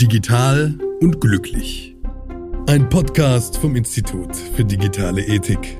Digital 0.00 0.78
und 1.02 1.20
glücklich. 1.20 1.94
Ein 2.66 2.88
Podcast 2.88 3.58
vom 3.58 3.76
Institut 3.76 4.34
für 4.34 4.64
digitale 4.64 5.20
Ethik. 5.20 5.76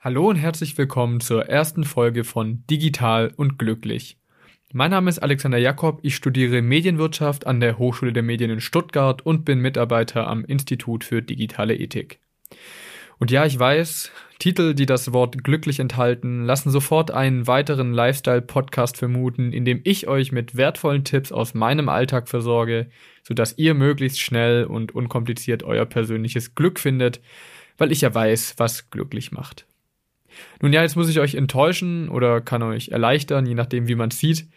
Hallo 0.00 0.30
und 0.30 0.34
herzlich 0.34 0.76
willkommen 0.76 1.20
zur 1.20 1.48
ersten 1.48 1.84
Folge 1.84 2.24
von 2.24 2.64
Digital 2.68 3.32
und 3.36 3.56
glücklich. 3.56 4.18
Mein 4.72 4.90
Name 4.90 5.08
ist 5.08 5.20
Alexander 5.20 5.58
Jakob, 5.58 6.00
ich 6.02 6.16
studiere 6.16 6.60
Medienwirtschaft 6.60 7.46
an 7.46 7.60
der 7.60 7.78
Hochschule 7.78 8.12
der 8.12 8.24
Medien 8.24 8.50
in 8.50 8.60
Stuttgart 8.60 9.24
und 9.24 9.44
bin 9.44 9.60
Mitarbeiter 9.60 10.26
am 10.26 10.44
Institut 10.44 11.04
für 11.04 11.22
digitale 11.22 11.76
Ethik. 11.76 12.18
Und 13.22 13.30
ja, 13.30 13.46
ich 13.46 13.56
weiß, 13.56 14.10
Titel, 14.40 14.74
die 14.74 14.84
das 14.84 15.12
Wort 15.12 15.44
glücklich 15.44 15.78
enthalten, 15.78 16.44
lassen 16.44 16.70
sofort 16.70 17.12
einen 17.12 17.46
weiteren 17.46 17.92
Lifestyle-Podcast 17.92 18.96
vermuten, 18.96 19.52
in 19.52 19.64
dem 19.64 19.80
ich 19.84 20.08
euch 20.08 20.32
mit 20.32 20.56
wertvollen 20.56 21.04
Tipps 21.04 21.30
aus 21.30 21.54
meinem 21.54 21.88
Alltag 21.88 22.28
versorge, 22.28 22.90
sodass 23.22 23.56
ihr 23.56 23.74
möglichst 23.74 24.18
schnell 24.18 24.64
und 24.64 24.92
unkompliziert 24.92 25.62
euer 25.62 25.86
persönliches 25.86 26.56
Glück 26.56 26.80
findet, 26.80 27.20
weil 27.78 27.92
ich 27.92 28.00
ja 28.00 28.12
weiß, 28.12 28.54
was 28.56 28.90
glücklich 28.90 29.30
macht. 29.30 29.66
Nun 30.60 30.72
ja, 30.72 30.82
jetzt 30.82 30.96
muss 30.96 31.08
ich 31.08 31.20
euch 31.20 31.36
enttäuschen 31.36 32.08
oder 32.08 32.40
kann 32.40 32.64
euch 32.64 32.88
erleichtern, 32.88 33.46
je 33.46 33.54
nachdem, 33.54 33.86
wie 33.86 33.94
man 33.94 34.10
sieht. 34.10 34.48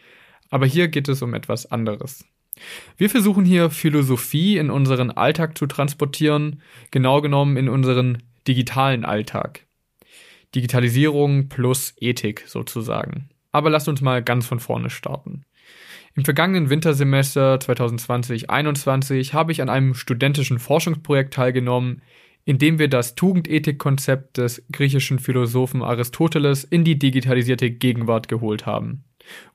Aber 0.49 0.65
hier 0.65 0.87
geht 0.87 1.07
es 1.07 1.21
um 1.21 1.35
etwas 1.35 1.71
anderes. 1.71 2.25
Wir 2.97 3.11
versuchen 3.11 3.45
hier 3.45 3.69
Philosophie 3.69 4.57
in 4.57 4.71
unseren 4.71 5.11
Alltag 5.11 5.55
zu 5.55 5.67
transportieren, 5.67 6.63
genau 6.89 7.21
genommen 7.21 7.57
in 7.57 7.69
unseren 7.69 8.23
digitalen 8.47 9.05
Alltag. 9.05 9.65
Digitalisierung 10.53 11.49
plus 11.49 11.93
Ethik 11.99 12.43
sozusagen. 12.47 13.29
Aber 13.51 13.69
lasst 13.69 13.87
uns 13.87 14.01
mal 14.01 14.23
ganz 14.23 14.45
von 14.45 14.59
vorne 14.59 14.89
starten. 14.89 15.45
Im 16.15 16.23
vergangenen 16.23 16.69
Wintersemester 16.69 17.55
2020-21 17.55 19.33
habe 19.33 19.51
ich 19.51 19.61
an 19.61 19.69
einem 19.69 19.95
studentischen 19.95 20.59
Forschungsprojekt 20.59 21.33
teilgenommen, 21.33 22.01
indem 22.45 22.79
wir 22.79 22.87
das 22.87 23.15
Tugendethik-Konzept 23.15 24.37
des 24.37 24.63
griechischen 24.71 25.19
Philosophen 25.19 25.81
Aristoteles 25.81 26.63
in 26.63 26.83
die 26.85 26.97
digitalisierte 26.97 27.71
Gegenwart 27.71 28.27
geholt 28.27 28.65
haben. 28.65 29.03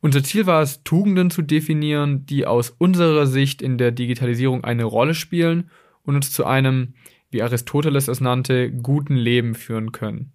Unser 0.01 0.23
Ziel 0.23 0.47
war 0.47 0.61
es, 0.61 0.83
Tugenden 0.83 1.31
zu 1.31 1.43
definieren, 1.43 2.27
die 2.27 2.47
aus 2.47 2.71
unserer 2.71 3.27
Sicht 3.27 3.63
in 3.63 3.79
der 3.79 3.93
Digitalisierung 3.93 4.65
eine 4.65 4.85
Rolle 4.85 5.15
spielen 5.15 5.71
und 6.03 6.17
uns 6.17 6.33
zu 6.33 6.45
einem, 6.45 6.95
wie 7.31 7.43
Aristoteles 7.43 8.09
es 8.09 8.21
nannte, 8.21 8.71
guten 8.71 9.17
Leben 9.17 9.55
führen 9.55 9.93
können. 9.93 10.33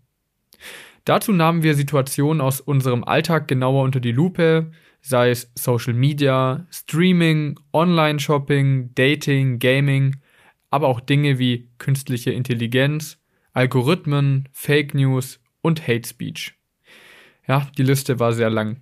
Dazu 1.05 1.31
nahmen 1.31 1.61
wir 1.61 1.75
Situationen 1.75 2.41
aus 2.41 2.61
unserem 2.61 3.03
Alltag 3.03 3.47
genauer 3.47 3.83
unter 3.83 3.99
die 3.99 4.11
Lupe, 4.11 4.71
sei 5.01 5.29
es 5.29 5.51
Social 5.53 5.93
Media, 5.93 6.65
Streaming, 6.71 7.59
Online-Shopping, 7.73 8.95
Dating, 8.95 9.59
Gaming, 9.59 10.15
aber 10.71 10.87
auch 10.87 10.99
Dinge 10.99 11.37
wie 11.37 11.69
künstliche 11.77 12.31
Intelligenz, 12.31 13.21
Algorithmen, 13.53 14.49
Fake 14.51 14.95
News 14.95 15.39
und 15.61 15.87
Hate 15.87 16.07
Speech. 16.07 16.55
Ja, 17.47 17.67
die 17.77 17.83
Liste 17.83 18.19
war 18.19 18.33
sehr 18.33 18.49
lang. 18.49 18.81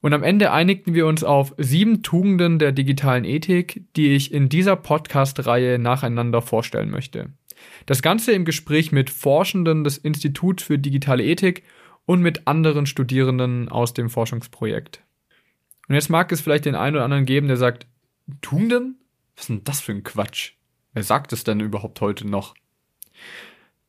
Und 0.00 0.12
am 0.12 0.22
Ende 0.22 0.52
einigten 0.52 0.94
wir 0.94 1.06
uns 1.06 1.24
auf 1.24 1.54
sieben 1.58 2.02
Tugenden 2.02 2.58
der 2.58 2.72
digitalen 2.72 3.24
Ethik, 3.24 3.84
die 3.96 4.12
ich 4.12 4.32
in 4.32 4.48
dieser 4.48 4.76
Podcast-Reihe 4.76 5.78
nacheinander 5.78 6.42
vorstellen 6.42 6.90
möchte. 6.90 7.30
Das 7.86 8.02
Ganze 8.02 8.32
im 8.32 8.44
Gespräch 8.44 8.92
mit 8.92 9.10
Forschenden 9.10 9.84
des 9.84 9.98
Instituts 9.98 10.62
für 10.62 10.78
digitale 10.78 11.24
Ethik 11.24 11.62
und 12.04 12.20
mit 12.20 12.46
anderen 12.46 12.86
Studierenden 12.86 13.68
aus 13.68 13.94
dem 13.94 14.10
Forschungsprojekt. 14.10 15.02
Und 15.88 15.94
jetzt 15.94 16.10
mag 16.10 16.30
es 16.32 16.40
vielleicht 16.40 16.64
den 16.64 16.74
einen 16.74 16.96
oder 16.96 17.04
anderen 17.04 17.26
geben, 17.26 17.48
der 17.48 17.56
sagt, 17.56 17.86
Tugenden? 18.40 18.98
Was 19.34 19.44
ist 19.44 19.48
denn 19.50 19.64
das 19.64 19.80
für 19.80 19.92
ein 19.92 20.02
Quatsch? 20.02 20.52
Wer 20.94 21.02
sagt 21.02 21.32
es 21.32 21.44
denn 21.44 21.60
überhaupt 21.60 22.00
heute 22.00 22.26
noch? 22.26 22.54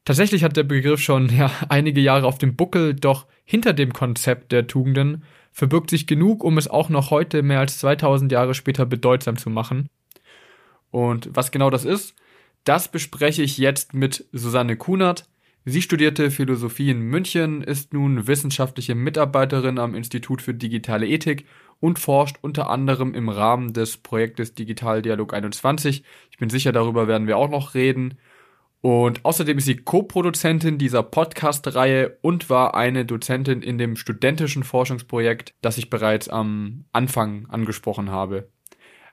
Tatsächlich 0.06 0.44
hat 0.44 0.56
der 0.56 0.63
Begriff 0.63 1.01
schon 1.01 1.29
ja, 1.29 1.51
einige 1.69 2.01
Jahre 2.01 2.28
auf 2.28 2.38
dem 2.38 2.56
Buckel, 2.56 2.94
doch 2.94 3.28
hinter 3.45 3.74
dem 3.74 3.94
Konzept 3.94 4.51
der 4.51 4.68
Tugenden 4.68 5.24
verbirgt 5.57 5.90
sich 5.90 6.06
genug, 6.06 6.44
um 6.44 6.59
es 6.59 6.68
auch 6.68 6.90
noch 6.90 7.09
heute 7.09 7.41
mehr 7.41 7.59
als 7.59 7.79
2000 7.79 8.31
Jahre 8.31 8.53
später 8.53 8.85
bedeutsam 8.85 9.38
zu 9.38 9.50
machen. 9.50 9.90
Und 10.91 11.31
was 11.34 11.50
genau 11.50 11.72
das 11.72 11.84
ist, 11.84 12.13
das 12.63 12.91
bespreche 12.91 13.41
ich 13.41 13.57
jetzt 13.57 13.95
mit 13.95 14.25
Susanne 14.31 14.78
Kunert. 14.78 15.28
Sie 15.66 15.81
studierte 15.81 16.29
Philosophie 16.29 16.91
in 16.91 17.00
München, 17.00 17.63
ist 17.63 17.91
nun 17.91 18.28
wissenschaftliche 18.28 18.94
Mitarbeiterin 18.94 19.79
am 19.79 19.95
Institut 19.95 20.44
für 20.44 20.53
digitale 20.53 21.07
Ethik 21.07 21.45
und 21.79 21.97
forscht 21.97 22.35
unter 22.41 22.69
anderem 22.69 23.16
im 23.16 23.28
Rahmen 23.28 23.74
des 23.74 23.97
Projektes 23.97 24.53
Digital 24.53 25.01
Dialog 25.01 25.34
21. 25.34 26.03
Ich 26.29 26.38
bin 26.38 26.51
sicher, 26.51 26.72
darüber 26.72 27.07
werden 27.07 27.25
wir 27.25 27.35
auch 27.35 27.50
noch 27.50 27.74
reden. 27.74 28.19
Und 28.81 29.25
außerdem 29.25 29.57
ist 29.57 29.65
sie 29.65 29.77
Co-Produzentin 29.77 30.77
dieser 30.77 31.03
Podcast-Reihe 31.03 32.17
und 32.21 32.49
war 32.49 32.75
eine 32.75 33.05
Dozentin 33.05 33.61
in 33.61 33.77
dem 33.77 33.95
studentischen 33.95 34.63
Forschungsprojekt, 34.63 35.53
das 35.61 35.77
ich 35.77 35.89
bereits 35.89 36.29
am 36.29 36.85
Anfang 36.93 37.47
angesprochen 37.47 38.11
habe. 38.11 38.49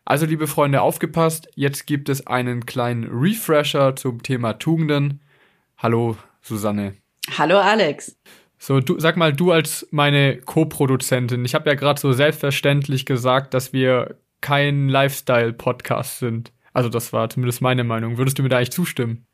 Also, 0.04 0.26
liebe 0.26 0.47
Freunde, 0.47 0.82
aufgepasst. 0.82 1.48
Jetzt 1.54 1.86
gibt 1.86 2.10
es 2.10 2.26
einen 2.26 2.66
kleinen 2.66 3.04
Refresher 3.04 3.97
zum 3.97 4.22
Thema 4.22 4.54
Tugenden. 4.54 5.22
Hallo, 5.78 6.19
Susanne. 6.42 6.94
Hallo, 7.38 7.58
Alex. 7.58 8.19
So, 8.58 8.81
du, 8.81 9.00
sag 9.00 9.16
mal, 9.16 9.32
du 9.32 9.50
als 9.50 9.88
meine 9.91 10.36
Co-Produzentin. 10.42 11.46
Ich 11.46 11.54
habe 11.54 11.70
ja 11.70 11.75
gerade 11.75 11.98
so 11.98 12.12
selbstverständlich 12.12 13.06
gesagt, 13.06 13.54
dass 13.54 13.72
wir 13.72 14.19
kein 14.42 14.91
Lifestyle-Podcast 14.91 16.19
sind. 16.19 16.52
Also, 16.75 16.91
das 16.91 17.14
war 17.14 17.31
zumindest 17.31 17.62
meine 17.62 17.82
Meinung. 17.82 18.19
Würdest 18.19 18.38
du 18.38 18.42
mir 18.42 18.50
da 18.50 18.58
eigentlich 18.58 18.72
zustimmen? 18.72 19.26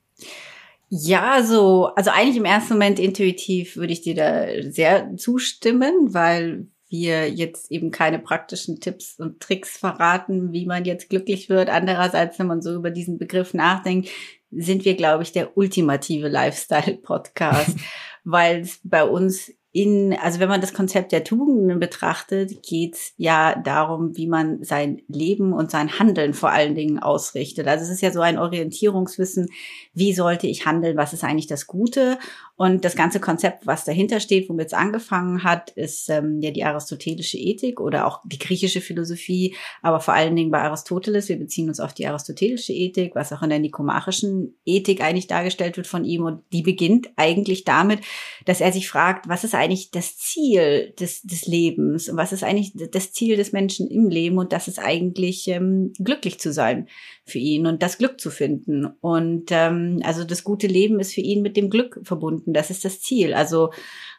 Ja, 0.88 1.42
so, 1.44 1.86
also 1.94 2.10
eigentlich 2.10 2.36
im 2.36 2.44
ersten 2.44 2.74
Moment 2.74 2.98
intuitiv 2.98 3.76
würde 3.76 3.92
ich 3.92 4.02
dir 4.02 4.14
da 4.14 4.70
sehr 4.70 5.16
zustimmen, 5.16 6.12
weil 6.12 6.66
wir 6.88 7.30
jetzt 7.30 7.70
eben 7.70 7.92
keine 7.92 8.18
praktischen 8.18 8.80
Tipps 8.80 9.14
und 9.18 9.38
Tricks 9.38 9.78
verraten, 9.78 10.52
wie 10.52 10.66
man 10.66 10.84
jetzt 10.84 11.08
glücklich 11.08 11.48
wird. 11.48 11.70
Andererseits, 11.70 12.40
wenn 12.40 12.48
man 12.48 12.60
so 12.60 12.74
über 12.74 12.90
diesen 12.90 13.18
Begriff 13.18 13.54
nachdenkt, 13.54 14.08
sind 14.50 14.84
wir, 14.84 14.96
glaube 14.96 15.22
ich, 15.22 15.30
der 15.30 15.56
ultimative 15.56 16.26
Lifestyle-Podcast, 16.26 17.76
weil 18.24 18.62
es 18.62 18.80
bei 18.82 19.04
uns 19.04 19.52
in, 19.72 20.16
also 20.20 20.40
wenn 20.40 20.48
man 20.48 20.60
das 20.60 20.74
Konzept 20.74 21.12
der 21.12 21.22
Tugenden 21.22 21.78
betrachtet, 21.78 22.62
geht 22.64 22.94
es 22.94 23.12
ja 23.16 23.54
darum, 23.54 24.16
wie 24.16 24.26
man 24.26 24.64
sein 24.64 25.02
Leben 25.06 25.52
und 25.52 25.70
sein 25.70 25.98
Handeln 26.00 26.34
vor 26.34 26.50
allen 26.50 26.74
Dingen 26.74 26.98
ausrichtet. 26.98 27.68
Also 27.68 27.84
es 27.84 27.90
ist 27.90 28.02
ja 28.02 28.10
so 28.10 28.20
ein 28.20 28.38
Orientierungswissen, 28.38 29.48
wie 29.94 30.12
sollte 30.12 30.48
ich 30.48 30.66
handeln, 30.66 30.96
was 30.96 31.12
ist 31.12 31.22
eigentlich 31.22 31.46
das 31.46 31.68
Gute 31.68 32.18
und 32.60 32.84
das 32.84 32.94
ganze 32.94 33.20
Konzept, 33.20 33.66
was 33.66 33.86
dahinter 33.86 34.20
steht, 34.20 34.50
womit 34.50 34.66
es 34.66 34.74
angefangen 34.74 35.44
hat, 35.44 35.70
ist 35.70 36.10
ähm, 36.10 36.42
ja 36.42 36.50
die 36.50 36.62
aristotelische 36.62 37.38
Ethik 37.38 37.80
oder 37.80 38.06
auch 38.06 38.20
die 38.26 38.38
griechische 38.38 38.82
Philosophie, 38.82 39.56
aber 39.80 39.98
vor 39.98 40.12
allen 40.12 40.36
Dingen 40.36 40.50
bei 40.50 40.60
Aristoteles. 40.60 41.30
Wir 41.30 41.38
beziehen 41.38 41.68
uns 41.68 41.80
auf 41.80 41.94
die 41.94 42.06
aristotelische 42.06 42.74
Ethik, 42.74 43.14
was 43.14 43.32
auch 43.32 43.40
in 43.40 43.48
der 43.48 43.60
nikomachischen 43.60 44.58
Ethik 44.66 45.00
eigentlich 45.00 45.26
dargestellt 45.26 45.78
wird 45.78 45.86
von 45.86 46.04
ihm. 46.04 46.24
Und 46.24 46.42
die 46.52 46.60
beginnt 46.60 47.08
eigentlich 47.16 47.64
damit, 47.64 48.00
dass 48.44 48.60
er 48.60 48.72
sich 48.72 48.90
fragt, 48.90 49.26
was 49.26 49.42
ist 49.42 49.54
eigentlich 49.60 49.90
das 49.90 50.16
Ziel 50.16 50.92
des, 50.98 51.22
des 51.22 51.46
Lebens 51.46 52.08
und 52.08 52.16
was 52.16 52.32
ist 52.32 52.42
eigentlich 52.42 52.72
das 52.90 53.12
Ziel 53.12 53.36
des 53.36 53.52
Menschen 53.52 53.88
im 53.88 54.08
Leben 54.08 54.38
und 54.38 54.52
das 54.52 54.68
ist 54.68 54.78
eigentlich 54.78 55.46
ähm, 55.48 55.92
glücklich 55.98 56.40
zu 56.40 56.52
sein 56.52 56.88
für 57.24 57.38
ihn 57.38 57.66
und 57.66 57.82
das 57.82 57.98
Glück 57.98 58.20
zu 58.20 58.30
finden. 58.30 58.86
Und 59.00 59.50
ähm, 59.50 60.00
also 60.02 60.24
das 60.24 60.44
gute 60.44 60.66
Leben 60.66 60.98
ist 60.98 61.14
für 61.14 61.20
ihn 61.20 61.42
mit 61.42 61.56
dem 61.56 61.70
Glück 61.70 62.00
verbunden. 62.02 62.52
Das 62.52 62.70
ist 62.70 62.84
das 62.84 63.00
Ziel. 63.00 63.34
Also 63.34 63.70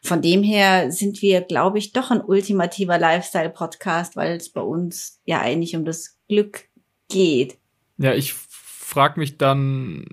von 0.03 0.21
dem 0.21 0.43
her 0.43 0.91
sind 0.91 1.21
wir, 1.21 1.41
glaube 1.41 1.79
ich, 1.79 1.91
doch 1.91 2.11
ein 2.11 2.21
ultimativer 2.21 2.97
Lifestyle-Podcast, 2.97 4.15
weil 4.15 4.37
es 4.37 4.49
bei 4.49 4.61
uns 4.61 5.19
ja 5.25 5.41
eigentlich 5.41 5.75
um 5.75 5.85
das 5.85 6.17
Glück 6.29 6.65
geht. 7.09 7.57
Ja, 7.97 8.13
ich 8.13 8.33
frage 8.33 9.19
mich 9.19 9.37
dann 9.37 10.05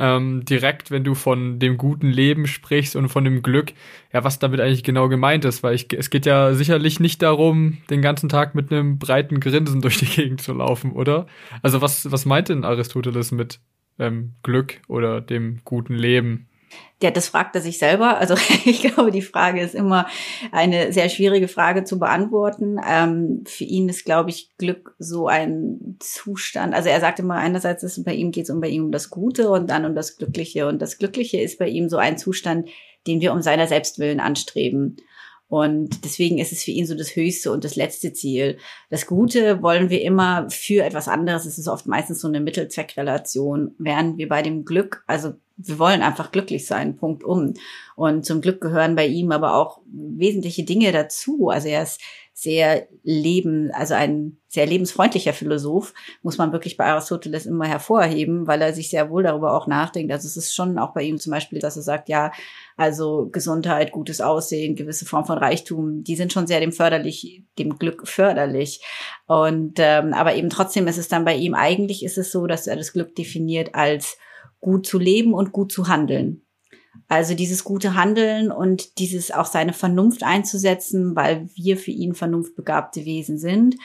ähm, 0.00 0.44
direkt, 0.46 0.90
wenn 0.90 1.04
du 1.04 1.14
von 1.14 1.58
dem 1.58 1.76
guten 1.76 2.08
Leben 2.08 2.46
sprichst 2.46 2.96
und 2.96 3.10
von 3.10 3.22
dem 3.22 3.42
Glück, 3.42 3.74
ja, 4.12 4.24
was 4.24 4.38
damit 4.38 4.58
eigentlich 4.58 4.82
genau 4.82 5.08
gemeint 5.10 5.44
ist, 5.44 5.62
weil 5.62 5.74
ich, 5.74 5.92
es 5.92 6.08
geht 6.08 6.24
ja 6.24 6.54
sicherlich 6.54 7.00
nicht 7.00 7.20
darum, 7.20 7.78
den 7.90 8.00
ganzen 8.00 8.30
Tag 8.30 8.54
mit 8.54 8.72
einem 8.72 8.98
breiten 8.98 9.40
Grinsen 9.40 9.80
durch 9.82 9.98
die 9.98 10.06
Gegend 10.06 10.40
zu 10.40 10.54
laufen, 10.54 10.92
oder? 10.92 11.26
Also 11.62 11.82
was, 11.82 12.10
was 12.10 12.24
meint 12.24 12.48
denn 12.48 12.64
Aristoteles 12.64 13.30
mit 13.30 13.60
ähm, 13.98 14.32
Glück 14.42 14.80
oder 14.88 15.20
dem 15.20 15.60
guten 15.64 15.94
Leben? 15.94 16.48
Ja, 17.02 17.10
das 17.10 17.28
fragt 17.28 17.54
er 17.56 17.62
sich 17.62 17.78
selber. 17.78 18.18
Also 18.18 18.34
ich 18.64 18.82
glaube, 18.82 19.10
die 19.10 19.22
Frage 19.22 19.60
ist 19.60 19.74
immer 19.74 20.06
eine 20.52 20.92
sehr 20.92 21.08
schwierige 21.08 21.48
Frage 21.48 21.84
zu 21.84 21.98
beantworten. 21.98 22.78
Ähm, 22.86 23.44
für 23.46 23.64
ihn 23.64 23.88
ist, 23.88 24.04
glaube 24.04 24.30
ich, 24.30 24.50
Glück 24.58 24.94
so 24.98 25.26
ein 25.26 25.96
Zustand. 26.00 26.74
Also 26.74 26.88
er 26.88 27.00
sagt 27.00 27.18
immer, 27.18 27.36
einerseits 27.36 27.82
ist 27.82 28.04
bei 28.04 28.14
ihm 28.14 28.30
geht 28.30 28.44
es 28.44 28.50
um 28.50 28.60
bei 28.60 28.68
ihm 28.68 28.84
um 28.84 28.92
das 28.92 29.10
Gute 29.10 29.50
und 29.50 29.70
dann 29.70 29.84
um 29.84 29.94
das 29.94 30.16
Glückliche. 30.16 30.66
Und 30.66 30.80
das 30.82 30.98
Glückliche 30.98 31.40
ist 31.40 31.58
bei 31.58 31.68
ihm 31.68 31.88
so 31.88 31.96
ein 31.96 32.18
Zustand, 32.18 32.68
den 33.06 33.20
wir 33.20 33.32
um 33.32 33.40
seiner 33.40 33.66
Selbstwillen 33.66 34.20
anstreben. 34.20 34.96
Und 35.50 36.04
deswegen 36.04 36.38
ist 36.38 36.52
es 36.52 36.62
für 36.62 36.70
ihn 36.70 36.86
so 36.86 36.94
das 36.94 37.16
höchste 37.16 37.50
und 37.50 37.64
das 37.64 37.74
letzte 37.74 38.12
Ziel. 38.12 38.56
Das 38.88 39.06
Gute 39.06 39.62
wollen 39.62 39.90
wir 39.90 40.00
immer 40.00 40.48
für 40.48 40.84
etwas 40.84 41.08
anderes. 41.08 41.44
Es 41.44 41.58
ist 41.58 41.66
oft 41.66 41.86
meistens 41.86 42.20
so 42.20 42.28
eine 42.28 42.38
Mittelzweckrelation, 42.38 43.74
während 43.76 44.16
wir 44.16 44.28
bei 44.28 44.42
dem 44.42 44.64
Glück, 44.64 45.02
also 45.08 45.32
wir 45.56 45.80
wollen 45.80 46.02
einfach 46.02 46.30
glücklich 46.30 46.66
sein, 46.66 46.96
Punkt 46.96 47.24
um. 47.24 47.54
Und 47.96 48.24
zum 48.24 48.40
Glück 48.40 48.60
gehören 48.60 48.94
bei 48.94 49.08
ihm 49.08 49.32
aber 49.32 49.56
auch 49.56 49.80
wesentliche 49.92 50.62
Dinge 50.62 50.92
dazu. 50.92 51.48
Also 51.48 51.66
er 51.66 51.82
ist 51.82 52.00
sehr 52.40 52.88
leben, 53.02 53.70
also 53.72 53.92
ein 53.92 54.38
sehr 54.48 54.64
lebensfreundlicher 54.64 55.34
Philosoph, 55.34 55.92
muss 56.22 56.38
man 56.38 56.52
wirklich 56.52 56.78
bei 56.78 56.86
Aristoteles 56.86 57.44
immer 57.44 57.66
hervorheben, 57.66 58.46
weil 58.46 58.62
er 58.62 58.72
sich 58.72 58.88
sehr 58.88 59.10
wohl 59.10 59.22
darüber 59.22 59.54
auch 59.54 59.66
nachdenkt. 59.66 60.10
Also 60.10 60.26
es 60.26 60.38
ist 60.38 60.54
schon 60.54 60.78
auch 60.78 60.94
bei 60.94 61.02
ihm 61.02 61.18
zum 61.18 61.32
Beispiel, 61.32 61.58
dass 61.58 61.76
er 61.76 61.82
sagt, 61.82 62.08
ja, 62.08 62.32
also 62.78 63.28
Gesundheit, 63.30 63.92
gutes 63.92 64.22
Aussehen, 64.22 64.74
gewisse 64.74 65.04
Form 65.04 65.26
von 65.26 65.36
Reichtum, 65.36 66.02
die 66.02 66.16
sind 66.16 66.32
schon 66.32 66.46
sehr 66.46 66.60
dem 66.60 66.72
förderlich, 66.72 67.44
dem 67.58 67.78
Glück 67.78 68.08
förderlich. 68.08 68.80
Und 69.26 69.74
ähm, 69.76 70.14
aber 70.14 70.34
eben 70.34 70.48
trotzdem 70.48 70.88
ist 70.88 70.98
es 70.98 71.08
dann 71.08 71.26
bei 71.26 71.36
ihm 71.36 71.52
eigentlich 71.54 72.02
ist 72.02 72.16
es 72.16 72.32
so, 72.32 72.46
dass 72.46 72.66
er 72.66 72.76
das 72.76 72.94
Glück 72.94 73.14
definiert 73.14 73.74
als 73.74 74.16
gut 74.60 74.86
zu 74.86 74.98
leben 74.98 75.34
und 75.34 75.52
gut 75.52 75.72
zu 75.72 75.88
handeln. 75.88 76.42
Also 77.08 77.34
dieses 77.34 77.64
gute 77.64 77.94
Handeln 77.94 78.50
und 78.50 78.98
dieses 78.98 79.30
auch 79.30 79.46
seine 79.46 79.72
Vernunft 79.72 80.22
einzusetzen, 80.22 81.16
weil 81.16 81.48
wir 81.54 81.76
für 81.76 81.90
ihn 81.90 82.14
vernunftbegabte 82.14 83.04
Wesen 83.04 83.38
sind 83.38 83.76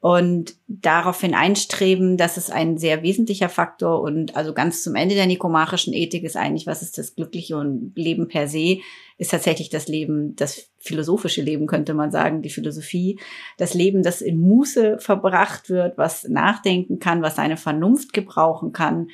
und 0.00 0.54
daraufhin 0.68 1.34
einstreben, 1.34 2.16
das 2.16 2.36
ist 2.36 2.52
ein 2.52 2.78
sehr 2.78 3.02
wesentlicher 3.02 3.48
Faktor 3.48 4.00
und 4.00 4.36
also 4.36 4.54
ganz 4.54 4.84
zum 4.84 4.94
Ende 4.94 5.16
der 5.16 5.26
nikomachischen 5.26 5.92
Ethik 5.92 6.22
ist 6.22 6.36
eigentlich, 6.36 6.68
was 6.68 6.82
ist 6.82 6.98
das 6.98 7.16
glückliche 7.16 7.60
Leben 7.96 8.28
per 8.28 8.46
se, 8.46 8.78
ist 9.16 9.32
tatsächlich 9.32 9.70
das 9.70 9.88
Leben, 9.88 10.36
das 10.36 10.70
philosophische 10.78 11.42
Leben 11.42 11.66
könnte 11.66 11.94
man 11.94 12.12
sagen, 12.12 12.42
die 12.42 12.50
Philosophie, 12.50 13.18
das 13.56 13.74
Leben, 13.74 14.04
das 14.04 14.20
in 14.20 14.38
Muße 14.38 15.00
verbracht 15.00 15.68
wird, 15.68 15.98
was 15.98 16.28
nachdenken 16.28 17.00
kann, 17.00 17.20
was 17.20 17.34
seine 17.34 17.56
Vernunft 17.56 18.12
gebrauchen 18.12 18.72
kann, 18.72 19.08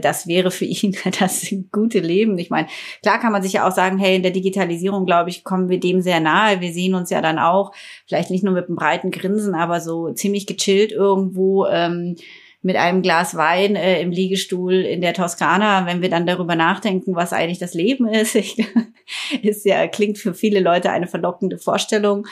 das 0.00 0.26
wäre 0.26 0.50
für 0.50 0.64
ihn 0.64 0.96
das 1.18 1.54
gute 1.70 2.00
Leben. 2.00 2.38
Ich 2.38 2.50
meine, 2.50 2.68
klar 3.02 3.20
kann 3.20 3.32
man 3.32 3.42
sich 3.42 3.54
ja 3.54 3.68
auch 3.68 3.72
sagen, 3.72 3.98
hey, 3.98 4.16
in 4.16 4.22
der 4.22 4.30
Digitalisierung, 4.30 5.06
glaube 5.06 5.30
ich, 5.30 5.44
kommen 5.44 5.68
wir 5.68 5.80
dem 5.80 6.00
sehr 6.00 6.20
nahe. 6.20 6.60
Wir 6.60 6.72
sehen 6.72 6.94
uns 6.94 7.10
ja 7.10 7.20
dann 7.20 7.38
auch, 7.38 7.72
vielleicht 8.06 8.30
nicht 8.30 8.44
nur 8.44 8.54
mit 8.54 8.66
einem 8.66 8.76
breiten 8.76 9.10
Grinsen, 9.10 9.54
aber 9.54 9.80
so 9.80 10.12
ziemlich 10.12 10.46
gechillt 10.46 10.92
irgendwo. 10.92 11.66
Ähm, 11.66 12.16
mit 12.64 12.76
einem 12.76 13.02
Glas 13.02 13.36
Wein 13.36 13.74
äh, 13.74 14.00
im 14.00 14.12
Liegestuhl 14.12 14.74
in 14.74 15.00
der 15.00 15.14
Toskana, 15.14 15.84
wenn 15.86 16.00
wir 16.00 16.08
dann 16.08 16.26
darüber 16.26 16.54
nachdenken, 16.54 17.16
was 17.16 17.32
eigentlich 17.32 17.58
das 17.58 17.74
Leben 17.74 18.06
ist, 18.06 18.36
ist 19.42 19.64
ja 19.64 19.86
klingt 19.88 20.18
für 20.18 20.32
viele 20.32 20.60
Leute 20.60 20.90
eine 20.90 21.08
verlockende 21.08 21.58
Vorstellung. 21.58 22.26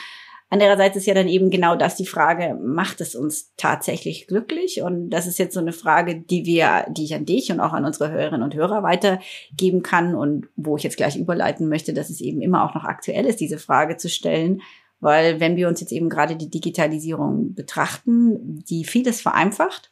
Andererseits 0.53 0.97
ist 0.97 1.05
ja 1.05 1.13
dann 1.13 1.29
eben 1.29 1.49
genau 1.49 1.77
das 1.77 1.95
die 1.95 2.05
Frage, 2.05 2.59
macht 2.61 2.99
es 2.99 3.15
uns 3.15 3.53
tatsächlich 3.55 4.27
glücklich? 4.27 4.81
Und 4.81 5.09
das 5.09 5.25
ist 5.25 5.39
jetzt 5.39 5.53
so 5.53 5.61
eine 5.61 5.71
Frage, 5.71 6.19
die 6.19 6.45
wir, 6.45 6.85
die 6.89 7.05
ich 7.05 7.15
an 7.15 7.23
dich 7.23 7.53
und 7.53 7.61
auch 7.61 7.71
an 7.71 7.85
unsere 7.85 8.11
Hörerinnen 8.11 8.43
und 8.43 8.53
Hörer 8.53 8.83
weitergeben 8.83 9.81
kann 9.81 10.13
und 10.13 10.49
wo 10.57 10.75
ich 10.75 10.83
jetzt 10.83 10.97
gleich 10.97 11.15
überleiten 11.15 11.69
möchte, 11.69 11.93
dass 11.93 12.09
es 12.09 12.19
eben 12.19 12.41
immer 12.41 12.65
auch 12.65 12.75
noch 12.75 12.83
aktuell 12.83 13.25
ist, 13.27 13.39
diese 13.39 13.59
Frage 13.59 13.95
zu 13.95 14.09
stellen. 14.09 14.61
Weil 14.99 15.39
wenn 15.39 15.55
wir 15.55 15.69
uns 15.69 15.79
jetzt 15.79 15.93
eben 15.93 16.09
gerade 16.09 16.35
die 16.35 16.49
Digitalisierung 16.49 17.53
betrachten, 17.53 18.61
die 18.65 18.83
vieles 18.83 19.21
vereinfacht, 19.21 19.89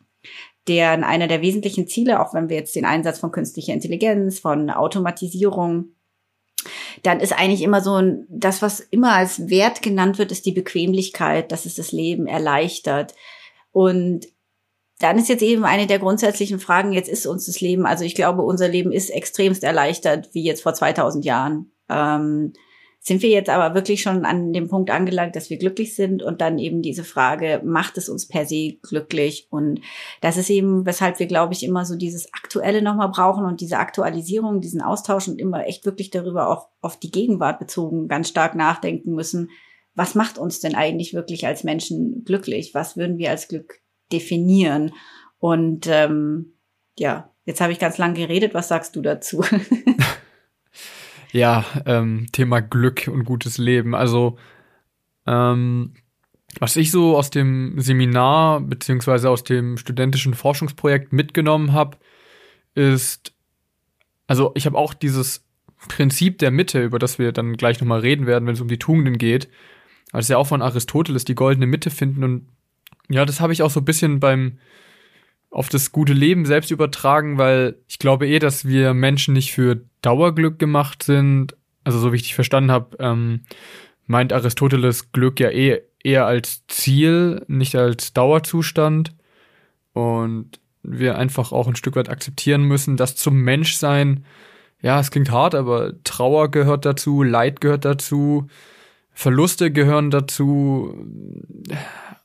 deren 0.68 1.06
einer 1.06 1.28
der 1.28 1.42
wesentlichen 1.42 1.88
Ziele, 1.88 2.20
auch 2.20 2.34
wenn 2.34 2.50
wir 2.50 2.58
jetzt 2.58 2.76
den 2.76 2.84
Einsatz 2.84 3.18
von 3.18 3.32
künstlicher 3.32 3.72
Intelligenz, 3.72 4.40
von 4.40 4.70
Automatisierung, 4.70 5.94
dann 7.04 7.20
ist 7.20 7.34
eigentlich 7.34 7.62
immer 7.62 7.82
so 7.82 7.96
ein, 7.96 8.26
das, 8.30 8.62
was 8.62 8.80
immer 8.80 9.14
als 9.14 9.50
Wert 9.50 9.82
genannt 9.82 10.18
wird, 10.18 10.32
ist 10.32 10.46
die 10.46 10.52
Bequemlichkeit, 10.52 11.52
dass 11.52 11.66
es 11.66 11.76
das 11.76 11.92
Leben 11.92 12.28
erleichtert. 12.28 13.16
Und 13.72 14.28
dann 15.00 15.18
ist 15.18 15.30
jetzt 15.30 15.44
eben 15.44 15.64
eine 15.64 15.88
der 15.88 16.00
grundsätzlichen 16.00 16.60
Fragen, 16.60 16.92
jetzt 16.92 17.10
ist 17.10 17.26
uns 17.26 17.46
das 17.46 17.62
Leben, 17.62 17.86
also 17.86 18.04
ich 18.04 18.16
glaube, 18.16 18.42
unser 18.42 18.68
Leben 18.68 18.92
ist 18.92 19.10
extremst 19.10 19.64
erleichtert, 19.64 20.30
wie 20.34 20.44
jetzt 20.44 20.62
vor 20.62 20.74
2000 20.74 21.24
Jahren. 21.24 21.72
Ähm, 21.90 22.54
sind 23.02 23.22
wir 23.22 23.30
jetzt 23.30 23.50
aber 23.50 23.74
wirklich 23.76 24.02
schon 24.02 24.26
an 24.26 24.52
dem 24.52 24.68
Punkt 24.68 24.92
angelangt, 24.92 25.36
dass 25.36 25.50
wir 25.50 25.58
glücklich 25.58 25.96
sind 25.96 26.22
und 26.22 26.42
dann 26.42 26.60
eben 26.60 26.82
diese 26.82 27.06
Frage, 27.06 27.62
macht 27.64 27.98
es 27.98 28.10
uns 28.10 28.28
per 28.28 28.46
se 28.46 28.78
glücklich? 28.82 29.48
Und 29.50 29.80
das 30.22 30.36
ist 30.36 30.50
eben, 30.50 30.86
weshalb 30.86 31.18
wir, 31.18 31.28
glaube 31.28 31.54
ich, 31.54 31.64
immer 31.64 31.86
so 31.86 31.96
dieses 31.96 32.34
Aktuelle 32.34 32.82
nochmal 32.82 33.10
brauchen 33.10 33.46
und 33.46 33.62
diese 33.62 33.78
Aktualisierung, 33.78 34.60
diesen 34.60 34.82
Austausch 34.82 35.30
und 35.30 35.40
immer 35.40 35.66
echt 35.66 35.86
wirklich 35.86 36.10
darüber 36.10 36.50
auch 36.50 36.68
auf 36.82 36.98
die 36.98 37.12
Gegenwart 37.12 37.60
bezogen 37.60 38.10
ganz 38.10 38.28
stark 38.28 38.56
nachdenken 38.56 39.16
müssen. 39.16 39.50
Was 39.96 40.14
macht 40.14 40.38
uns 40.38 40.60
denn 40.60 40.76
eigentlich 40.76 41.14
wirklich 41.14 41.48
als 41.48 41.64
Menschen 41.64 42.24
glücklich? 42.26 42.74
Was 42.74 42.98
würden 42.98 43.18
wir 43.18 43.32
als 43.32 43.48
Glück 43.48 43.80
definieren? 44.12 44.94
Und 45.40 45.88
ähm, 45.88 46.54
ja, 46.98 47.32
jetzt 47.46 47.62
habe 47.62 47.72
ich 47.72 47.80
ganz 47.80 47.98
lang 47.98 48.14
geredet. 48.14 48.54
Was 48.54 48.68
sagst 48.68 48.96
du 48.98 49.02
dazu? 49.02 49.44
Ja, 51.32 51.64
ähm, 51.86 52.28
Thema 52.32 52.62
Glück 52.62 53.08
und 53.08 53.24
gutes 53.24 53.58
Leben. 53.58 53.94
Also, 53.94 54.38
ähm, 55.28 55.94
was 56.60 56.76
ich 56.76 56.90
so 56.92 57.18
aus 57.18 57.30
dem 57.30 57.80
Seminar 57.80 58.62
beziehungsweise 58.62 59.30
aus 59.30 59.44
dem 59.44 59.78
studentischen 59.78 60.34
Forschungsprojekt 60.34 61.14
mitgenommen 61.14 61.74
habe, 61.74 61.98
ist, 62.74 63.34
also 64.28 64.52
ich 64.56 64.66
habe 64.66 64.78
auch 64.78 64.94
dieses 64.94 65.46
Prinzip 65.88 66.40
der 66.40 66.52
Mitte, 66.52 66.84
über 66.84 66.98
das 67.00 67.20
wir 67.20 67.32
dann 67.32 67.54
gleich 67.56 67.80
nochmal 67.80 68.00
reden 68.00 68.26
werden, 68.26 68.48
wenn 68.48 68.56
es 68.56 68.62
um 68.62 68.68
die 68.68 68.80
Tugenden 68.80 69.18
geht, 69.18 69.50
also 70.12 70.34
ja 70.34 70.38
auch 70.38 70.48
von 70.48 70.62
Aristoteles 70.62 71.24
die 71.26 71.36
goldene 71.36 71.68
Mitte 71.68 71.92
finden 71.92 72.24
und 72.24 72.48
ja, 73.10 73.26
das 73.26 73.40
habe 73.40 73.54
ich 73.54 73.64
auch 73.64 73.72
so 73.72 73.80
ein 73.80 73.86
bisschen 73.86 74.20
beim 74.20 74.58
auf 75.52 75.70
das 75.70 75.92
gute 75.92 76.14
Leben 76.14 76.46
selbst 76.46 76.72
übertragen, 76.72 77.38
weil 77.38 77.78
ich 77.88 78.00
glaube 78.00 78.28
eh, 78.28 78.40
dass 78.40 78.66
wir 78.66 78.94
Menschen 78.94 79.34
nicht 79.34 79.52
für 79.52 79.82
Dauerglück 80.02 80.60
gemacht 80.60 81.04
sind. 81.04 81.56
Also 81.84 82.00
so 82.00 82.12
wie 82.12 82.18
ich 82.18 82.24
dich 82.24 82.36
verstanden 82.36 82.72
habe, 82.72 82.98
ähm, 83.00 83.42
meint 84.06 84.34
Aristoteles 84.34 85.12
Glück 85.12 85.40
ja 85.40 85.50
eh 85.50 85.82
eher 86.04 86.26
als 86.26 86.66
Ziel, 86.68 87.44
nicht 87.48 87.76
als 87.76 88.14
Dauerzustand. 88.14 89.14
Und 89.94 90.60
wir 90.84 91.18
einfach 91.18 91.52
auch 91.52 91.68
ein 91.68 91.76
Stück 91.76 91.96
weit 91.96 92.10
akzeptieren 92.10 92.64
müssen, 92.64 92.96
dass 92.96 93.16
zum 93.16 93.42
Menschsein, 93.42 94.26
ja, 94.82 95.00
es 95.00 95.12
klingt 95.12 95.32
hart, 95.32 95.56
aber 95.56 95.94
Trauer 96.04 96.52
gehört 96.52 96.86
dazu, 96.86 97.24
Leid 97.24 97.60
gehört 97.60 97.86
dazu, 97.86 98.48
Verluste 99.20 99.70
gehören 99.70 100.12
dazu, 100.12 100.96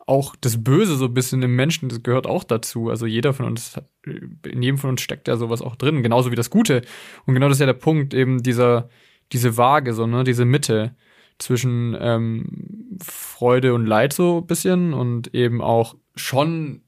auch 0.06 0.36
das 0.36 0.62
Böse 0.62 0.94
so 0.94 1.06
ein 1.06 1.14
bisschen 1.14 1.42
im 1.42 1.56
Menschen, 1.56 1.88
das 1.88 2.04
gehört 2.04 2.28
auch 2.28 2.44
dazu. 2.44 2.88
Also 2.88 3.04
jeder 3.04 3.34
von 3.34 3.46
uns, 3.46 3.80
in 4.04 4.62
jedem 4.62 4.78
von 4.78 4.90
uns 4.90 5.02
steckt 5.02 5.26
ja 5.26 5.36
sowas 5.36 5.60
auch 5.60 5.74
drin, 5.74 6.04
genauso 6.04 6.30
wie 6.30 6.36
das 6.36 6.50
Gute. 6.50 6.82
Und 7.26 7.34
genau 7.34 7.48
das 7.48 7.56
ist 7.56 7.62
ja 7.62 7.66
der 7.66 7.72
Punkt, 7.72 8.14
eben 8.14 8.44
dieser, 8.44 8.88
diese 9.32 9.56
Waage, 9.56 9.92
so, 9.92 10.06
ne, 10.06 10.22
diese 10.22 10.44
Mitte 10.44 10.94
zwischen 11.38 11.96
ähm, 11.98 12.96
Freude 13.02 13.74
und 13.74 13.86
Leid 13.86 14.12
so 14.12 14.38
ein 14.42 14.46
bisschen 14.46 14.94
und 14.94 15.34
eben 15.34 15.62
auch 15.62 15.96
schon 16.14 16.82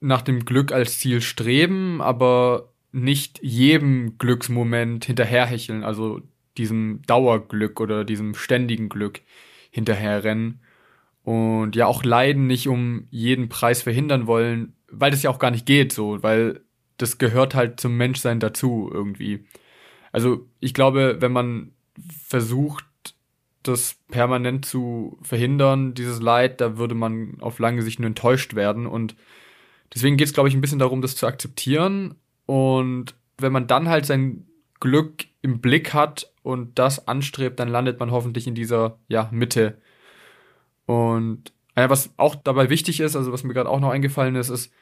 nach 0.00 0.20
dem 0.20 0.44
Glück 0.44 0.70
als 0.70 0.98
Ziel 0.98 1.22
streben, 1.22 2.02
aber 2.02 2.74
nicht 2.92 3.40
jedem 3.42 4.18
Glücksmoment 4.18 5.06
hinterherhecheln, 5.06 5.82
also 5.82 6.20
diesem 6.60 7.00
Dauerglück 7.06 7.80
oder 7.80 8.04
diesem 8.04 8.34
ständigen 8.34 8.90
Glück 8.90 9.22
hinterherrennen 9.70 10.60
und 11.24 11.74
ja 11.74 11.86
auch 11.86 12.04
Leiden 12.04 12.46
nicht 12.46 12.68
um 12.68 13.06
jeden 13.10 13.48
Preis 13.48 13.82
verhindern 13.82 14.26
wollen, 14.26 14.74
weil 14.90 15.10
das 15.10 15.22
ja 15.22 15.30
auch 15.30 15.38
gar 15.38 15.50
nicht 15.50 15.64
geht 15.64 15.90
so, 15.90 16.22
weil 16.22 16.60
das 16.98 17.16
gehört 17.16 17.54
halt 17.54 17.80
zum 17.80 17.96
Menschsein 17.96 18.40
dazu 18.40 18.90
irgendwie. 18.92 19.46
Also 20.12 20.46
ich 20.60 20.74
glaube, 20.74 21.16
wenn 21.20 21.32
man 21.32 21.72
versucht, 22.26 22.84
das 23.62 23.96
permanent 24.08 24.66
zu 24.66 25.18
verhindern, 25.22 25.94
dieses 25.94 26.20
Leid, 26.20 26.60
da 26.60 26.76
würde 26.76 26.94
man 26.94 27.38
auf 27.40 27.58
lange 27.58 27.82
Sicht 27.82 28.00
nur 28.00 28.08
enttäuscht 28.08 28.54
werden. 28.54 28.86
Und 28.86 29.16
deswegen 29.94 30.16
geht 30.16 30.28
es, 30.28 30.34
glaube 30.34 30.48
ich, 30.48 30.54
ein 30.54 30.60
bisschen 30.60 30.78
darum, 30.78 31.00
das 31.00 31.16
zu 31.16 31.26
akzeptieren. 31.26 32.16
Und 32.44 33.14
wenn 33.38 33.52
man 33.52 33.66
dann 33.66 33.88
halt 33.88 34.04
sein 34.04 34.46
Glück 34.80 35.26
im 35.42 35.60
Blick 35.60 35.92
hat 35.94 36.29
und 36.42 36.78
das 36.78 37.06
anstrebt, 37.08 37.60
dann 37.60 37.68
landet 37.68 38.00
man 38.00 38.10
hoffentlich 38.10 38.46
in 38.46 38.54
dieser 38.54 38.98
ja, 39.08 39.28
Mitte 39.32 39.78
und 40.86 41.52
ja, 41.76 41.88
was 41.88 42.12
auch 42.16 42.34
dabei 42.34 42.68
wichtig 42.68 42.98
ist, 42.98 43.14
also 43.14 43.32
was 43.32 43.44
mir 43.44 43.54
gerade 43.54 43.70
auch 43.70 43.78
noch 43.78 43.90
eingefallen 43.90 44.34
ist, 44.34 44.48
ist, 44.48 44.72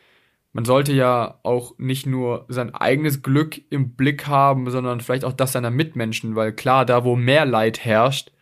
man 0.55 0.65
sollte 0.65 0.95
ja 0.95 1.39
auch 1.43 1.79
nicht 1.79 2.07
nur 2.07 2.47
sein 2.49 2.75
eigenes 2.75 3.23
Glück 3.23 3.61
im 3.71 3.95
Blick 3.95 4.27
haben, 4.27 4.71
sondern 4.71 5.01
vielleicht 5.01 5.25
auch 5.25 5.35
das 5.35 5.53
seiner 5.53 5.71
Mitmenschen, 5.71 6.35
weil 6.35 6.53
klar, 6.53 6.87
da 6.87 7.05
wo 7.05 7.15
mehr 7.15 7.45
Leid 7.45 7.85
herrscht, 7.85 8.33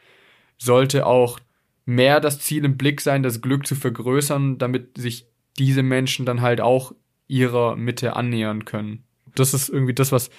sollte 0.58 1.06
auch 1.06 1.40
mehr 1.84 2.20
das 2.20 2.38
Ziel 2.38 2.64
im 2.64 2.76
Blick 2.76 3.00
sein, 3.00 3.24
das 3.24 3.40
Glück 3.40 3.66
zu 3.66 3.74
vergrößern, 3.74 4.58
damit 4.58 4.96
sich 4.96 5.26
diese 5.58 5.82
Menschen 5.82 6.24
dann 6.24 6.42
halt 6.42 6.60
auch 6.60 6.92
ihrer 7.26 7.74
Mitte 7.74 8.14
annähern 8.14 8.64
können. 8.64 9.02
Das 9.34 9.54
ist 9.54 9.68
irgendwie 9.68 9.94
das, 9.94 10.12
was 10.12 10.30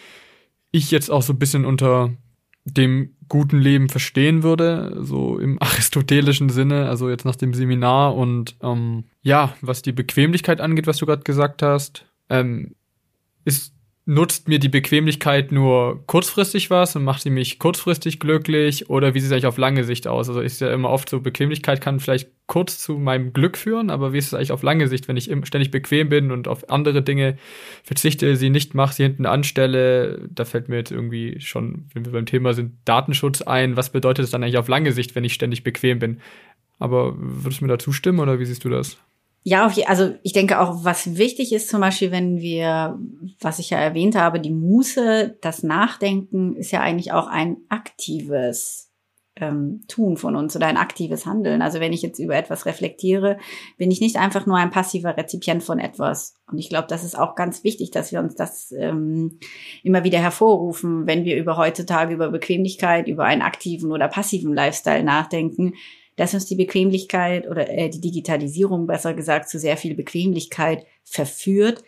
ich 0.72 0.92
jetzt 0.92 1.12
auch 1.12 1.22
so 1.22 1.34
ein 1.34 1.40
bisschen 1.40 1.66
unter 1.66 2.14
dem 2.74 3.16
guten 3.30 3.58
Leben 3.60 3.90
verstehen 3.90 4.44
würde, 4.44 4.98
so 5.02 5.38
im 5.40 5.58
aristotelischen 5.62 6.50
Sinne, 6.50 6.88
also 6.90 7.10
jetzt 7.10 7.26
nach 7.26 7.36
dem 7.36 7.54
Seminar 7.54 8.16
und 8.16 8.56
ähm, 8.62 9.06
ja, 9.22 9.56
was 9.62 9.82
die 9.82 9.92
Bequemlichkeit 9.92 10.62
angeht, 10.62 10.88
was 10.88 10.98
du 10.98 11.06
gerade 11.06 11.24
gesagt 11.24 11.62
hast, 11.62 12.06
ähm, 12.30 12.76
ist 13.46 13.74
nutzt 14.08 14.48
mir 14.48 14.58
die 14.58 14.70
Bequemlichkeit 14.70 15.52
nur 15.52 16.02
kurzfristig 16.08 16.70
was 16.70 16.96
und 16.96 17.04
macht 17.04 17.22
sie 17.22 17.30
mich 17.30 17.60
kurzfristig 17.60 18.22
glücklich 18.22 18.90
oder 18.90 19.14
wie 19.14 19.20
sieht 19.20 19.28
es 19.28 19.34
eigentlich 19.34 19.48
auf 19.48 19.58
lange 19.58 19.84
Sicht 19.84 20.08
aus? 20.08 20.30
Also 20.30 20.40
ist 20.40 20.62
ja 20.62 20.72
immer 20.72 20.90
oft 20.90 21.10
so, 21.10 21.20
Bequemlichkeit 21.20 21.82
kann 21.82 22.00
vielleicht 22.00 22.30
kurz 22.48 22.80
zu 22.80 22.98
meinem 22.98 23.34
Glück 23.34 23.58
führen, 23.58 23.90
aber 23.90 24.14
wie 24.14 24.18
ist 24.18 24.28
es 24.28 24.34
eigentlich 24.34 24.54
auf 24.54 24.64
lange 24.64 24.88
Sicht, 24.88 25.10
wenn 25.10 25.18
ich 25.18 25.30
ständig 25.44 25.72
bequem 25.72 26.08
bin 26.08 26.32
und 26.32 26.48
auf 26.48 26.70
andere 26.70 27.02
Dinge 27.02 27.38
verzichte, 27.84 28.38
sie 28.38 28.50
nicht 28.50 28.74
mache, 28.74 28.96
sie 28.96 29.04
hinten 29.04 29.26
anstelle, 29.26 30.30
da 30.32 30.46
fällt 30.46 30.70
mir 30.70 30.78
jetzt 30.78 30.92
irgendwie 30.92 31.42
schon, 31.42 31.90
wenn 31.94 32.06
wir 32.06 32.14
beim 32.14 32.26
Thema 32.26 32.54
sind, 32.54 32.76
Datenschutz 32.86 33.42
ein, 33.42 33.76
was 33.76 33.92
bedeutet 33.92 34.24
es 34.24 34.32
dann 34.32 34.42
eigentlich 34.42 34.58
auf 34.58 34.70
lange 34.70 34.94
Sicht, 34.94 35.16
wenn 35.16 35.26
ich 35.26 35.34
ständig 35.34 35.64
bequem 35.64 36.00
bin? 36.00 36.22
Aber 36.80 37.14
würdest 37.18 37.60
du 37.60 37.66
mir 37.66 37.72
da 37.72 37.80
zustimmen 37.80 38.20
oder 38.20 38.40
wie 38.40 38.46
siehst 38.46 38.64
du 38.64 38.70
das? 38.70 38.98
Ja, 39.50 39.72
also 39.86 40.14
ich 40.24 40.34
denke 40.34 40.60
auch, 40.60 40.84
was 40.84 41.16
wichtig 41.16 41.54
ist, 41.54 41.70
zum 41.70 41.80
Beispiel, 41.80 42.12
wenn 42.12 42.42
wir, 42.42 43.00
was 43.40 43.60
ich 43.60 43.70
ja 43.70 43.78
erwähnt 43.78 44.18
habe, 44.18 44.42
die 44.42 44.52
Muße, 44.52 45.38
das 45.40 45.64
Nachdenken 45.64 46.58
ist 46.58 46.72
ja 46.72 46.82
eigentlich 46.82 47.14
auch 47.14 47.28
ein 47.28 47.56
aktives 47.70 48.92
ähm, 49.38 49.86
Tun 49.88 50.18
von 50.18 50.36
uns 50.36 50.54
oder 50.58 50.68
ein 50.68 50.76
aktives 50.76 51.26
Handeln. 51.26 51.62
Also 51.62 51.80
wenn 51.80 51.94
ich 51.94 52.02
jetzt 52.02 52.20
über 52.20 52.36
etwas 52.36 52.66
reflektiere, 52.66 53.38
bin 53.78 53.90
ich 53.90 54.02
nicht 54.02 54.18
einfach 54.18 54.48
nur 54.48 54.58
ein 54.58 54.70
passiver 54.70 55.16
Rezipient 55.16 55.64
von 55.64 55.80
etwas. 55.80 56.36
Und 56.52 56.58
ich 56.58 56.68
glaube, 56.68 56.90
das 56.90 57.06
ist 57.06 57.18
auch 57.18 57.36
ganz 57.36 57.64
wichtig, 57.64 57.92
dass 57.92 58.12
wir 58.12 58.20
uns 58.20 58.36
das 58.36 58.74
ähm, 58.78 59.40
immer 59.82 60.04
wieder 60.04 60.20
hervorrufen, 60.20 61.08
wenn 61.08 61.24
wir 61.24 61.38
über 61.38 61.56
heutzutage 61.56 62.14
über 62.14 62.32
Bequemlichkeit, 62.32 63.08
über 63.08 63.24
einen 63.24 63.44
aktiven 63.44 63.94
oder 63.94 64.10
passiven 64.10 64.54
Lifestyle 64.54 65.06
nachdenken 65.06 65.72
dass 66.18 66.34
uns 66.34 66.46
die 66.46 66.56
Bequemlichkeit 66.56 67.48
oder 67.48 67.70
äh, 67.70 67.90
die 67.90 68.02
Digitalisierung 68.02 68.86
besser 68.86 69.14
gesagt 69.14 69.48
zu 69.48 69.58
sehr 69.58 69.78
viel 69.78 69.96
Bequemlichkeit 69.96 70.86
verführt, 71.04 71.84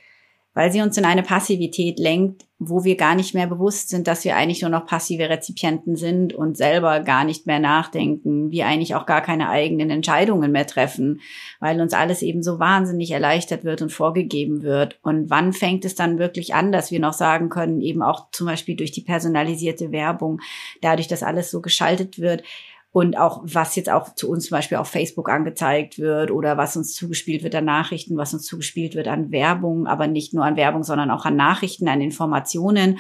weil 0.54 0.72
sie 0.72 0.82
uns 0.82 0.98
in 0.98 1.06
eine 1.06 1.24
Passivität 1.24 2.00
lenkt, 2.00 2.46
wo 2.58 2.84
wir 2.84 2.98
gar 2.98 3.16
nicht 3.16 3.34
mehr 3.34 3.48
bewusst 3.48 3.90
sind, 3.90 4.08
dass 4.08 4.26
wir 4.26 4.36
eigentlich 4.36 4.62
nur 4.62 4.72
noch 4.72 4.86
passive 4.86 5.30
Rezipienten 5.30 5.96
sind 5.96 6.34
und 6.34 6.58
selber 6.58 7.00
gar 7.00 7.24
nicht 7.24 7.48
mehr 7.48 7.60
nachdenken, 7.60 8.52
wir 8.52 8.66
eigentlich 8.66 8.96
auch 8.96 9.06
gar 9.06 9.22
keine 9.22 9.50
eigenen 9.50 9.90
Entscheidungen 9.90 10.52
mehr 10.52 10.68
treffen, 10.68 11.22
weil 11.62 11.80
uns 11.80 11.94
alles 11.94 12.22
eben 12.22 12.44
so 12.44 12.60
wahnsinnig 12.60 13.12
erleichtert 13.12 13.64
wird 13.64 13.82
und 13.82 13.92
vorgegeben 13.92 14.62
wird. 14.62 15.00
Und 15.02 15.30
wann 15.30 15.54
fängt 15.54 15.86
es 15.86 15.96
dann 15.96 16.20
wirklich 16.20 16.54
an, 16.54 16.74
dass 16.74 16.92
wir 16.92 17.00
noch 17.00 17.14
sagen 17.14 17.48
können, 17.48 17.80
eben 17.80 18.02
auch 18.02 18.30
zum 18.32 18.48
Beispiel 18.48 18.76
durch 18.76 18.92
die 18.92 19.02
personalisierte 19.02 19.94
Werbung, 19.94 20.42
dadurch, 20.82 21.08
dass 21.08 21.24
alles 21.24 21.52
so 21.52 21.62
geschaltet 21.62 22.20
wird, 22.20 22.44
und 22.92 23.18
auch 23.18 23.42
was 23.44 23.76
jetzt 23.76 23.90
auch 23.90 24.16
zu 24.16 24.30
uns 24.30 24.48
zum 24.48 24.58
Beispiel 24.58 24.78
auf 24.78 24.88
Facebook 24.88 25.30
angezeigt 25.30 26.00
wird 26.00 26.32
oder 26.32 26.58
was 26.58 26.76
uns 26.76 26.94
zugespielt 26.94 27.44
wird 27.44 27.54
an 27.54 27.66
Nachrichten, 27.66 28.18
was 28.18 28.34
uns 28.34 28.46
zugespielt 28.46 28.96
wird 28.96 29.08
an 29.08 29.32
Werbung, 29.32 29.86
aber 29.86 30.08
nicht 30.08 30.34
nur 30.34 30.44
an 30.44 30.56
Werbung, 30.56 30.84
sondern 30.84 31.12
auch 31.12 31.26
an 31.26 31.36
Nachrichten, 31.36 31.88
an 31.88 32.02
Informationen. 32.02 33.00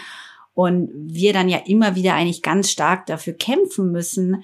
Und 0.53 0.91
wir 0.93 1.33
dann 1.33 1.49
ja 1.49 1.59
immer 1.65 1.95
wieder 1.95 2.13
eigentlich 2.13 2.41
ganz 2.41 2.69
stark 2.69 3.05
dafür 3.07 3.33
kämpfen 3.33 3.91
müssen, 3.91 4.43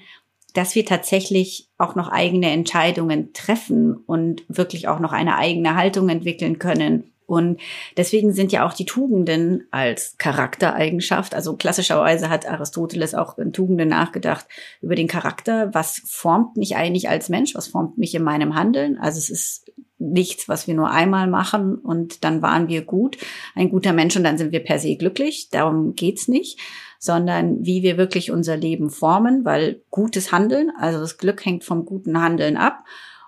dass 0.54 0.74
wir 0.74 0.86
tatsächlich 0.86 1.68
auch 1.78 1.94
noch 1.94 2.08
eigene 2.08 2.50
Entscheidungen 2.50 3.32
treffen 3.34 3.94
und 3.94 4.44
wirklich 4.48 4.88
auch 4.88 4.98
noch 4.98 5.12
eine 5.12 5.36
eigene 5.36 5.76
Haltung 5.76 6.08
entwickeln 6.08 6.58
können 6.58 7.12
und 7.26 7.60
deswegen 7.96 8.32
sind 8.32 8.52
ja 8.52 8.64
auch 8.64 8.72
die 8.72 8.86
Tugenden 8.86 9.66
als 9.72 10.16
Charaktereigenschaft, 10.16 11.34
also 11.34 11.56
klassischerweise 11.56 12.30
hat 12.30 12.48
Aristoteles 12.48 13.14
auch 13.14 13.36
in 13.38 13.52
Tugenden 13.52 13.88
nachgedacht 13.88 14.46
über 14.80 14.94
den 14.94 15.08
Charakter, 15.08 15.74
was 15.74 16.02
formt 16.06 16.56
mich 16.56 16.76
eigentlich 16.76 17.08
als 17.08 17.28
Mensch, 17.28 17.54
was 17.54 17.66
formt 17.66 17.98
mich 17.98 18.14
in 18.14 18.22
meinem 18.22 18.54
Handeln. 18.54 18.96
Also 18.98 19.18
es 19.18 19.28
ist 19.28 19.72
nichts, 19.98 20.48
was 20.48 20.66
wir 20.66 20.74
nur 20.74 20.90
einmal 20.90 21.26
machen 21.26 21.76
und 21.76 22.22
dann 22.22 22.42
waren 22.42 22.68
wir 22.68 22.82
gut, 22.82 23.16
ein 23.54 23.70
guter 23.70 23.92
Mensch 23.92 24.16
und 24.16 24.24
dann 24.24 24.38
sind 24.38 24.52
wir 24.52 24.62
per 24.62 24.78
se 24.78 24.96
glücklich. 24.96 25.48
Darum 25.50 25.94
geht's 25.94 26.28
nicht, 26.28 26.60
sondern 26.98 27.64
wie 27.64 27.82
wir 27.82 27.96
wirklich 27.96 28.30
unser 28.30 28.56
Leben 28.56 28.90
formen, 28.90 29.44
weil 29.44 29.82
gutes 29.90 30.32
Handeln, 30.32 30.70
also 30.78 31.00
das 31.00 31.18
Glück 31.18 31.44
hängt 31.44 31.64
vom 31.64 31.84
guten 31.84 32.20
Handeln 32.20 32.56
ab. 32.56 32.84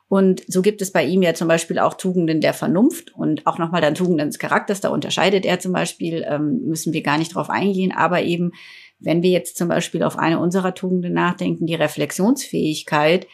Und 0.08 0.42
so 0.46 0.62
gibt 0.62 0.80
es 0.80 0.90
bei 0.90 1.04
ihm 1.04 1.20
ja 1.20 1.34
zum 1.34 1.48
Beispiel 1.48 1.78
auch 1.78 1.94
Tugenden 1.94 2.40
der 2.40 2.54
Vernunft 2.54 3.14
und 3.14 3.46
auch 3.46 3.58
nochmal 3.58 3.82
dann 3.82 3.94
Tugenden 3.94 4.28
des 4.28 4.38
Charakters. 4.38 4.80
Da 4.80 4.88
unterscheidet 4.88 5.44
er 5.44 5.60
zum 5.60 5.72
Beispiel, 5.72 6.24
ähm, 6.26 6.62
müssen 6.64 6.94
wir 6.94 7.02
gar 7.02 7.18
nicht 7.18 7.34
drauf 7.34 7.50
eingehen. 7.50 7.92
Aber 7.92 8.22
eben, 8.22 8.52
wenn 8.98 9.22
wir 9.22 9.30
jetzt 9.30 9.58
zum 9.58 9.68
Beispiel 9.68 10.02
auf 10.02 10.18
eine 10.18 10.38
unserer 10.38 10.74
Tugenden 10.74 11.12
nachdenken, 11.12 11.66
die 11.66 11.74
Reflexionsfähigkeit, 11.74 13.26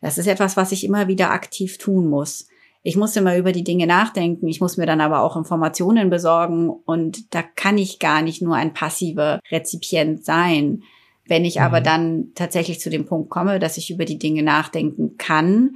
das 0.00 0.18
ist 0.18 0.28
etwas, 0.28 0.56
was 0.56 0.70
ich 0.70 0.84
immer 0.84 1.08
wieder 1.08 1.32
aktiv 1.32 1.78
tun 1.78 2.08
muss. 2.08 2.46
Ich 2.82 2.96
muss 2.96 3.16
immer 3.16 3.36
über 3.36 3.52
die 3.52 3.64
Dinge 3.64 3.86
nachdenken. 3.86 4.46
Ich 4.46 4.60
muss 4.60 4.76
mir 4.76 4.86
dann 4.86 5.00
aber 5.00 5.22
auch 5.22 5.36
Informationen 5.36 6.10
besorgen. 6.10 6.70
Und 6.70 7.34
da 7.34 7.42
kann 7.42 7.76
ich 7.76 7.98
gar 7.98 8.22
nicht 8.22 8.40
nur 8.40 8.54
ein 8.54 8.72
passiver 8.72 9.40
Rezipient 9.50 10.24
sein. 10.24 10.84
Wenn 11.26 11.44
ich 11.44 11.56
mhm. 11.56 11.62
aber 11.62 11.80
dann 11.80 12.28
tatsächlich 12.36 12.78
zu 12.80 12.88
dem 12.88 13.04
Punkt 13.04 13.30
komme, 13.30 13.58
dass 13.58 13.76
ich 13.76 13.90
über 13.90 14.04
die 14.04 14.18
Dinge 14.18 14.44
nachdenken 14.44 15.16
kann, 15.18 15.72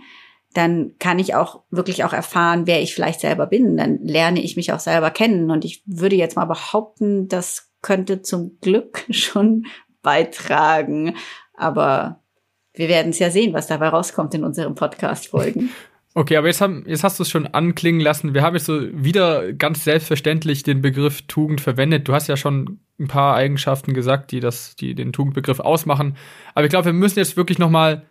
dann 0.54 0.92
kann 0.98 1.18
ich 1.18 1.34
auch 1.34 1.62
wirklich 1.70 2.04
auch 2.04 2.12
erfahren, 2.12 2.66
wer 2.66 2.80
ich 2.80 2.94
vielleicht 2.94 3.20
selber 3.20 3.46
bin. 3.46 3.76
Dann 3.76 3.98
lerne 4.02 4.40
ich 4.40 4.56
mich 4.56 4.72
auch 4.72 4.80
selber 4.80 5.10
kennen. 5.10 5.50
Und 5.50 5.64
ich 5.64 5.82
würde 5.84 6.16
jetzt 6.16 6.36
mal 6.36 6.44
behaupten, 6.46 7.28
das 7.28 7.72
könnte 7.82 8.22
zum 8.22 8.58
Glück 8.60 9.04
schon 9.10 9.66
beitragen. 10.02 11.16
Aber 11.56 12.20
wir 12.72 12.88
werden 12.88 13.10
es 13.10 13.18
ja 13.18 13.30
sehen, 13.30 13.52
was 13.52 13.66
dabei 13.66 13.88
rauskommt 13.88 14.34
in 14.34 14.44
unseren 14.44 14.74
Podcast-Folgen. 14.74 15.70
Okay, 16.16 16.36
aber 16.36 16.46
jetzt, 16.46 16.60
haben, 16.60 16.84
jetzt 16.86 17.02
hast 17.02 17.18
du 17.18 17.24
es 17.24 17.28
schon 17.28 17.48
anklingen 17.48 18.00
lassen. 18.00 18.34
Wir 18.34 18.42
haben 18.42 18.54
jetzt 18.54 18.66
so 18.66 18.80
wieder 18.92 19.52
ganz 19.52 19.82
selbstverständlich 19.82 20.62
den 20.62 20.80
Begriff 20.80 21.22
Tugend 21.22 21.60
verwendet. 21.60 22.06
Du 22.06 22.14
hast 22.14 22.28
ja 22.28 22.36
schon 22.36 22.78
ein 23.00 23.08
paar 23.08 23.34
Eigenschaften 23.34 23.94
gesagt, 23.94 24.30
die 24.30 24.38
das, 24.38 24.76
die 24.76 24.94
den 24.94 25.12
Tugendbegriff 25.12 25.58
ausmachen. 25.58 26.16
Aber 26.54 26.64
ich 26.66 26.70
glaube, 26.70 26.84
wir 26.84 26.92
müssen 26.92 27.18
jetzt 27.18 27.36
wirklich 27.36 27.58
noch 27.58 27.68
mal, 27.68 28.06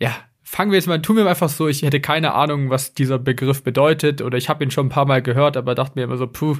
ja, 0.00 0.16
fangen 0.46 0.70
wir 0.70 0.78
jetzt 0.78 0.86
mal, 0.86 1.02
tun 1.02 1.16
wir 1.16 1.26
einfach 1.28 1.48
so, 1.48 1.66
ich 1.66 1.82
hätte 1.82 2.00
keine 2.00 2.32
Ahnung, 2.34 2.70
was 2.70 2.94
dieser 2.94 3.18
Begriff 3.18 3.64
bedeutet 3.64 4.22
oder 4.22 4.38
ich 4.38 4.48
habe 4.48 4.62
ihn 4.62 4.70
schon 4.70 4.86
ein 4.86 4.90
paar 4.90 5.04
Mal 5.04 5.20
gehört, 5.20 5.56
aber 5.56 5.74
dachte 5.74 5.94
mir 5.96 6.04
immer 6.04 6.16
so, 6.16 6.28
puh, 6.28 6.56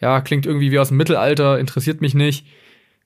ja, 0.00 0.20
klingt 0.20 0.46
irgendwie 0.46 0.70
wie 0.70 0.78
aus 0.78 0.88
dem 0.88 0.98
Mittelalter, 0.98 1.58
interessiert 1.58 2.00
mich 2.00 2.14
nicht. 2.14 2.46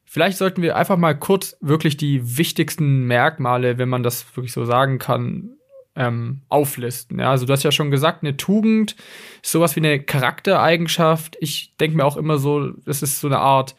Vielleicht 0.05 0.37
sollten 0.37 0.61
wir 0.61 0.77
einfach 0.77 0.99
mal 0.99 1.19
kurz 1.19 1.57
wirklich 1.63 1.97
die 1.97 2.37
wichtigsten 2.37 3.07
Merkmale, 3.07 3.79
wenn 3.79 3.89
man 3.89 4.03
das 4.03 4.27
wirklich 4.37 4.53
so 4.53 4.67
sagen 4.67 4.99
kann, 4.99 5.57
ähm, 5.97 6.43
auflisten. 6.51 7.19
Ja, 7.19 7.31
also 7.31 7.47
du 7.47 7.53
hast 7.53 7.63
ja 7.63 7.73
schon 7.73 7.91
gesagt, 7.91 8.23
eine 8.23 8.37
Tugend 8.37 8.97
ist 9.43 9.53
sowas 9.53 9.77
wie 9.77 9.81
eine 9.81 10.03
Charaktereigenschaft. 10.03 11.39
Ich 11.41 11.75
denke 11.79 11.97
mir 11.97 12.05
auch 12.05 12.19
immer 12.19 12.37
so, 12.37 12.73
es 12.85 13.03
ist 13.03 13.21
so 13.21 13.29
eine 13.29 13.39
Art 13.39 13.77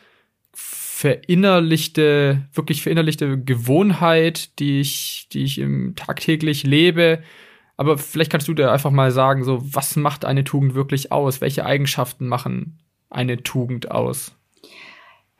verinnerlichte, 1.03 2.47
wirklich 2.53 2.81
verinnerlichte 2.81 3.37
Gewohnheit, 3.37 4.57
die 4.59 4.79
ich, 4.79 5.27
die 5.33 5.43
ich 5.43 5.59
im 5.59 5.95
tagtäglich 5.95 6.63
lebe. 6.63 7.21
Aber 7.75 7.97
vielleicht 7.97 8.31
kannst 8.31 8.47
du 8.47 8.53
dir 8.53 8.71
einfach 8.71 8.89
mal 8.89 9.11
sagen, 9.11 9.43
so, 9.43 9.61
was 9.61 9.97
macht 9.97 10.23
eine 10.23 10.45
Tugend 10.45 10.75
wirklich 10.75 11.11
aus? 11.11 11.41
Welche 11.41 11.65
Eigenschaften 11.65 12.27
machen 12.27 12.79
eine 13.09 13.43
Tugend 13.43 13.91
aus? 13.91 14.33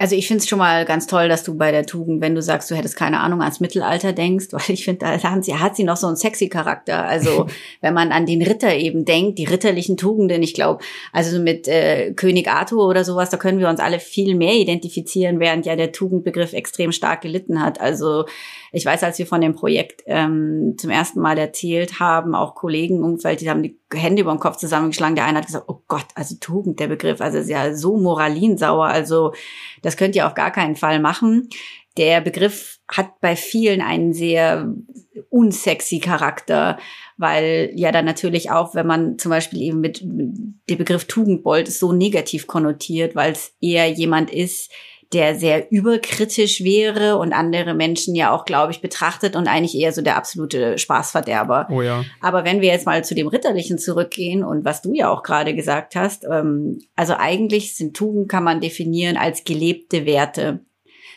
Also 0.03 0.17
ich 0.17 0.27
finde 0.27 0.41
es 0.41 0.49
schon 0.49 0.59
mal 0.59 0.83
ganz 0.83 1.07
toll, 1.07 1.29
dass 1.29 1.43
du 1.43 1.55
bei 1.55 1.71
der 1.71 1.85
Tugend, 1.85 2.19
wenn 2.19 2.35
du 2.35 2.41
sagst, 2.41 2.69
du 2.69 2.75
hättest 2.75 2.97
keine 2.97 3.21
Ahnung 3.21 3.39
ans 3.39 3.61
Mittelalter 3.61 4.11
denkst, 4.11 4.47
weil 4.51 4.63
ich 4.67 4.83
finde, 4.83 5.05
da 5.05 5.23
hat 5.23 5.45
sie, 5.45 5.55
hat 5.55 5.77
sie 5.77 5.85
noch 5.85 5.95
so 5.95 6.07
einen 6.07 6.17
sexy 6.17 6.49
Charakter. 6.49 7.05
Also 7.05 7.47
wenn 7.79 7.93
man 7.93 8.11
an 8.11 8.25
den 8.25 8.41
Ritter 8.41 8.75
eben 8.75 9.05
denkt, 9.05 9.39
die 9.39 9.45
ritterlichen 9.45 9.95
Tugenden, 9.95 10.43
ich 10.43 10.55
glaube, 10.55 10.83
also 11.13 11.39
mit 11.39 11.69
äh, 11.69 12.11
König 12.11 12.49
Arthur 12.49 12.85
oder 12.85 13.05
sowas, 13.05 13.29
da 13.29 13.37
können 13.37 13.59
wir 13.59 13.69
uns 13.69 13.79
alle 13.79 14.01
viel 14.01 14.35
mehr 14.35 14.55
identifizieren, 14.55 15.39
während 15.39 15.65
ja 15.65 15.77
der 15.77 15.93
Tugendbegriff 15.93 16.51
extrem 16.51 16.91
stark 16.91 17.21
gelitten 17.21 17.63
hat. 17.63 17.79
Also 17.79 18.25
ich 18.75 18.85
weiß, 18.85 19.03
als 19.03 19.19
wir 19.19 19.27
von 19.27 19.39
dem 19.39 19.53
Projekt 19.53 20.01
ähm, 20.07 20.75
zum 20.79 20.89
ersten 20.89 21.21
Mal 21.21 21.37
erzählt 21.37 21.99
haben, 21.99 22.33
auch 22.33 22.55
Kollegen 22.55 22.97
im 22.97 23.03
Umfeld, 23.03 23.39
die 23.39 23.49
haben 23.49 23.61
die 23.61 23.79
Hände 23.93 24.23
über 24.23 24.33
den 24.33 24.39
Kopf 24.39 24.57
zusammengeschlagen. 24.57 25.15
Der 25.15 25.25
eine 25.25 25.37
hat 25.37 25.45
gesagt, 25.45 25.65
oh 25.67 25.83
Gott, 25.87 26.07
also 26.15 26.35
Tugend, 26.39 26.79
der 26.79 26.87
Begriff, 26.87 27.21
also 27.21 27.37
ist 27.37 27.49
ja 27.49 27.75
so 27.75 27.97
moralinsauer, 27.97 28.87
also 28.87 29.31
das 29.83 29.95
könnt 29.95 30.15
ihr 30.15 30.25
auf 30.25 30.33
gar 30.33 30.49
keinen 30.49 30.75
Fall 30.75 30.99
machen. 30.99 31.49
Der 31.97 32.21
Begriff 32.21 32.79
hat 32.91 33.21
bei 33.21 33.35
vielen 33.35 33.81
einen 33.81 34.11
sehr 34.11 34.73
unsexy 35.29 35.99
Charakter, 35.99 36.79
weil 37.17 37.71
ja 37.75 37.91
dann 37.91 38.05
natürlich 38.05 38.49
auch, 38.49 38.73
wenn 38.73 38.87
man 38.87 39.19
zum 39.19 39.29
Beispiel 39.29 39.61
eben 39.61 39.81
mit 39.81 40.01
dem 40.01 40.59
Begriff 40.65 41.05
Tugendbold 41.05 41.67
ist 41.67 41.77
so 41.77 41.93
negativ 41.93 42.47
konnotiert, 42.47 43.15
weil 43.15 43.33
es 43.33 43.53
eher 43.61 43.87
jemand 43.91 44.31
ist, 44.31 44.71
der 45.13 45.35
sehr 45.35 45.71
überkritisch 45.71 46.63
wäre 46.63 47.17
und 47.17 47.33
andere 47.33 47.73
Menschen 47.73 48.15
ja 48.15 48.31
auch, 48.31 48.45
glaube 48.45 48.71
ich, 48.71 48.81
betrachtet 48.81 49.35
und 49.35 49.47
eigentlich 49.47 49.75
eher 49.75 49.93
so 49.93 50.01
der 50.01 50.17
absolute 50.17 50.77
Spaßverderber. 50.77 51.67
Oh 51.69 51.81
ja. 51.81 52.03
Aber 52.19 52.43
wenn 52.43 52.61
wir 52.61 52.69
jetzt 52.69 52.85
mal 52.85 53.03
zu 53.03 53.13
dem 53.13 53.27
Ritterlichen 53.27 53.77
zurückgehen 53.77 54.43
und 54.43 54.65
was 54.65 54.81
du 54.81 54.93
ja 54.93 55.09
auch 55.09 55.23
gerade 55.23 55.53
gesagt 55.53 55.95
hast, 55.95 56.25
ähm, 56.29 56.79
also 56.95 57.13
eigentlich 57.17 57.75
sind 57.75 57.95
Tugend 57.95 58.29
kann 58.29 58.43
man 58.43 58.61
definieren 58.61 59.17
als 59.17 59.43
gelebte 59.43 60.05
Werte. 60.05 60.61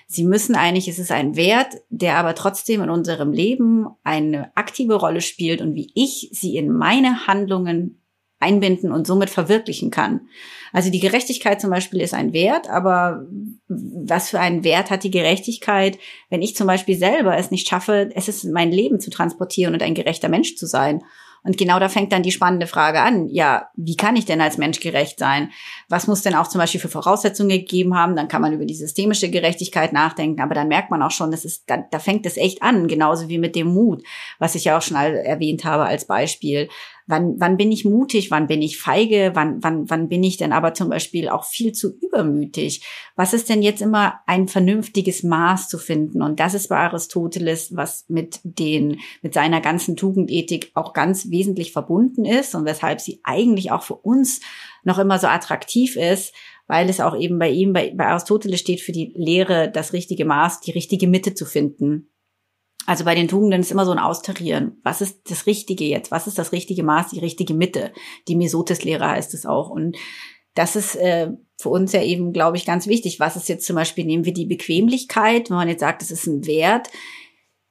Sie 0.08 0.24
müssen 0.24 0.54
eigentlich, 0.54 0.86
es 0.86 0.98
ist 0.98 1.10
ein 1.10 1.34
Wert, 1.34 1.74
der 1.88 2.16
aber 2.18 2.34
trotzdem 2.34 2.82
in 2.82 2.90
unserem 2.90 3.32
Leben 3.32 3.86
eine 4.04 4.56
aktive 4.56 4.94
Rolle 4.94 5.20
spielt 5.20 5.60
und 5.60 5.74
wie 5.74 5.90
ich 5.94 6.28
sie 6.32 6.56
in 6.56 6.70
meine 6.70 7.26
Handlungen 7.26 8.00
einbinden 8.38 8.92
und 8.92 9.06
somit 9.06 9.30
verwirklichen 9.30 9.90
kann. 9.90 10.28
Also 10.72 10.90
die 10.90 11.00
Gerechtigkeit 11.00 11.60
zum 11.60 11.70
Beispiel 11.70 12.00
ist 12.00 12.12
ein 12.12 12.32
Wert, 12.32 12.68
aber 12.68 13.26
was 13.68 14.30
für 14.30 14.40
einen 14.40 14.62
Wert 14.62 14.90
hat 14.90 15.04
die 15.04 15.10
Gerechtigkeit, 15.10 15.98
wenn 16.28 16.42
ich 16.42 16.54
zum 16.54 16.66
Beispiel 16.66 16.96
selber 16.96 17.36
es 17.36 17.50
nicht 17.50 17.68
schaffe, 17.68 18.10
es 18.14 18.28
ist 18.28 18.44
mein 18.44 18.70
Leben 18.70 19.00
zu 19.00 19.10
transportieren 19.10 19.74
und 19.74 19.82
ein 19.82 19.94
gerechter 19.94 20.28
Mensch 20.28 20.56
zu 20.56 20.66
sein? 20.66 21.02
Und 21.46 21.56
genau 21.56 21.78
da 21.78 21.88
fängt 21.88 22.12
dann 22.12 22.24
die 22.24 22.32
spannende 22.32 22.66
Frage 22.66 23.00
an. 23.00 23.28
Ja, 23.28 23.68
wie 23.76 23.94
kann 23.94 24.16
ich 24.16 24.24
denn 24.24 24.40
als 24.40 24.58
Mensch 24.58 24.80
gerecht 24.80 25.20
sein? 25.20 25.52
Was 25.88 26.08
muss 26.08 26.22
denn 26.22 26.34
auch 26.34 26.48
zum 26.48 26.60
Beispiel 26.60 26.80
für 26.80 26.88
Voraussetzungen 26.88 27.50
gegeben 27.50 27.96
haben? 27.96 28.16
Dann 28.16 28.26
kann 28.26 28.42
man 28.42 28.52
über 28.52 28.64
die 28.64 28.74
systemische 28.74 29.30
Gerechtigkeit 29.30 29.92
nachdenken. 29.92 30.40
Aber 30.40 30.56
dann 30.56 30.66
merkt 30.66 30.90
man 30.90 31.02
auch 31.04 31.12
schon, 31.12 31.30
das 31.30 31.44
ist, 31.44 31.70
da, 31.70 31.76
da 31.88 32.00
fängt 32.00 32.26
es 32.26 32.36
echt 32.36 32.64
an. 32.64 32.88
Genauso 32.88 33.28
wie 33.28 33.38
mit 33.38 33.54
dem 33.54 33.68
Mut, 33.68 34.02
was 34.40 34.56
ich 34.56 34.64
ja 34.64 34.76
auch 34.76 34.82
schon 34.82 34.96
erwähnt 34.96 35.64
habe 35.64 35.84
als 35.84 36.06
Beispiel. 36.06 36.68
Wann, 37.08 37.38
wann 37.38 37.56
bin 37.56 37.70
ich 37.70 37.84
mutig? 37.84 38.32
Wann 38.32 38.48
bin 38.48 38.62
ich 38.62 38.78
feige? 38.78 39.30
Wann, 39.34 39.62
wann, 39.62 39.88
wann 39.88 40.08
bin 40.08 40.24
ich 40.24 40.38
denn 40.38 40.52
aber 40.52 40.74
zum 40.74 40.88
Beispiel 40.88 41.28
auch 41.28 41.44
viel 41.44 41.72
zu 41.72 41.96
übermütig? 42.00 42.82
Was 43.14 43.32
ist 43.32 43.48
denn 43.48 43.62
jetzt 43.62 43.80
immer 43.80 44.20
ein 44.26 44.48
vernünftiges 44.48 45.22
Maß 45.22 45.68
zu 45.68 45.78
finden? 45.78 46.20
Und 46.20 46.40
das 46.40 46.54
ist 46.54 46.68
bei 46.68 46.78
Aristoteles, 46.78 47.76
was 47.76 48.06
mit 48.08 48.40
den, 48.42 48.98
mit 49.22 49.34
seiner 49.34 49.60
ganzen 49.60 49.96
Tugendethik 49.96 50.72
auch 50.74 50.92
ganz 50.92 51.30
wesentlich 51.30 51.72
verbunden 51.72 52.24
ist 52.24 52.56
und 52.56 52.64
weshalb 52.64 53.00
sie 53.00 53.20
eigentlich 53.22 53.70
auch 53.70 53.84
für 53.84 53.96
uns 53.96 54.40
noch 54.82 54.98
immer 54.98 55.20
so 55.20 55.28
attraktiv 55.28 55.96
ist, 55.96 56.34
weil 56.66 56.88
es 56.88 57.00
auch 57.00 57.16
eben 57.16 57.38
bei 57.38 57.50
ihm, 57.50 57.72
bei, 57.72 57.92
bei 57.94 58.06
Aristoteles 58.06 58.58
steht 58.58 58.80
für 58.80 58.92
die 58.92 59.12
Lehre, 59.14 59.70
das 59.70 59.92
richtige 59.92 60.24
Maß, 60.24 60.60
die 60.60 60.72
richtige 60.72 61.06
Mitte 61.06 61.34
zu 61.34 61.46
finden. 61.46 62.08
Also 62.86 63.04
bei 63.04 63.14
den 63.14 63.28
Tugenden 63.28 63.60
ist 63.60 63.72
immer 63.72 63.84
so 63.84 63.90
ein 63.90 63.98
Austarieren. 63.98 64.80
Was 64.84 65.00
ist 65.00 65.28
das 65.28 65.46
Richtige 65.46 65.84
jetzt? 65.84 66.10
Was 66.12 66.26
ist 66.26 66.38
das 66.38 66.52
richtige 66.52 66.84
Maß, 66.84 67.10
die 67.10 67.18
richtige 67.18 67.52
Mitte? 67.52 67.92
Die 68.28 68.36
Mesotes-Lehre 68.36 69.08
heißt 69.08 69.34
es 69.34 69.44
auch. 69.44 69.70
Und 69.70 69.96
das 70.54 70.76
ist 70.76 70.94
äh, 70.96 71.32
für 71.58 71.68
uns 71.68 71.92
ja 71.92 72.02
eben, 72.02 72.32
glaube 72.32 72.56
ich, 72.56 72.64
ganz 72.64 72.86
wichtig. 72.86 73.18
Was 73.18 73.36
ist 73.36 73.48
jetzt 73.48 73.66
zum 73.66 73.76
Beispiel, 73.76 74.04
nehmen 74.04 74.24
wir 74.24 74.32
die 74.32 74.46
Bequemlichkeit, 74.46 75.50
wenn 75.50 75.56
man 75.56 75.68
jetzt 75.68 75.80
sagt, 75.80 76.00
das 76.00 76.10
ist 76.10 76.26
ein 76.26 76.46
Wert. 76.46 76.88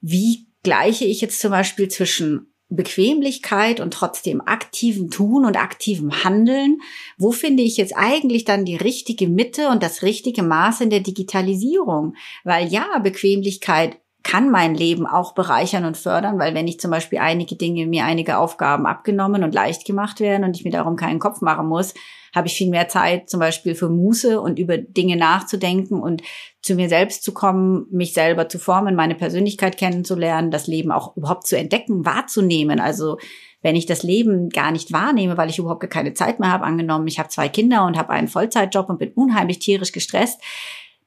Wie 0.02 0.48
gleiche 0.64 1.06
ich 1.06 1.22
jetzt 1.22 1.40
zum 1.40 1.52
Beispiel 1.52 1.88
zwischen 1.88 2.54
Bequemlichkeit 2.70 3.80
und 3.80 3.94
trotzdem 3.94 4.42
aktivem 4.42 5.12
Tun 5.12 5.46
und 5.46 5.56
aktivem 5.56 6.24
Handeln? 6.24 6.80
Wo 7.18 7.32
finde 7.32 7.64
ich 7.64 7.78
jetzt 7.78 7.96
eigentlich 7.96 8.44
dann 8.44 8.66
die 8.66 8.76
richtige 8.76 9.30
Mitte 9.30 9.70
und 9.70 9.82
das 9.82 10.04
richtige 10.04 10.44
Maß 10.44 10.82
in 10.82 10.90
der 10.90 11.00
Digitalisierung? 11.00 12.16
Weil 12.44 12.68
ja, 12.68 13.00
Bequemlichkeit 13.00 13.98
kann 14.26 14.50
mein 14.50 14.74
Leben 14.74 15.06
auch 15.06 15.36
bereichern 15.36 15.86
und 15.86 15.98
fördern, 15.98 16.40
weil 16.40 16.56
wenn 16.56 16.68
ich 16.68 16.80
zum 16.80 16.90
Beispiel 16.90 17.20
einige 17.20 17.56
Dinge, 17.56 17.86
mir 17.86 18.06
einige 18.06 18.40
Aufgaben 18.40 18.88
abgenommen 18.88 19.44
und 19.44 19.54
leicht 19.54 19.86
gemacht 19.86 20.20
werden 20.20 20.44
und 20.44 20.58
ich 20.58 20.66
mir 20.66 20.72
darum 20.72 20.96
keinen 20.96 21.20
Kopf 21.20 21.42
machen 21.42 21.68
muss, 21.68 21.94
habe 22.34 22.48
ich 22.48 22.56
viel 22.56 22.72
mehr 22.72 22.88
Zeit 22.88 23.30
zum 23.30 23.40
Beispiel 23.40 23.76
für 23.76 23.88
Muße 23.88 24.42
und 24.42 24.58
über 24.58 24.80
Dinge 24.80 25.16
nachzudenken 25.16 26.02
und 26.02 26.24
zu 26.64 26.74
mir 26.74 26.90
selbst 26.90 27.24
zu 27.24 27.36
kommen, 27.36 27.86
mich 27.92 28.14
selber 28.14 28.50
zu 28.50 28.58
formen, 28.58 28.96
meine 28.96 29.14
Persönlichkeit 29.14 29.78
kennenzulernen, 29.78 30.50
das 30.50 30.66
Leben 30.66 30.92
auch 30.92 31.16
überhaupt 31.16 31.46
zu 31.46 31.56
entdecken, 31.56 32.04
wahrzunehmen. 32.04 32.80
Also 32.80 33.20
wenn 33.62 33.76
ich 33.76 33.86
das 33.86 34.02
Leben 34.02 34.50
gar 34.50 34.72
nicht 34.72 34.92
wahrnehme, 34.92 35.38
weil 35.38 35.52
ich 35.52 35.60
überhaupt 35.60 35.88
keine 35.92 36.16
Zeit 36.16 36.40
mehr 36.40 36.52
habe, 36.52 36.66
angenommen, 36.66 37.08
ich 37.08 37.20
habe 37.20 37.30
zwei 37.30 37.48
Kinder 37.48 37.86
und 37.86 37.96
habe 37.96 38.10
einen 38.10 38.28
Vollzeitjob 38.28 38.90
und 38.90 38.98
bin 38.98 39.12
unheimlich 39.12 39.60
tierisch 39.60 39.92
gestresst, 39.92 40.42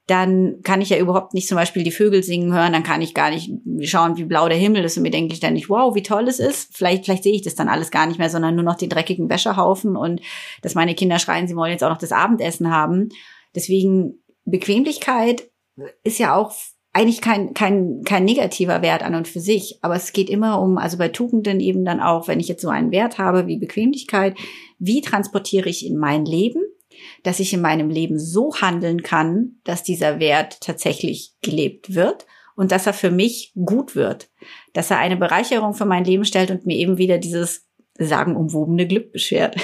dann 0.09 0.61
kann 0.63 0.81
ich 0.81 0.89
ja 0.89 0.97
überhaupt 0.97 1.33
nicht 1.33 1.47
zum 1.47 1.55
Beispiel 1.55 1.83
die 1.83 1.91
Vögel 1.91 2.23
singen 2.23 2.53
hören, 2.53 2.73
dann 2.73 2.83
kann 2.83 3.01
ich 3.01 3.13
gar 3.13 3.29
nicht 3.29 3.51
schauen, 3.81 4.17
wie 4.17 4.23
blau 4.23 4.49
der 4.49 4.57
Himmel 4.57 4.83
ist 4.83 4.97
und 4.97 5.03
mir 5.03 5.11
denke 5.11 5.33
ich 5.33 5.39
dann 5.39 5.53
nicht, 5.53 5.69
wow, 5.69 5.93
wie 5.93 6.03
toll 6.03 6.27
es 6.27 6.39
ist. 6.39 6.75
Vielleicht, 6.75 7.05
vielleicht 7.05 7.23
sehe 7.23 7.33
ich 7.33 7.43
das 7.43 7.55
dann 7.55 7.69
alles 7.69 7.91
gar 7.91 8.07
nicht 8.07 8.17
mehr, 8.17 8.29
sondern 8.29 8.55
nur 8.55 8.63
noch 8.63 8.75
den 8.75 8.89
dreckigen 8.89 9.29
Wäschehaufen 9.29 9.95
und 9.95 10.21
dass 10.61 10.75
meine 10.75 10.95
Kinder 10.95 11.19
schreien, 11.19 11.47
sie 11.47 11.55
wollen 11.55 11.71
jetzt 11.71 11.83
auch 11.83 11.89
noch 11.89 11.97
das 11.99 12.11
Abendessen 12.11 12.71
haben. 12.71 13.09
Deswegen 13.53 14.23
Bequemlichkeit 14.45 15.49
ist 16.03 16.17
ja 16.17 16.35
auch 16.35 16.53
eigentlich 16.91 17.21
kein, 17.21 17.53
kein, 17.53 18.01
kein 18.03 18.25
negativer 18.25 18.81
Wert 18.81 19.03
an 19.03 19.13
und 19.13 19.27
für 19.27 19.39
sich, 19.39 19.77
aber 19.81 19.95
es 19.95 20.11
geht 20.11 20.29
immer 20.29 20.59
um, 20.59 20.77
also 20.77 20.97
bei 20.97 21.09
Tugenden 21.09 21.59
eben 21.59 21.85
dann 21.85 21.99
auch, 21.99 22.27
wenn 22.27 22.39
ich 22.39 22.47
jetzt 22.47 22.63
so 22.63 22.69
einen 22.69 22.91
Wert 22.91 23.19
habe 23.19 23.45
wie 23.45 23.57
Bequemlichkeit, 23.57 24.35
wie 24.79 25.01
transportiere 25.01 25.69
ich 25.69 25.85
in 25.85 25.97
mein 25.97 26.25
Leben 26.25 26.63
dass 27.23 27.39
ich 27.39 27.53
in 27.53 27.61
meinem 27.61 27.89
Leben 27.89 28.19
so 28.19 28.55
handeln 28.55 29.03
kann, 29.03 29.59
dass 29.63 29.83
dieser 29.83 30.19
Wert 30.19 30.61
tatsächlich 30.61 31.33
gelebt 31.41 31.95
wird 31.95 32.25
und 32.55 32.71
dass 32.71 32.87
er 32.87 32.93
für 32.93 33.11
mich 33.11 33.53
gut 33.55 33.95
wird, 33.95 34.29
dass 34.73 34.91
er 34.91 34.97
eine 34.97 35.17
Bereicherung 35.17 35.73
für 35.73 35.85
mein 35.85 36.03
Leben 36.03 36.25
stellt 36.25 36.51
und 36.51 36.65
mir 36.65 36.77
eben 36.77 36.97
wieder 36.97 37.17
dieses 37.17 37.69
sagenumwobene 37.99 38.87
Glück 38.87 39.11
beschert. 39.11 39.55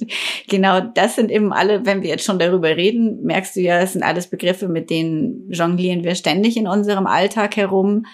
genau 0.48 0.80
das 0.80 1.16
sind 1.16 1.30
eben 1.30 1.52
alle, 1.52 1.86
wenn 1.86 2.02
wir 2.02 2.10
jetzt 2.10 2.24
schon 2.24 2.38
darüber 2.38 2.76
reden, 2.76 3.22
merkst 3.22 3.56
du 3.56 3.60
ja, 3.60 3.80
es 3.80 3.92
sind 3.92 4.02
alles 4.02 4.28
Begriffe, 4.28 4.68
mit 4.68 4.90
denen 4.90 5.50
jonglieren 5.50 6.04
wir 6.04 6.14
ständig 6.14 6.56
in 6.56 6.66
unserem 6.66 7.06
Alltag 7.06 7.56
herum. 7.56 8.06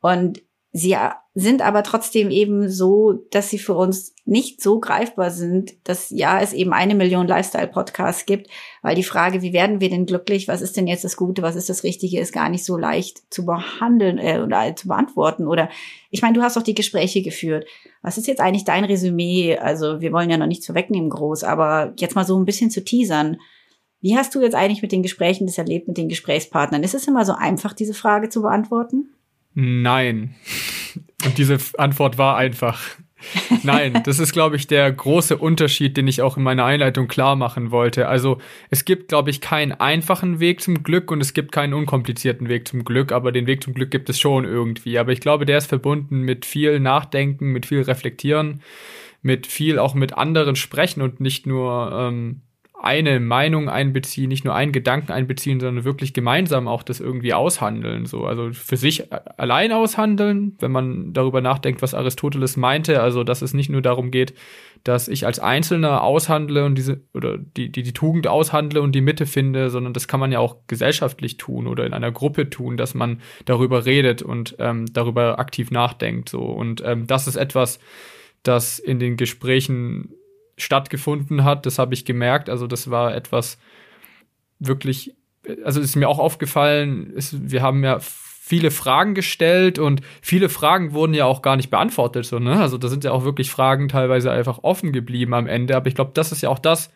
Und 0.00 0.42
Sie 0.78 0.94
sind 1.34 1.62
aber 1.62 1.82
trotzdem 1.82 2.30
eben 2.30 2.68
so, 2.68 3.14
dass 3.30 3.48
sie 3.48 3.58
für 3.58 3.72
uns 3.72 4.14
nicht 4.26 4.60
so 4.60 4.78
greifbar 4.78 5.30
sind, 5.30 5.72
dass 5.84 6.10
ja 6.10 6.38
es 6.38 6.52
eben 6.52 6.74
eine 6.74 6.94
Million 6.94 7.26
Lifestyle-Podcasts 7.26 8.26
gibt, 8.26 8.50
weil 8.82 8.94
die 8.94 9.02
Frage, 9.02 9.40
wie 9.40 9.54
werden 9.54 9.80
wir 9.80 9.88
denn 9.88 10.04
glücklich, 10.04 10.48
was 10.48 10.60
ist 10.60 10.76
denn 10.76 10.86
jetzt 10.86 11.02
das 11.02 11.16
Gute, 11.16 11.40
was 11.40 11.56
ist 11.56 11.70
das 11.70 11.82
Richtige, 11.82 12.20
ist 12.20 12.34
gar 12.34 12.50
nicht 12.50 12.62
so 12.62 12.76
leicht 12.76 13.22
zu 13.32 13.46
behandeln 13.46 14.18
äh, 14.18 14.42
oder 14.44 14.76
zu 14.76 14.88
beantworten. 14.88 15.46
Oder 15.46 15.70
ich 16.10 16.20
meine, 16.20 16.34
du 16.34 16.42
hast 16.42 16.58
doch 16.58 16.62
die 16.62 16.74
Gespräche 16.74 17.22
geführt. 17.22 17.66
Was 18.02 18.18
ist 18.18 18.26
jetzt 18.26 18.42
eigentlich 18.42 18.64
dein 18.64 18.84
Resümee? 18.84 19.56
Also 19.56 20.02
wir 20.02 20.12
wollen 20.12 20.28
ja 20.28 20.36
noch 20.36 20.46
nichts 20.46 20.66
vorwegnehmen 20.66 21.08
groß, 21.08 21.42
aber 21.44 21.94
jetzt 21.96 22.16
mal 22.16 22.26
so 22.26 22.38
ein 22.38 22.44
bisschen 22.44 22.70
zu 22.70 22.84
teasern. 22.84 23.38
Wie 24.02 24.14
hast 24.14 24.34
du 24.34 24.42
jetzt 24.42 24.54
eigentlich 24.54 24.82
mit 24.82 24.92
den 24.92 25.02
Gesprächen 25.02 25.46
das 25.46 25.56
erlebt, 25.56 25.88
mit 25.88 25.96
den 25.96 26.10
Gesprächspartnern? 26.10 26.82
Ist 26.82 26.94
es 26.94 27.08
immer 27.08 27.24
so 27.24 27.32
einfach, 27.32 27.72
diese 27.72 27.94
Frage 27.94 28.28
zu 28.28 28.42
beantworten? 28.42 29.15
Nein. 29.58 30.34
Und 31.24 31.38
diese 31.38 31.58
Antwort 31.78 32.18
war 32.18 32.36
einfach. 32.36 32.78
Nein, 33.62 34.02
das 34.04 34.18
ist, 34.18 34.34
glaube 34.34 34.56
ich, 34.56 34.66
der 34.66 34.92
große 34.92 35.38
Unterschied, 35.38 35.96
den 35.96 36.06
ich 36.06 36.20
auch 36.20 36.36
in 36.36 36.42
meiner 36.42 36.66
Einleitung 36.66 37.08
klar 37.08 37.34
machen 37.36 37.70
wollte. 37.70 38.06
Also 38.06 38.38
es 38.68 38.84
gibt, 38.84 39.08
glaube 39.08 39.30
ich, 39.30 39.40
keinen 39.40 39.72
einfachen 39.72 40.40
Weg 40.40 40.60
zum 40.60 40.82
Glück 40.82 41.10
und 41.10 41.22
es 41.22 41.32
gibt 41.32 41.52
keinen 41.52 41.72
unkomplizierten 41.72 42.50
Weg 42.50 42.68
zum 42.68 42.84
Glück, 42.84 43.12
aber 43.12 43.32
den 43.32 43.46
Weg 43.46 43.64
zum 43.64 43.72
Glück 43.72 43.90
gibt 43.90 44.10
es 44.10 44.20
schon 44.20 44.44
irgendwie. 44.44 44.98
Aber 44.98 45.12
ich 45.12 45.20
glaube, 45.20 45.46
der 45.46 45.56
ist 45.56 45.66
verbunden 45.66 46.20
mit 46.20 46.44
viel 46.44 46.78
Nachdenken, 46.78 47.46
mit 47.46 47.64
viel 47.64 47.80
Reflektieren, 47.80 48.60
mit 49.22 49.46
viel 49.46 49.78
auch 49.78 49.94
mit 49.94 50.12
anderen 50.12 50.54
sprechen 50.54 51.00
und 51.00 51.18
nicht 51.18 51.46
nur 51.46 51.90
ähm, 51.92 52.42
eine 52.82 53.20
Meinung 53.20 53.68
einbeziehen, 53.68 54.28
nicht 54.28 54.44
nur 54.44 54.54
einen 54.54 54.72
Gedanken 54.72 55.10
einbeziehen, 55.10 55.60
sondern 55.60 55.84
wirklich 55.84 56.12
gemeinsam 56.12 56.68
auch 56.68 56.82
das 56.82 57.00
irgendwie 57.00 57.32
aushandeln. 57.32 58.04
So, 58.04 58.26
also 58.26 58.52
für 58.52 58.76
sich 58.76 59.10
allein 59.38 59.72
aushandeln, 59.72 60.56
wenn 60.60 60.72
man 60.72 61.12
darüber 61.12 61.40
nachdenkt, 61.40 61.80
was 61.80 61.94
Aristoteles 61.94 62.56
meinte, 62.56 63.02
also 63.02 63.24
dass 63.24 63.40
es 63.40 63.54
nicht 63.54 63.70
nur 63.70 63.82
darum 63.82 64.10
geht, 64.10 64.34
dass 64.84 65.08
ich 65.08 65.26
als 65.26 65.38
Einzelner 65.38 66.02
aushandle 66.02 66.64
und 66.64 66.76
diese 66.76 67.00
oder 67.14 67.38
die, 67.38 67.72
die, 67.72 67.82
die 67.82 67.92
Tugend 67.92 68.26
aushandle 68.26 68.82
und 68.82 68.92
die 68.92 69.00
Mitte 69.00 69.26
finde, 69.26 69.70
sondern 69.70 69.94
das 69.94 70.06
kann 70.06 70.20
man 70.20 70.30
ja 70.30 70.38
auch 70.38 70.56
gesellschaftlich 70.66 71.38
tun 71.38 71.66
oder 71.66 71.86
in 71.86 71.94
einer 71.94 72.12
Gruppe 72.12 72.50
tun, 72.50 72.76
dass 72.76 72.94
man 72.94 73.20
darüber 73.46 73.86
redet 73.86 74.22
und 74.22 74.54
ähm, 74.58 74.86
darüber 74.92 75.38
aktiv 75.38 75.70
nachdenkt. 75.70 76.28
So. 76.28 76.42
Und 76.42 76.82
ähm, 76.84 77.06
das 77.06 77.26
ist 77.26 77.36
etwas, 77.36 77.80
das 78.42 78.78
in 78.78 78.98
den 78.98 79.16
Gesprächen 79.16 80.14
stattgefunden 80.56 81.44
hat. 81.44 81.66
Das 81.66 81.78
habe 81.78 81.94
ich 81.94 82.04
gemerkt. 82.04 82.48
Also 82.48 82.66
das 82.66 82.90
war 82.90 83.14
etwas 83.14 83.58
wirklich, 84.58 85.14
also 85.64 85.80
ist 85.80 85.96
mir 85.96 86.08
auch 86.08 86.18
aufgefallen, 86.18 87.12
ist, 87.12 87.50
wir 87.50 87.62
haben 87.62 87.84
ja 87.84 87.98
viele 88.00 88.70
Fragen 88.70 89.14
gestellt 89.14 89.78
und 89.78 90.02
viele 90.22 90.48
Fragen 90.48 90.92
wurden 90.92 91.14
ja 91.14 91.24
auch 91.24 91.42
gar 91.42 91.56
nicht 91.56 91.68
beantwortet. 91.68 92.26
So, 92.26 92.38
ne? 92.38 92.60
Also 92.60 92.78
da 92.78 92.88
sind 92.88 93.04
ja 93.04 93.10
auch 93.10 93.24
wirklich 93.24 93.50
Fragen 93.50 93.88
teilweise 93.88 94.30
einfach 94.30 94.60
offen 94.62 94.92
geblieben 94.92 95.34
am 95.34 95.46
Ende. 95.46 95.76
Aber 95.76 95.88
ich 95.88 95.94
glaube, 95.94 96.12
das 96.14 96.32
ist 96.32 96.42
ja 96.42 96.48
auch 96.48 96.60
das, 96.60 96.92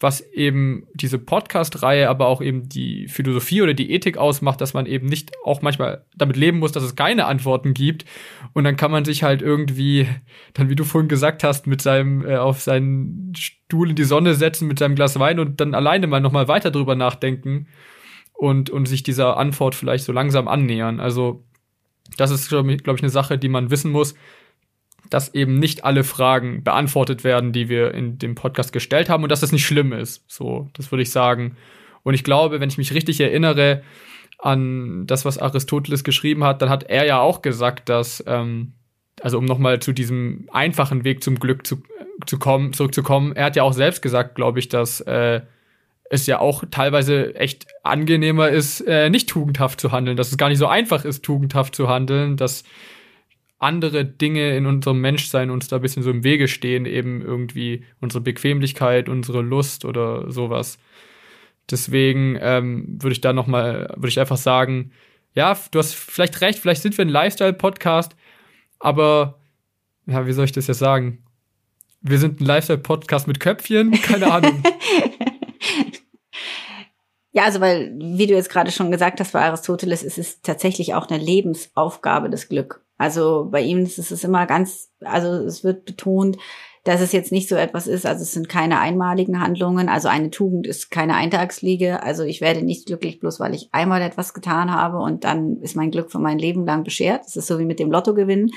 was 0.00 0.20
eben 0.20 0.86
diese 0.94 1.18
Podcast-Reihe, 1.18 2.08
aber 2.08 2.26
auch 2.26 2.42
eben 2.42 2.68
die 2.68 3.08
Philosophie 3.08 3.62
oder 3.62 3.74
die 3.74 3.92
Ethik 3.92 4.18
ausmacht, 4.18 4.60
dass 4.60 4.74
man 4.74 4.86
eben 4.86 5.06
nicht 5.06 5.32
auch 5.44 5.62
manchmal 5.62 6.04
damit 6.16 6.36
leben 6.36 6.58
muss, 6.58 6.72
dass 6.72 6.82
es 6.82 6.96
keine 6.96 7.26
Antworten 7.26 7.74
gibt. 7.74 8.04
Und 8.52 8.64
dann 8.64 8.76
kann 8.76 8.90
man 8.90 9.04
sich 9.04 9.22
halt 9.22 9.40
irgendwie, 9.40 10.08
dann 10.52 10.68
wie 10.68 10.76
du 10.76 10.84
vorhin 10.84 11.08
gesagt 11.08 11.44
hast, 11.44 11.66
mit 11.66 11.80
seinem, 11.80 12.26
äh, 12.26 12.36
auf 12.36 12.60
seinen 12.60 13.32
Stuhl 13.36 13.90
in 13.90 13.96
die 13.96 14.04
Sonne 14.04 14.34
setzen 14.34 14.68
mit 14.68 14.78
seinem 14.78 14.94
Glas 14.94 15.18
Wein 15.18 15.38
und 15.38 15.60
dann 15.60 15.74
alleine 15.74 16.06
mal 16.06 16.20
nochmal 16.20 16.48
weiter 16.48 16.70
drüber 16.70 16.96
nachdenken 16.96 17.68
und, 18.32 18.70
und 18.70 18.86
sich 18.86 19.02
dieser 19.02 19.36
Antwort 19.36 19.74
vielleicht 19.74 20.04
so 20.04 20.12
langsam 20.12 20.48
annähern. 20.48 21.00
Also, 21.00 21.44
das 22.16 22.30
ist, 22.30 22.48
glaube 22.48 22.74
ich, 22.74 23.02
eine 23.02 23.10
Sache, 23.10 23.38
die 23.38 23.48
man 23.48 23.70
wissen 23.70 23.90
muss 23.90 24.14
dass 25.10 25.34
eben 25.34 25.58
nicht 25.58 25.84
alle 25.84 26.04
Fragen 26.04 26.64
beantwortet 26.64 27.24
werden, 27.24 27.52
die 27.52 27.68
wir 27.68 27.94
in 27.94 28.18
dem 28.18 28.34
Podcast 28.34 28.72
gestellt 28.72 29.08
haben 29.08 29.22
und 29.22 29.30
dass 29.30 29.40
das 29.40 29.52
nicht 29.52 29.66
schlimm 29.66 29.92
ist. 29.92 30.24
So, 30.28 30.68
das 30.74 30.90
würde 30.90 31.02
ich 31.02 31.10
sagen. 31.10 31.56
Und 32.02 32.14
ich 32.14 32.24
glaube, 32.24 32.60
wenn 32.60 32.68
ich 32.68 32.78
mich 32.78 32.92
richtig 32.94 33.20
erinnere, 33.20 33.82
an 34.38 35.06
das, 35.06 35.24
was 35.24 35.38
Aristoteles 35.38 36.04
geschrieben 36.04 36.44
hat, 36.44 36.60
dann 36.60 36.68
hat 36.68 36.84
er 36.84 37.06
ja 37.06 37.20
auch 37.20 37.40
gesagt, 37.42 37.88
dass, 37.88 38.22
ähm, 38.26 38.74
also 39.22 39.38
um 39.38 39.44
nochmal 39.44 39.80
zu 39.80 39.92
diesem 39.92 40.48
einfachen 40.52 41.04
Weg 41.04 41.22
zum 41.22 41.38
Glück 41.38 41.66
zu, 41.66 41.82
zu 42.26 42.38
kommen, 42.38 42.72
zurückzukommen, 42.72 43.34
er 43.34 43.46
hat 43.46 43.56
ja 43.56 43.62
auch 43.62 43.72
selbst 43.72 44.02
gesagt, 44.02 44.34
glaube 44.34 44.58
ich, 44.58 44.68
dass 44.68 45.00
äh, 45.00 45.40
es 46.10 46.26
ja 46.26 46.40
auch 46.40 46.64
teilweise 46.70 47.34
echt 47.34 47.66
angenehmer 47.82 48.50
ist, 48.50 48.80
äh, 48.82 49.08
nicht 49.08 49.28
tugendhaft 49.28 49.80
zu 49.80 49.92
handeln, 49.92 50.16
dass 50.16 50.30
es 50.30 50.36
gar 50.36 50.48
nicht 50.48 50.58
so 50.58 50.66
einfach 50.66 51.04
ist, 51.04 51.24
tugendhaft 51.24 51.74
zu 51.74 51.88
handeln, 51.88 52.36
dass 52.36 52.64
andere 53.64 54.04
Dinge 54.04 54.56
in 54.56 54.66
unserem 54.66 55.00
Menschsein 55.00 55.50
uns 55.50 55.68
da 55.68 55.76
ein 55.76 55.82
bisschen 55.82 56.02
so 56.02 56.10
im 56.10 56.22
Wege 56.22 56.48
stehen, 56.48 56.86
eben 56.86 57.22
irgendwie 57.22 57.84
unsere 58.00 58.20
Bequemlichkeit, 58.20 59.08
unsere 59.08 59.42
Lust 59.42 59.84
oder 59.84 60.30
sowas. 60.30 60.78
Deswegen 61.70 62.38
ähm, 62.40 62.98
würde 63.00 63.12
ich 63.12 63.20
da 63.20 63.32
noch 63.32 63.46
mal, 63.46 63.92
würde 63.96 64.08
ich 64.08 64.20
einfach 64.20 64.36
sagen, 64.36 64.92
ja, 65.34 65.58
du 65.70 65.78
hast 65.78 65.94
vielleicht 65.94 66.40
recht, 66.40 66.58
vielleicht 66.58 66.82
sind 66.82 66.96
wir 66.96 67.04
ein 67.04 67.08
Lifestyle-Podcast, 67.08 68.14
aber 68.78 69.40
ja, 70.06 70.26
wie 70.26 70.32
soll 70.32 70.44
ich 70.44 70.52
das 70.52 70.66
jetzt 70.66 70.78
sagen? 70.78 71.24
Wir 72.02 72.18
sind 72.18 72.40
ein 72.40 72.44
Lifestyle-Podcast 72.44 73.26
mit 73.26 73.40
Köpfchen, 73.40 73.92
keine 74.02 74.30
Ahnung. 74.30 74.62
Ja, 77.36 77.42
also 77.42 77.60
weil, 77.60 77.92
wie 77.98 78.28
du 78.28 78.34
jetzt 78.34 78.48
gerade 78.48 78.70
schon 78.70 78.92
gesagt 78.92 79.18
hast, 79.18 79.32
bei 79.32 79.40
Aristoteles 79.40 80.04
ist 80.04 80.18
es 80.18 80.40
tatsächlich 80.40 80.94
auch 80.94 81.08
eine 81.08 81.20
Lebensaufgabe, 81.20 82.30
das 82.30 82.48
Glück. 82.48 82.83
Also 82.96 83.48
bei 83.50 83.60
ihm 83.60 83.80
ist 83.80 83.98
es 83.98 84.24
immer 84.24 84.46
ganz, 84.46 84.90
also 85.00 85.28
es 85.44 85.64
wird 85.64 85.84
betont, 85.84 86.36
dass 86.84 87.00
es 87.00 87.12
jetzt 87.12 87.32
nicht 87.32 87.48
so 87.48 87.56
etwas 87.56 87.86
ist, 87.86 88.04
also 88.04 88.22
es 88.22 88.32
sind 88.32 88.50
keine 88.50 88.78
einmaligen 88.78 89.40
Handlungen, 89.40 89.88
also 89.88 90.08
eine 90.08 90.30
Tugend 90.30 90.66
ist 90.66 90.90
keine 90.90 91.14
Eintagsfliege, 91.14 92.02
also 92.02 92.24
ich 92.24 92.42
werde 92.42 92.62
nicht 92.62 92.86
glücklich 92.86 93.20
bloß, 93.20 93.40
weil 93.40 93.54
ich 93.54 93.70
einmal 93.72 94.02
etwas 94.02 94.34
getan 94.34 94.70
habe 94.70 94.98
und 94.98 95.24
dann 95.24 95.56
ist 95.62 95.76
mein 95.76 95.90
Glück 95.90 96.12
für 96.12 96.18
mein 96.18 96.38
Leben 96.38 96.66
lang 96.66 96.84
beschert. 96.84 97.22
Das 97.24 97.36
ist 97.36 97.46
so 97.46 97.58
wie 97.58 97.64
mit 97.64 97.78
dem 97.78 97.90
Lottogewinn. 97.90 98.50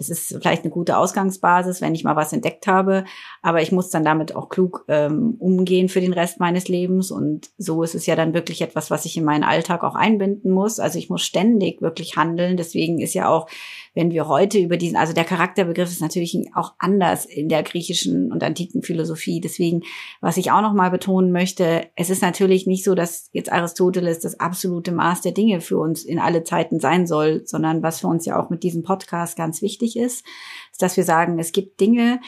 Das 0.00 0.08
ist 0.08 0.28
vielleicht 0.40 0.64
eine 0.64 0.72
gute 0.72 0.96
Ausgangsbasis, 0.96 1.82
wenn 1.82 1.94
ich 1.94 2.04
mal 2.04 2.16
was 2.16 2.32
entdeckt 2.32 2.66
habe, 2.66 3.04
aber 3.42 3.60
ich 3.60 3.70
muss 3.70 3.90
dann 3.90 4.02
damit 4.02 4.34
auch 4.34 4.48
klug 4.48 4.86
ähm, 4.88 5.36
umgehen 5.38 5.90
für 5.90 6.00
den 6.00 6.14
Rest 6.14 6.40
meines 6.40 6.68
Lebens 6.68 7.10
und 7.10 7.50
so 7.58 7.82
ist 7.82 7.94
es 7.94 8.06
ja 8.06 8.16
dann 8.16 8.32
wirklich 8.32 8.62
etwas, 8.62 8.90
was 8.90 9.04
ich 9.04 9.18
in 9.18 9.24
meinen 9.24 9.44
Alltag 9.44 9.84
auch 9.84 9.94
einbinden 9.94 10.52
muss. 10.52 10.80
Also 10.80 10.98
ich 10.98 11.10
muss 11.10 11.20
ständig 11.20 11.82
wirklich 11.82 12.16
handeln, 12.16 12.56
deswegen 12.56 12.98
ist 12.98 13.12
ja 13.12 13.28
auch 13.28 13.46
wenn 13.94 14.10
wir 14.12 14.28
heute 14.28 14.58
über 14.58 14.76
diesen, 14.76 14.96
also 14.96 15.12
der 15.12 15.24
Charakterbegriff 15.24 15.90
ist 15.90 16.00
natürlich 16.00 16.38
auch 16.54 16.74
anders 16.78 17.24
in 17.24 17.48
der 17.48 17.62
griechischen 17.62 18.30
und 18.30 18.42
antiken 18.42 18.82
Philosophie. 18.82 19.40
Deswegen, 19.40 19.82
was 20.20 20.36
ich 20.36 20.52
auch 20.52 20.62
noch 20.62 20.74
mal 20.74 20.90
betonen 20.90 21.32
möchte, 21.32 21.86
es 21.96 22.10
ist 22.10 22.22
natürlich 22.22 22.66
nicht 22.66 22.84
so, 22.84 22.94
dass 22.94 23.28
jetzt 23.32 23.50
Aristoteles 23.50 24.20
das 24.20 24.38
absolute 24.38 24.92
Maß 24.92 25.22
der 25.22 25.32
Dinge 25.32 25.60
für 25.60 25.78
uns 25.78 26.04
in 26.04 26.18
alle 26.18 26.44
Zeiten 26.44 26.78
sein 26.78 27.06
soll, 27.06 27.42
sondern 27.46 27.82
was 27.82 28.00
für 28.00 28.06
uns 28.06 28.26
ja 28.26 28.40
auch 28.40 28.50
mit 28.50 28.62
diesem 28.62 28.82
Podcast 28.82 29.36
ganz 29.36 29.60
wichtig 29.60 29.89
ist, 29.96 30.24
ist, 30.72 30.82
dass 30.82 30.96
wir 30.96 31.04
sagen, 31.04 31.38
es 31.38 31.52
gibt 31.52 31.80
Dinge, 31.80 32.20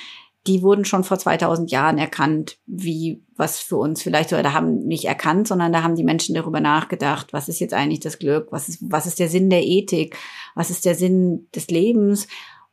die 0.46 0.62
wurden 0.62 0.85
schon 0.85 1.05
vor 1.05 1.18
2000 1.18 1.70
Jahren 1.70 1.98
erkannt, 1.98 2.59
wie 2.66 3.22
was 3.37 3.61
für 3.61 3.77
uns 3.77 4.03
vielleicht 4.03 4.33
oder 4.33 4.53
haben 4.53 4.81
nicht 4.81 5.05
erkannt, 5.05 5.46
sondern 5.46 5.72
da 5.72 5.85
haben 5.85 5.94
die 5.94 6.03
Menschen 6.03 6.35
darüber 6.35 6.61
nachgedacht, 6.61 7.33
was 7.33 7.48
ist 7.48 7.61
jetzt 7.61 7.75
eigentlich 7.75 8.01
das 8.01 8.18
Glück, 8.18 8.48
was 8.51 8.68
ist 8.68 8.79
was 8.83 9.07
ist 9.07 9.20
der 9.20 9.29
Sinn 9.29 9.51
der 9.51 9.64
Ethik, 9.64 10.16
was 10.57 10.70
ist 10.70 10.85
der 10.85 10.96
Sinn 10.96 11.46
des 11.55 11.68
Lebens 11.68 12.27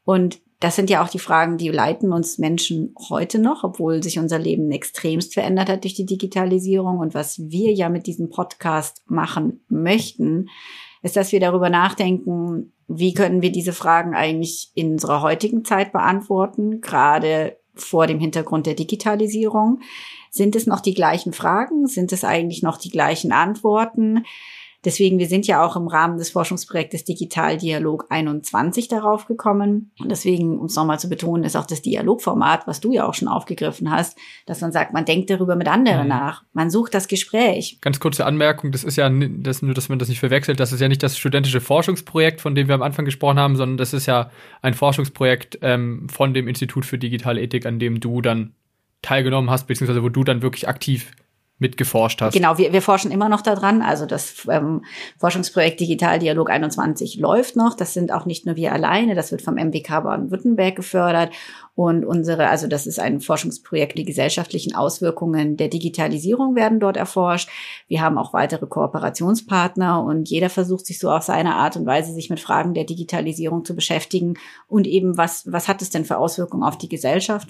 und 0.04 0.41
das 0.60 0.75
sind 0.75 0.89
ja 0.89 1.04
auch 1.04 1.10
die 1.10 1.19
Fragen, 1.19 1.58
die 1.58 1.69
leiten 1.69 2.12
uns 2.12 2.38
Menschen 2.38 2.93
heute 3.10 3.39
noch, 3.39 3.63
obwohl 3.63 4.04
sich 4.04 4.19
unser 4.19 4.39
Leben 4.39 4.71
extremst 4.71 5.34
verändert 5.34 5.69
hat 5.69 5.84
durch 5.86 5.93
die 5.93 6.06
Digitalisierung. 6.06 6.99
Und 6.99 7.13
was 7.13 7.39
wir 7.39 7.71
ja 7.71 7.88
mit 7.88 8.08
diesem 8.08 8.30
Podcast 8.30 9.04
machen 9.08 9.62
möchten, 9.69 10.49
ist, 11.01 11.15
dass 11.15 11.31
wir 11.31 11.39
darüber 11.39 11.69
nachdenken, 11.69 12.73
wie 12.88 13.13
können 13.13 13.41
wir 13.41 13.51
diese 13.51 13.73
Fragen 13.73 14.15
eigentlich 14.15 14.71
in 14.73 14.93
unserer 14.93 15.21
heutigen 15.21 15.63
Zeit 15.63 15.91
beantworten, 15.91 16.81
gerade 16.81 17.57
vor 17.75 18.07
dem 18.07 18.19
Hintergrund 18.19 18.65
der 18.65 18.73
Digitalisierung? 18.73 19.79
Sind 20.31 20.55
es 20.55 20.67
noch 20.67 20.79
die 20.79 20.93
gleichen 20.93 21.33
Fragen? 21.33 21.88
Sind 21.88 22.12
es 22.12 22.23
eigentlich 22.23 22.63
noch 22.63 22.77
die 22.77 22.89
gleichen 22.89 23.31
Antworten? 23.31 24.25
Deswegen, 24.85 25.19
wir 25.19 25.27
sind 25.27 25.45
ja 25.45 25.65
auch 25.65 25.75
im 25.75 25.87
Rahmen 25.87 26.17
des 26.17 26.31
Forschungsprojektes 26.31 27.03
Digital 27.03 27.57
Dialog 27.57 28.05
21 28.09 28.87
darauf 28.87 29.25
gekommen. 29.25 29.91
Und 29.99 30.09
deswegen, 30.09 30.57
um 30.57 30.67
es 30.67 30.75
nochmal 30.75 30.99
zu 30.99 31.09
betonen, 31.09 31.43
ist 31.43 31.57
auch 31.57 31.65
das 31.65 31.81
Dialogformat, 31.81 32.65
was 32.65 32.79
du 32.79 32.93
ja 32.93 33.05
auch 33.05 33.13
schon 33.13 33.27
aufgegriffen 33.27 33.91
hast, 33.91 34.17
dass 34.45 34.61
man 34.61 34.71
sagt, 34.71 34.93
man 34.93 35.03
denkt 35.03 35.29
darüber 35.29 35.57
mit 35.57 35.67
anderen 35.67 36.03
mhm. 36.03 36.09
nach. 36.09 36.43
Man 36.53 36.69
sucht 36.69 36.93
das 36.93 37.09
Gespräch. 37.09 37.79
Ganz 37.81 37.99
kurze 37.99 38.25
Anmerkung, 38.25 38.71
das 38.71 38.85
ist 38.85 38.95
ja 38.95 39.09
das, 39.09 39.61
nur, 39.61 39.73
dass 39.73 39.89
man 39.89 39.99
das 39.99 40.07
nicht 40.07 40.19
verwechselt, 40.19 40.61
das 40.61 40.71
ist 40.71 40.79
ja 40.79 40.87
nicht 40.87 41.03
das 41.03 41.17
studentische 41.17 41.59
Forschungsprojekt, 41.59 42.39
von 42.39 42.55
dem 42.55 42.69
wir 42.69 42.75
am 42.75 42.81
Anfang 42.81 43.03
gesprochen 43.03 43.37
haben, 43.37 43.57
sondern 43.57 43.77
das 43.77 43.93
ist 43.93 44.05
ja 44.05 44.31
ein 44.61 44.73
Forschungsprojekt 44.73 45.59
ähm, 45.61 46.07
von 46.09 46.33
dem 46.33 46.47
Institut 46.47 46.85
für 46.85 46.97
digitale 46.97 47.41
Ethik, 47.41 47.65
an 47.65 47.79
dem 47.79 47.99
du 47.99 48.21
dann 48.21 48.53
teilgenommen 49.01 49.49
hast, 49.49 49.67
beziehungsweise 49.67 50.03
wo 50.03 50.09
du 50.09 50.23
dann 50.23 50.41
wirklich 50.41 50.67
aktiv 50.67 51.11
mitgeforscht 51.59 52.21
hast. 52.21 52.33
Genau, 52.33 52.57
wir, 52.57 52.73
wir 52.73 52.81
forschen 52.81 53.11
immer 53.11 53.29
noch 53.29 53.41
daran. 53.41 53.81
Also 53.81 54.05
das 54.05 54.47
ähm, 54.49 54.83
Forschungsprojekt 55.17 55.79
Digital 55.79 56.19
Dialog 56.19 56.49
21 56.49 57.17
läuft 57.17 57.55
noch. 57.55 57.75
Das 57.75 57.93
sind 57.93 58.11
auch 58.11 58.25
nicht 58.25 58.45
nur 58.45 58.55
wir 58.55 58.71
alleine, 58.71 59.13
das 59.13 59.31
wird 59.31 59.41
vom 59.41 59.55
MWK 59.55 60.03
Baden-Württemberg 60.03 60.75
gefördert. 60.75 61.31
Und 61.75 62.05
unsere, 62.05 62.49
also 62.49 62.67
das 62.67 62.87
ist 62.87 62.99
ein 62.99 63.21
Forschungsprojekt, 63.21 63.97
die 63.97 64.03
gesellschaftlichen 64.03 64.75
Auswirkungen 64.75 65.55
der 65.55 65.69
Digitalisierung 65.69 66.55
werden 66.55 66.79
dort 66.79 66.97
erforscht. 66.97 67.49
Wir 67.87 68.01
haben 68.01 68.17
auch 68.17 68.33
weitere 68.33 68.65
Kooperationspartner 68.65 70.03
und 70.03 70.29
jeder 70.29 70.49
versucht 70.49 70.85
sich 70.85 70.99
so 70.99 71.09
auf 71.09 71.23
seine 71.23 71.55
Art 71.55 71.77
und 71.77 71.85
Weise, 71.85 72.13
sich 72.13 72.29
mit 72.29 72.41
Fragen 72.41 72.73
der 72.73 72.83
Digitalisierung 72.83 73.63
zu 73.63 73.75
beschäftigen 73.75 74.33
und 74.67 74.87
eben 74.87 75.17
was, 75.17 75.49
was 75.49 75.67
hat 75.69 75.81
es 75.81 75.89
denn 75.89 76.03
für 76.03 76.17
Auswirkungen 76.17 76.63
auf 76.63 76.77
die 76.77 76.89
Gesellschaft? 76.89 77.47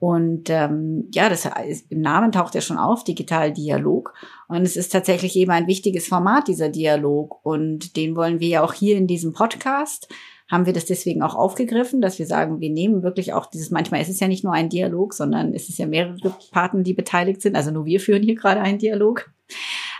Und 0.00 0.48
ähm, 0.48 1.08
ja, 1.12 1.28
das 1.28 1.46
ist, 1.68 1.92
im 1.92 2.00
Namen 2.00 2.32
taucht 2.32 2.54
ja 2.54 2.62
schon 2.62 2.78
auf, 2.78 3.04
Digital 3.04 3.52
Dialog. 3.52 4.14
Und 4.48 4.62
es 4.62 4.74
ist 4.74 4.90
tatsächlich 4.90 5.36
eben 5.36 5.50
ein 5.50 5.66
wichtiges 5.66 6.08
Format, 6.08 6.48
dieser 6.48 6.70
Dialog. 6.70 7.44
Und 7.44 7.96
den 7.96 8.16
wollen 8.16 8.40
wir 8.40 8.48
ja 8.48 8.64
auch 8.64 8.72
hier 8.72 8.96
in 8.96 9.06
diesem 9.06 9.34
Podcast, 9.34 10.08
haben 10.48 10.64
wir 10.64 10.72
das 10.72 10.86
deswegen 10.86 11.22
auch 11.22 11.34
aufgegriffen, 11.34 12.00
dass 12.00 12.18
wir 12.18 12.26
sagen, 12.26 12.60
wir 12.60 12.70
nehmen 12.70 13.02
wirklich 13.02 13.34
auch 13.34 13.44
dieses, 13.44 13.70
manchmal 13.70 14.00
ist 14.00 14.08
es 14.08 14.18
ja 14.20 14.26
nicht 14.26 14.42
nur 14.42 14.54
ein 14.54 14.70
Dialog, 14.70 15.12
sondern 15.12 15.54
es 15.54 15.68
ist 15.68 15.78
ja 15.78 15.86
mehrere 15.86 16.34
Partner, 16.50 16.82
die 16.82 16.94
beteiligt 16.94 17.42
sind. 17.42 17.54
Also 17.54 17.70
nur 17.70 17.84
wir 17.84 18.00
führen 18.00 18.22
hier 18.22 18.34
gerade 18.36 18.62
einen 18.62 18.78
Dialog. 18.78 19.30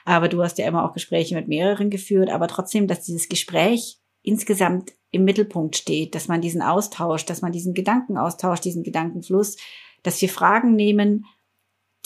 Aber 0.06 0.28
du 0.28 0.42
hast 0.42 0.56
ja 0.56 0.66
immer 0.66 0.88
auch 0.88 0.94
Gespräche 0.94 1.34
mit 1.34 1.46
mehreren 1.46 1.90
geführt. 1.90 2.30
Aber 2.30 2.48
trotzdem, 2.48 2.86
dass 2.86 3.02
dieses 3.02 3.28
Gespräch 3.28 3.98
insgesamt 4.22 4.92
im 5.10 5.24
Mittelpunkt 5.24 5.76
steht, 5.76 6.14
dass 6.14 6.26
man 6.26 6.40
diesen 6.40 6.62
Austausch, 6.62 7.26
dass 7.26 7.42
man 7.42 7.52
diesen 7.52 7.74
Gedankenaustausch, 7.74 8.60
diesen 8.60 8.82
Gedankenfluss 8.82 9.56
dass 10.02 10.20
wir 10.20 10.28
Fragen 10.28 10.74
nehmen, 10.74 11.26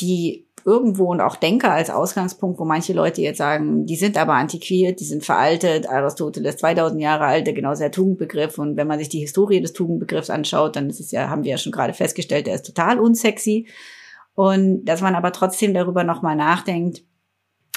die 0.01 0.49
irgendwo 0.65 1.11
und 1.11 1.21
auch 1.21 1.37
Denker 1.37 1.73
als 1.73 1.91
Ausgangspunkt, 1.91 2.59
wo 2.59 2.65
manche 2.65 2.95
Leute 2.95 3.21
jetzt 3.21 3.39
sagen, 3.39 3.85
die 3.85 3.97
sind 3.97 4.17
aber 4.17 4.35
antiquiert, 4.35 4.99
die 4.99 5.05
sind 5.05 5.25
veraltet, 5.25 5.89
Aristoteles 5.89 6.57
2000 6.57 7.01
Jahre 7.03 7.27
alt, 7.27 7.47
der 7.47 7.55
genau 7.55 7.75
der 7.75 7.91
Tugendbegriff. 7.91 8.59
Und 8.59 8.77
wenn 8.77 8.87
man 8.87 8.99
sich 8.99 9.11
die 9.11 9.21
Historie 9.21 9.61
des 9.61 9.75
Tugendbegriffs 9.75 10.31
anschaut, 10.31 10.77
dann 10.77 10.89
ist 10.89 11.01
es 11.01 11.11
ja, 11.11 11.29
haben 11.29 11.45
wir 11.45 11.53
ja 11.53 11.59
schon 11.59 11.73
gerade 11.73 11.93
festgestellt, 11.93 12.47
der 12.47 12.55
ist 12.55 12.67
total 12.67 12.99
unsexy. 12.99 13.69
Und 14.35 14.87
dass 14.87 15.03
man 15.03 15.15
aber 15.15 15.33
trotzdem 15.33 15.75
darüber 15.75 16.03
nochmal 16.03 16.35
nachdenkt, 16.35 17.03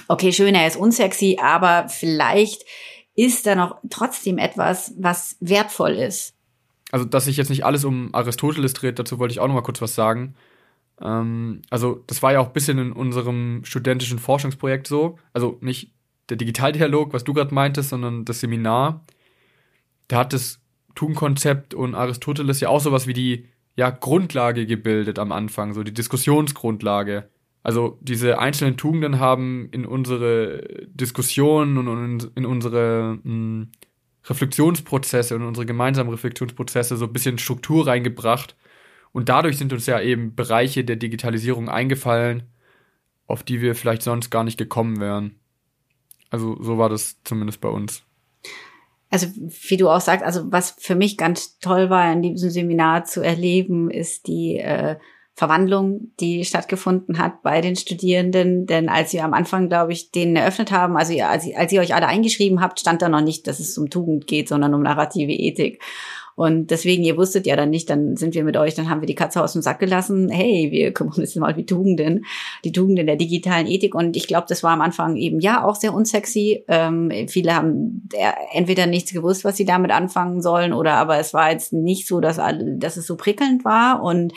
okay, 0.08 0.32
schön, 0.32 0.56
er 0.56 0.68
ist 0.68 0.78
unsexy, 0.78 1.38
aber 1.42 1.90
vielleicht 1.90 2.64
ist 3.16 3.46
da 3.46 3.56
noch 3.56 3.80
trotzdem 3.90 4.38
etwas, 4.38 4.94
was 4.98 5.36
wertvoll 5.40 5.94
ist 5.94 6.37
also 6.92 7.06
dass 7.06 7.26
sich 7.26 7.38
jetzt 7.38 7.50
nicht 7.50 7.66
alles 7.66 7.84
um 7.86 8.14
Aristoteles 8.14 8.74
dreht, 8.74 9.00
dazu 9.00 9.20
wollte 9.20 9.34
ich 9.34 9.40
auch 9.40 9.48
noch 9.48 9.56
mal 9.56 9.62
kurz 9.62 9.82
was 9.82 9.96
sagen. 9.96 10.36
Ähm, 11.02 11.62
also 11.70 12.04
das 12.08 12.24
war 12.24 12.34
ja 12.34 12.40
auch 12.40 12.48
ein 12.48 12.54
bisschen 12.54 12.78
in 12.78 12.92
unserem 12.92 13.62
studentischen 13.64 14.20
Forschungsprojekt 14.20 14.88
so, 14.88 15.18
also 15.34 15.58
nicht 15.62 15.92
der 16.30 16.38
Digitaldialog, 16.38 17.14
was 17.14 17.24
du 17.24 17.34
gerade 17.34 17.54
meintest, 17.54 17.90
sondern 17.90 18.26
das 18.26 18.40
Seminar. 18.40 19.06
Da 20.08 20.20
hat 20.20 20.34
das 20.34 20.60
Tugendkonzept 20.96 21.74
und 21.74 21.96
Aristoteles 21.96 22.60
ja 22.60 22.70
auch 22.70 22.82
sowas 22.82 23.08
wie 23.08 23.14
die 23.14 23.46
ja, 23.76 23.92
Grundlage 23.92 24.66
gebildet 24.66 25.20
am 25.20 25.32
Anfang, 25.32 25.74
so 25.74 25.84
die 25.84 25.94
Diskussionsgrundlage. 25.94 27.30
Also 27.64 28.00
diese 28.02 28.40
einzelnen 28.40 28.78
Tugenden 28.78 29.20
haben 29.20 29.70
in 29.72 29.86
unsere 29.86 30.88
Diskussionen 30.88 31.78
und 31.78 32.32
in 32.36 32.46
unsere 32.46 33.20
mh, 33.24 33.24
hm, 33.24 33.72
Reflexionsprozesse 34.30 35.36
und 35.36 35.44
unsere 35.44 35.66
gemeinsamen 35.66 36.10
Reflexionsprozesse 36.10 36.98
so 36.98 37.06
ein 37.06 37.14
bisschen 37.14 37.38
Struktur 37.38 37.88
reingebracht. 37.88 38.56
Und 39.14 39.30
dadurch 39.30 39.58
sind 39.58 39.74
uns 39.74 39.86
ja 39.86 40.00
eben 40.02 40.36
Bereiche 40.36 40.84
der 40.84 40.98
Digitalisierung 40.98 41.70
eingefallen, 41.70 42.44
auf 43.26 43.44
die 43.44 43.62
wir 43.62 43.76
vielleicht 43.76 44.02
sonst 44.02 44.30
gar 44.30 44.44
nicht 44.44 44.58
gekommen 44.58 45.00
wären. 45.00 45.40
Also 46.30 46.62
so 46.62 46.78
war 46.78 46.90
das 46.90 47.18
zumindest 47.24 47.62
bei 47.62 47.70
uns. 47.70 48.04
Also 49.10 49.28
wie 49.36 49.78
du 49.78 49.90
auch 49.90 50.02
sagst, 50.02 50.26
also 50.26 50.52
was 50.52 50.72
für 50.72 50.96
mich 50.96 51.18
ganz 51.18 51.60
toll 51.60 51.90
war 51.90 52.12
in 52.12 52.22
diesem 52.22 52.50
Seminar 52.50 53.06
zu 53.06 53.22
erleben, 53.22 53.90
ist 53.90 54.28
die 54.28 54.58
äh, 54.58 54.98
Verwandlung, 55.38 56.14
die 56.20 56.44
stattgefunden 56.46 57.20
hat 57.20 57.44
bei 57.44 57.62
den 57.62 57.76
Studierenden. 57.76 58.66
Denn 58.66 58.90
als 58.90 59.14
wir 59.14 59.24
am 59.24 59.36
Anfang, 59.36 59.70
glaube 59.70 59.94
ich, 59.94 60.10
den 60.10 60.36
eröffnet 60.36 60.72
haben, 60.72 60.98
also 60.98 61.14
als, 61.22 61.46
als 61.56 61.72
ihr 61.72 61.80
euch 61.80 61.94
alle 61.94 62.08
eingeschrieben 62.08 62.60
habt, 62.60 62.80
stand 62.80 63.04
da 63.04 63.08
noch 63.08 63.22
nicht, 63.22 63.46
dass 63.46 63.60
es 63.60 63.78
um 63.78 63.92
Tugend 63.92 64.26
geht, 64.26 64.50
sondern 64.50 64.74
um 64.74 64.82
narrative 64.82 65.32
Ethik. 65.32 65.80
Und 66.34 66.72
deswegen, 66.72 67.04
ihr 67.04 67.18
wusstet 67.18 67.46
ja 67.46 67.56
dann 67.56 67.70
nicht, 67.70 67.88
dann 67.92 68.16
sind 68.16 68.34
wir 68.34 68.44
mit 68.44 68.58
euch, 68.58 68.74
dann 68.74 68.90
haben 68.90 69.02
wir 69.02 69.08
die 69.08 69.14
Katze 69.14 69.44
aus 69.44 69.54
dem 69.54 69.62
Sack 69.62 69.78
gelassen. 69.78 70.30
Hey, 70.30 70.70
wir 70.72 70.92
kümmern 70.94 71.20
uns 71.20 71.36
mal 71.36 71.56
wie 71.56 71.68
Tugenden, 71.68 72.26
die 72.64 72.72
Tugenden 72.72 73.06
der 73.06 73.16
digitalen 73.16 73.68
Ethik. 73.68 73.94
Und 73.94 74.18
ich 74.18 74.26
glaube, 74.26 74.48
das 74.50 74.64
war 74.64 74.72
am 74.72 74.82
Anfang 74.82 75.18
eben 75.18 75.40
ja 75.40 75.64
auch 75.64 75.76
sehr 75.76 75.94
unsexy. 75.94 76.64
Ähm, 76.68 77.12
viele 77.28 77.54
haben 77.54 78.10
entweder 78.54 78.88
nichts 78.88 79.14
gewusst, 79.14 79.46
was 79.46 79.56
sie 79.56 79.66
damit 79.66 79.92
anfangen 79.92 80.42
sollen, 80.42 80.74
oder 80.74 80.96
aber 80.96 81.20
es 81.20 81.32
war 81.36 81.52
jetzt 81.52 81.74
nicht 81.74 82.08
so, 82.08 82.22
dass, 82.22 82.38
dass 82.38 82.98
es 82.98 83.06
so 83.06 83.18
prickelnd 83.18 83.66
war. 83.66 84.02
Und 84.02 84.34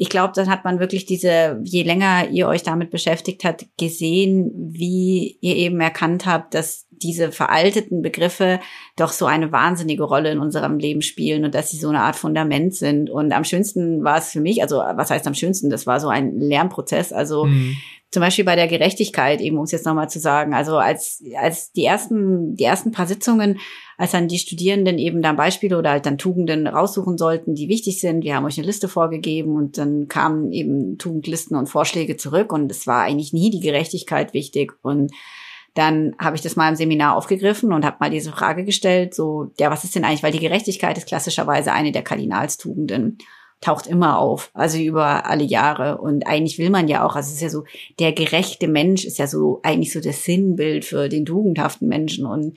ich 0.00 0.10
glaube, 0.10 0.32
dann 0.36 0.48
hat 0.48 0.64
man 0.64 0.78
wirklich 0.78 1.06
diese, 1.06 1.60
je 1.64 1.82
länger 1.82 2.28
ihr 2.30 2.46
euch 2.46 2.62
damit 2.62 2.90
beschäftigt 2.90 3.42
habt, 3.42 3.66
gesehen, 3.78 4.52
wie 4.54 5.36
ihr 5.40 5.56
eben 5.56 5.80
erkannt 5.80 6.24
habt, 6.24 6.54
dass 6.54 6.86
diese 6.90 7.32
veralteten 7.32 8.00
Begriffe 8.00 8.60
doch 8.94 9.10
so 9.10 9.26
eine 9.26 9.50
wahnsinnige 9.50 10.04
Rolle 10.04 10.30
in 10.30 10.38
unserem 10.38 10.78
Leben 10.78 11.02
spielen 11.02 11.44
und 11.44 11.52
dass 11.52 11.72
sie 11.72 11.78
so 11.78 11.88
eine 11.88 12.02
Art 12.02 12.14
Fundament 12.14 12.76
sind. 12.76 13.10
Und 13.10 13.32
am 13.32 13.42
schönsten 13.42 14.04
war 14.04 14.18
es 14.18 14.30
für 14.30 14.40
mich, 14.40 14.62
also 14.62 14.76
was 14.76 15.10
heißt 15.10 15.26
am 15.26 15.34
schönsten? 15.34 15.68
Das 15.68 15.84
war 15.88 15.98
so 15.98 16.08
ein 16.08 16.38
Lernprozess. 16.38 17.12
Also 17.12 17.46
mhm. 17.46 17.76
Zum 18.10 18.22
Beispiel 18.22 18.44
bei 18.44 18.56
der 18.56 18.68
Gerechtigkeit, 18.68 19.40
eben 19.40 19.58
um 19.58 19.64
es 19.64 19.72
jetzt 19.72 19.84
nochmal 19.84 20.08
zu 20.08 20.18
sagen. 20.18 20.54
Also 20.54 20.78
als, 20.78 21.22
als 21.36 21.72
die 21.72 21.84
ersten, 21.84 22.56
die 22.56 22.64
ersten 22.64 22.90
paar 22.90 23.06
Sitzungen, 23.06 23.58
als 23.98 24.12
dann 24.12 24.28
die 24.28 24.38
Studierenden 24.38 24.98
eben 24.98 25.20
dann 25.20 25.36
Beispiele 25.36 25.76
oder 25.76 25.90
halt 25.90 26.06
dann 26.06 26.16
Tugenden 26.16 26.66
raussuchen 26.66 27.18
sollten, 27.18 27.54
die 27.54 27.68
wichtig 27.68 28.00
sind. 28.00 28.24
Wir 28.24 28.36
haben 28.36 28.46
euch 28.46 28.56
eine 28.56 28.66
Liste 28.66 28.88
vorgegeben 28.88 29.56
und 29.56 29.76
dann 29.76 30.08
kamen 30.08 30.52
eben 30.52 30.96
Tugendlisten 30.96 31.56
und 31.56 31.68
Vorschläge 31.68 32.16
zurück 32.16 32.52
und 32.52 32.70
es 32.70 32.86
war 32.86 33.02
eigentlich 33.02 33.34
nie 33.34 33.50
die 33.50 33.60
Gerechtigkeit 33.60 34.32
wichtig 34.32 34.72
und 34.82 35.12
dann 35.74 36.16
habe 36.18 36.34
ich 36.34 36.42
das 36.42 36.56
mal 36.56 36.68
im 36.68 36.76
Seminar 36.76 37.14
aufgegriffen 37.14 37.72
und 37.72 37.84
habe 37.84 37.98
mal 38.00 38.10
diese 38.10 38.32
Frage 38.32 38.64
gestellt, 38.64 39.14
so, 39.14 39.52
ja, 39.60 39.70
was 39.70 39.84
ist 39.84 39.94
denn 39.94 40.04
eigentlich, 40.04 40.24
weil 40.24 40.32
die 40.32 40.40
Gerechtigkeit 40.40 40.98
ist 40.98 41.06
klassischerweise 41.06 41.72
eine 41.72 41.92
der 41.92 42.02
Kardinalstugenden 42.02 43.18
taucht 43.60 43.88
immer 43.88 44.18
auf, 44.18 44.50
also 44.54 44.78
über 44.78 45.26
alle 45.26 45.42
Jahre. 45.42 45.98
Und 45.98 46.26
eigentlich 46.26 46.58
will 46.58 46.70
man 46.70 46.86
ja 46.86 47.04
auch, 47.04 47.16
also 47.16 47.28
es 47.28 47.34
ist 47.34 47.42
ja 47.42 47.48
so, 47.48 47.64
der 47.98 48.12
gerechte 48.12 48.68
Mensch 48.68 49.04
ist 49.04 49.18
ja 49.18 49.26
so 49.26 49.58
eigentlich 49.64 49.92
so 49.92 50.00
das 50.00 50.24
Sinnbild 50.24 50.84
für 50.84 51.08
den 51.08 51.26
tugendhaften 51.26 51.88
Menschen. 51.88 52.24
Und 52.24 52.56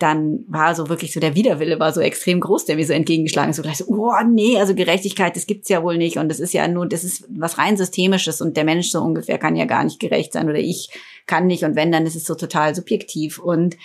dann 0.00 0.44
war 0.48 0.74
so 0.74 0.88
wirklich 0.88 1.12
so 1.12 1.20
der 1.20 1.36
Widerwille 1.36 1.78
war 1.78 1.92
so 1.92 2.00
extrem 2.00 2.40
groß, 2.40 2.64
der 2.64 2.76
mir 2.76 2.86
so 2.86 2.92
entgegengeschlagen 2.92 3.50
ist. 3.50 3.56
So 3.56 3.62
gleich 3.62 3.76
so, 3.76 3.86
oh 3.86 4.12
nee, 4.28 4.58
also 4.58 4.74
Gerechtigkeit, 4.74 5.36
das 5.36 5.46
gibt's 5.46 5.68
ja 5.68 5.84
wohl 5.84 5.98
nicht. 5.98 6.16
Und 6.16 6.28
das 6.28 6.40
ist 6.40 6.52
ja 6.52 6.66
nur, 6.66 6.88
das 6.88 7.04
ist 7.04 7.28
was 7.28 7.58
rein 7.58 7.76
Systemisches 7.76 8.40
und 8.40 8.56
der 8.56 8.64
Mensch 8.64 8.90
so 8.90 9.00
ungefähr 9.00 9.38
kann 9.38 9.54
ja 9.54 9.66
gar 9.66 9.84
nicht 9.84 10.00
gerecht 10.00 10.32
sein 10.32 10.48
oder 10.48 10.58
ich 10.58 10.88
kann 11.26 11.46
nicht. 11.46 11.62
Und 11.62 11.76
wenn, 11.76 11.92
dann 11.92 12.06
ist 12.06 12.16
es 12.16 12.24
so 12.24 12.34
total 12.34 12.74
subjektiv. 12.74 13.38
Und 13.38 13.76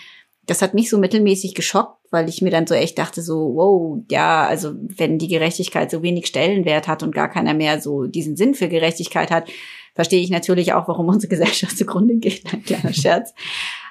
das 0.46 0.62
hat 0.62 0.74
mich 0.74 0.90
so 0.90 0.98
mittelmäßig 0.98 1.56
geschockt, 1.56 1.98
weil 2.12 2.30
ich 2.30 2.42
mir 2.42 2.52
dann 2.52 2.68
so 2.68 2.76
echt 2.76 2.98
dachte, 2.98 3.22
so, 3.22 3.56
wow, 3.56 4.04
ja, 4.10 4.46
also 4.46 4.74
wenn 4.76 5.18
die 5.18 5.28
Gerechtigkeit 5.28 5.90
so 5.90 6.04
wenig 6.04 6.28
Stellenwert 6.28 6.88
hat 6.88 7.04
und 7.04 7.16
gar 7.16 7.30
keiner 7.30 7.54
mehr 7.54 7.82
so 7.82 8.06
diesen 8.06 8.38
Sinn 8.38 8.54
für 8.54 8.68
Gerechtigkeit 8.68 9.32
hat, 9.32 9.48
verstehe 9.96 10.22
ich 10.22 10.30
natürlich 10.30 10.74
auch, 10.74 10.88
warum 10.88 11.08
unsere 11.10 11.30
Gesellschaft 11.30 11.78
zugrunde 11.78 12.16
geht. 12.16 12.44
Ein 12.54 12.64
kleiner 12.64 12.94
Scherz. 12.94 13.34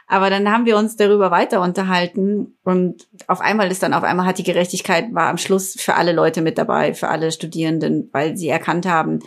Aber 0.06 0.28
dann 0.28 0.50
haben 0.50 0.66
wir 0.66 0.76
uns 0.76 0.96
darüber 0.96 1.30
weiter 1.30 1.62
unterhalten 1.62 2.58
und 2.62 3.08
auf 3.26 3.40
einmal 3.40 3.70
ist 3.70 3.82
dann 3.82 3.94
auf 3.94 4.04
einmal 4.04 4.26
hat 4.26 4.36
die 4.36 4.44
Gerechtigkeit 4.44 5.14
war 5.14 5.28
am 5.28 5.38
Schluss 5.38 5.76
für 5.78 5.94
alle 5.94 6.12
Leute 6.12 6.42
mit 6.42 6.58
dabei, 6.58 6.92
für 6.92 7.08
alle 7.08 7.32
Studierenden, 7.32 8.10
weil 8.12 8.36
sie 8.36 8.48
erkannt 8.48 8.84
haben, 8.84 9.20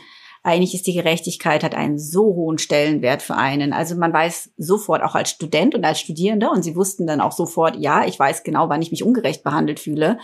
eigentlich 0.47 0.73
ist 0.73 0.88
die 0.88 0.93
Gerechtigkeit 0.93 1.62
hat 1.62 1.75
einen 1.75 1.99
so 1.99 2.23
hohen 2.23 2.57
Stellenwert 2.57 3.21
für 3.21 3.36
einen. 3.36 3.73
Also 3.73 3.95
man 3.95 4.13
weiß 4.13 4.53
sofort 4.55 5.03
auch 5.03 5.13
als 5.13 5.31
Student 5.31 5.75
und 5.75 5.83
als 5.83 5.99
Studierender 5.99 6.51
und 6.51 6.63
sie 6.63 6.77
wussten 6.77 7.05
dann 7.05 7.19
auch 7.19 7.33
sofort, 7.33 7.75
ja, 7.75 8.05
ich 8.05 8.17
weiß 8.17 8.43
genau, 8.43 8.69
wann 8.69 8.81
ich 8.81 8.89
mich 8.89 9.03
ungerecht 9.03 9.43
behandelt 9.43 9.81
fühle. 9.81 10.19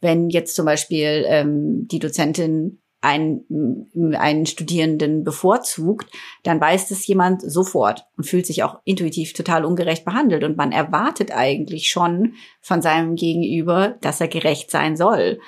Wenn 0.00 0.30
jetzt 0.30 0.54
zum 0.54 0.64
Beispiel 0.64 1.24
ähm, 1.26 1.88
die 1.88 1.98
Dozentin 1.98 2.78
einen, 3.00 4.14
einen 4.16 4.46
Studierenden 4.46 5.24
bevorzugt, 5.24 6.08
dann 6.44 6.60
weiß 6.60 6.88
das 6.88 7.04
jemand 7.08 7.42
sofort 7.42 8.06
und 8.16 8.24
fühlt 8.24 8.46
sich 8.46 8.62
auch 8.62 8.78
intuitiv 8.84 9.32
total 9.32 9.64
ungerecht 9.64 10.04
behandelt. 10.04 10.44
Und 10.44 10.56
man 10.56 10.70
erwartet 10.70 11.32
eigentlich 11.32 11.88
schon 11.88 12.34
von 12.60 12.80
seinem 12.80 13.16
Gegenüber, 13.16 13.96
dass 14.00 14.20
er 14.20 14.28
gerecht 14.28 14.70
sein 14.70 14.96
soll. 14.96 15.40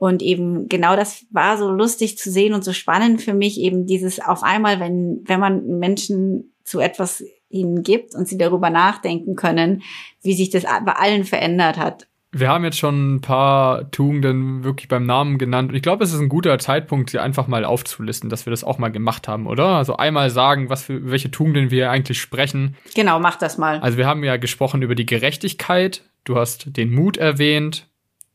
Und 0.00 0.22
eben 0.22 0.66
genau 0.66 0.96
das 0.96 1.26
war 1.30 1.58
so 1.58 1.68
lustig 1.68 2.16
zu 2.16 2.30
sehen 2.30 2.54
und 2.54 2.64
so 2.64 2.72
spannend 2.72 3.20
für 3.20 3.34
mich, 3.34 3.60
eben 3.60 3.84
dieses 3.84 4.18
auf 4.18 4.42
einmal, 4.42 4.80
wenn, 4.80 5.20
wenn 5.26 5.38
man 5.38 5.78
Menschen 5.78 6.54
zu 6.64 6.80
etwas 6.80 7.22
ihnen 7.50 7.82
gibt 7.82 8.14
und 8.14 8.26
sie 8.26 8.38
darüber 8.38 8.70
nachdenken 8.70 9.36
können, 9.36 9.82
wie 10.22 10.32
sich 10.32 10.48
das 10.48 10.62
bei 10.62 10.92
allen 10.94 11.24
verändert 11.24 11.76
hat. 11.76 12.06
Wir 12.32 12.48
haben 12.48 12.64
jetzt 12.64 12.78
schon 12.78 13.16
ein 13.16 13.20
paar 13.20 13.90
Tugenden 13.90 14.64
wirklich 14.64 14.88
beim 14.88 15.04
Namen 15.04 15.36
genannt. 15.36 15.68
Und 15.68 15.76
ich 15.76 15.82
glaube, 15.82 16.02
es 16.02 16.14
ist 16.14 16.20
ein 16.20 16.30
guter 16.30 16.58
Zeitpunkt, 16.58 17.10
sie 17.10 17.18
einfach 17.18 17.46
mal 17.46 17.66
aufzulisten, 17.66 18.30
dass 18.30 18.46
wir 18.46 18.52
das 18.52 18.64
auch 18.64 18.78
mal 18.78 18.88
gemacht 18.88 19.28
haben, 19.28 19.46
oder? 19.46 19.66
Also 19.66 19.96
einmal 19.96 20.30
sagen, 20.30 20.70
was 20.70 20.84
für 20.84 21.10
welche 21.10 21.30
Tugenden 21.30 21.70
wir 21.70 21.90
eigentlich 21.90 22.22
sprechen. 22.22 22.74
Genau, 22.94 23.20
mach 23.20 23.36
das 23.36 23.58
mal. 23.58 23.80
Also 23.80 23.98
wir 23.98 24.06
haben 24.06 24.24
ja 24.24 24.38
gesprochen 24.38 24.80
über 24.80 24.94
die 24.94 25.04
Gerechtigkeit. 25.04 26.04
Du 26.24 26.36
hast 26.36 26.74
den 26.74 26.90
Mut 26.90 27.18
erwähnt, 27.18 27.86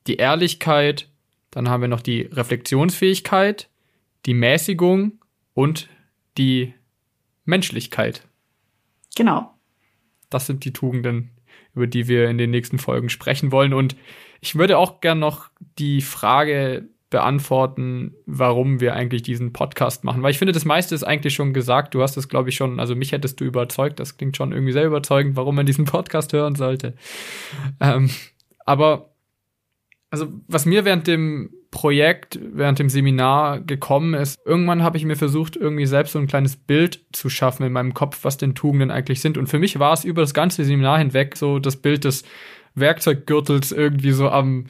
die 0.06 0.18
Ehrlichkeit. 0.18 1.08
Dann 1.56 1.70
haben 1.70 1.80
wir 1.80 1.88
noch 1.88 2.02
die 2.02 2.24
Reflexionsfähigkeit, 2.24 3.70
die 4.26 4.34
Mäßigung 4.34 5.14
und 5.54 5.88
die 6.38 6.74
Menschlichkeit. 7.46 8.28
Genau. 9.16 9.54
Das 10.30 10.48
sind 10.48 10.66
die 10.66 10.74
Tugenden, 10.74 11.32
über 11.74 11.88
die 11.88 12.10
wir 12.10 12.30
in 12.30 12.38
den 12.38 12.52
nächsten 12.52 12.78
Folgen 12.78 13.08
sprechen 13.08 13.54
wollen. 13.54 13.74
Und 13.74 13.96
ich 14.42 14.56
würde 14.56 14.78
auch 14.78 15.00
gern 15.00 15.20
noch 15.20 15.50
die 15.80 16.02
Frage 16.02 16.90
beantworten, 17.10 18.16
warum 18.26 18.82
wir 18.82 18.94
eigentlich 18.94 19.22
diesen 19.24 19.54
Podcast 19.54 20.04
machen. 20.04 20.24
Weil 20.24 20.32
ich 20.32 20.38
finde, 20.38 20.52
das 20.52 20.66
meiste 20.66 20.94
ist 20.94 21.06
eigentlich 21.06 21.36
schon 21.36 21.54
gesagt. 21.54 21.94
Du 21.94 22.02
hast 22.02 22.18
es, 22.18 22.28
glaube 22.28 22.50
ich, 22.50 22.56
schon, 22.58 22.82
also 22.82 22.96
mich 22.96 23.14
hättest 23.14 23.40
du 23.40 23.46
überzeugt. 23.46 24.02
Das 24.02 24.18
klingt 24.18 24.36
schon 24.36 24.52
irgendwie 24.52 24.74
sehr 24.74 24.86
überzeugend, 24.86 25.38
warum 25.38 25.56
man 25.56 25.66
diesen 25.66 25.86
Podcast 25.86 26.34
hören 26.34 26.56
sollte. 26.56 26.96
Ähm, 27.80 28.10
aber, 28.66 29.15
also, 30.16 30.32
was 30.48 30.66
mir 30.66 30.86
während 30.86 31.08
dem 31.08 31.50
Projekt, 31.72 32.40
während 32.42 32.80
dem 32.80 32.90
Seminar 32.90 33.60
gekommen 33.60 34.14
ist, 34.14 34.40
irgendwann 34.46 34.82
habe 34.82 34.96
ich 34.96 35.04
mir 35.04 35.18
versucht, 35.18 35.58
irgendwie 35.58 35.86
selbst 35.86 36.14
so 36.14 36.20
ein 36.20 36.28
kleines 36.28 36.56
Bild 36.56 37.02
zu 37.12 37.30
schaffen 37.30 37.66
in 37.66 37.74
meinem 37.74 37.94
Kopf, 37.94 38.24
was 38.24 38.38
denn 38.38 38.56
Tugenden 38.56 38.92
eigentlich 38.92 39.20
sind. 39.20 39.38
Und 39.38 39.48
für 39.48 39.60
mich 39.60 39.78
war 39.78 39.92
es 39.92 40.06
über 40.06 40.22
das 40.22 40.34
ganze 40.34 40.64
Seminar 40.64 41.00
hinweg 41.00 41.36
so 41.36 41.60
das 41.60 41.76
Bild 41.76 42.06
des 42.06 42.24
Werkzeuggürtels 42.76 43.74
irgendwie 43.74 44.12
so 44.12 44.30
am, 44.30 44.68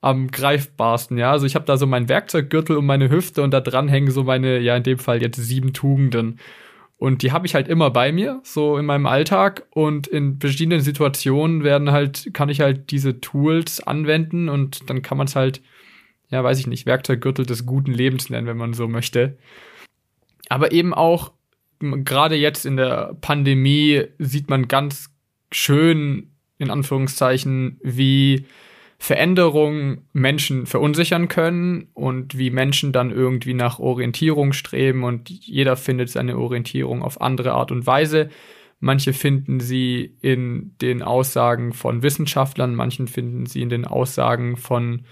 am 0.00 0.30
greifbarsten, 0.30 1.18
ja. 1.18 1.30
Also 1.30 1.44
ich 1.44 1.56
habe 1.56 1.66
da 1.66 1.76
so 1.76 1.86
meinen 1.86 2.08
Werkzeuggürtel 2.08 2.78
um 2.78 2.86
meine 2.86 3.10
Hüfte 3.10 3.42
und 3.42 3.50
da 3.50 3.60
dran 3.60 3.88
hängen 3.88 4.10
so 4.10 4.22
meine, 4.22 4.58
ja, 4.58 4.76
in 4.76 4.82
dem 4.82 4.98
Fall 4.98 5.20
jetzt 5.20 5.36
sieben 5.36 5.74
Tugenden. 5.74 6.38
Und 6.98 7.22
die 7.22 7.32
habe 7.32 7.46
ich 7.46 7.54
halt 7.54 7.68
immer 7.68 7.90
bei 7.90 8.10
mir, 8.10 8.40
so 8.42 8.78
in 8.78 8.86
meinem 8.86 9.06
Alltag. 9.06 9.66
Und 9.70 10.06
in 10.06 10.40
verschiedenen 10.40 10.80
Situationen 10.80 11.62
werden 11.62 11.92
halt, 11.92 12.30
kann 12.32 12.48
ich 12.48 12.60
halt 12.60 12.90
diese 12.90 13.20
Tools 13.20 13.80
anwenden 13.80 14.48
und 14.48 14.88
dann 14.88 15.02
kann 15.02 15.18
man 15.18 15.26
es 15.26 15.36
halt 15.36 15.60
ja, 16.30 16.42
weiß 16.42 16.58
ich 16.58 16.66
nicht, 16.66 16.86
Werkzeuggürtel 16.86 17.46
des 17.46 17.66
guten 17.66 17.92
Lebens 17.92 18.30
nennen, 18.30 18.46
wenn 18.46 18.56
man 18.56 18.72
so 18.72 18.88
möchte. 18.88 19.38
Aber 20.48 20.72
eben 20.72 20.92
auch, 20.94 21.32
gerade 21.80 22.36
jetzt 22.36 22.66
in 22.66 22.76
der 22.76 23.16
Pandemie 23.20 24.04
sieht 24.18 24.48
man 24.48 24.68
ganz 24.68 25.10
schön, 25.52 26.30
in 26.58 26.70
Anführungszeichen, 26.70 27.78
wie 27.82 28.46
Veränderungen 28.98 30.08
Menschen 30.12 30.66
verunsichern 30.66 31.28
können 31.28 31.88
und 31.92 32.38
wie 32.38 32.50
Menschen 32.50 32.92
dann 32.92 33.10
irgendwie 33.10 33.54
nach 33.54 33.78
Orientierung 33.78 34.52
streben 34.52 35.04
und 35.04 35.28
jeder 35.28 35.76
findet 35.76 36.08
seine 36.08 36.38
Orientierung 36.38 37.02
auf 37.02 37.20
andere 37.20 37.52
Art 37.52 37.70
und 37.72 37.86
Weise. 37.86 38.30
Manche 38.80 39.12
finden 39.12 39.60
sie 39.60 40.16
in 40.20 40.74
den 40.80 41.02
Aussagen 41.02 41.72
von 41.72 42.02
Wissenschaftlern, 42.02 42.74
manchen 42.74 43.06
finden 43.06 43.46
sie 43.46 43.62
in 43.62 43.70
den 43.70 43.84
Aussagen 43.84 44.56
von 44.56 45.02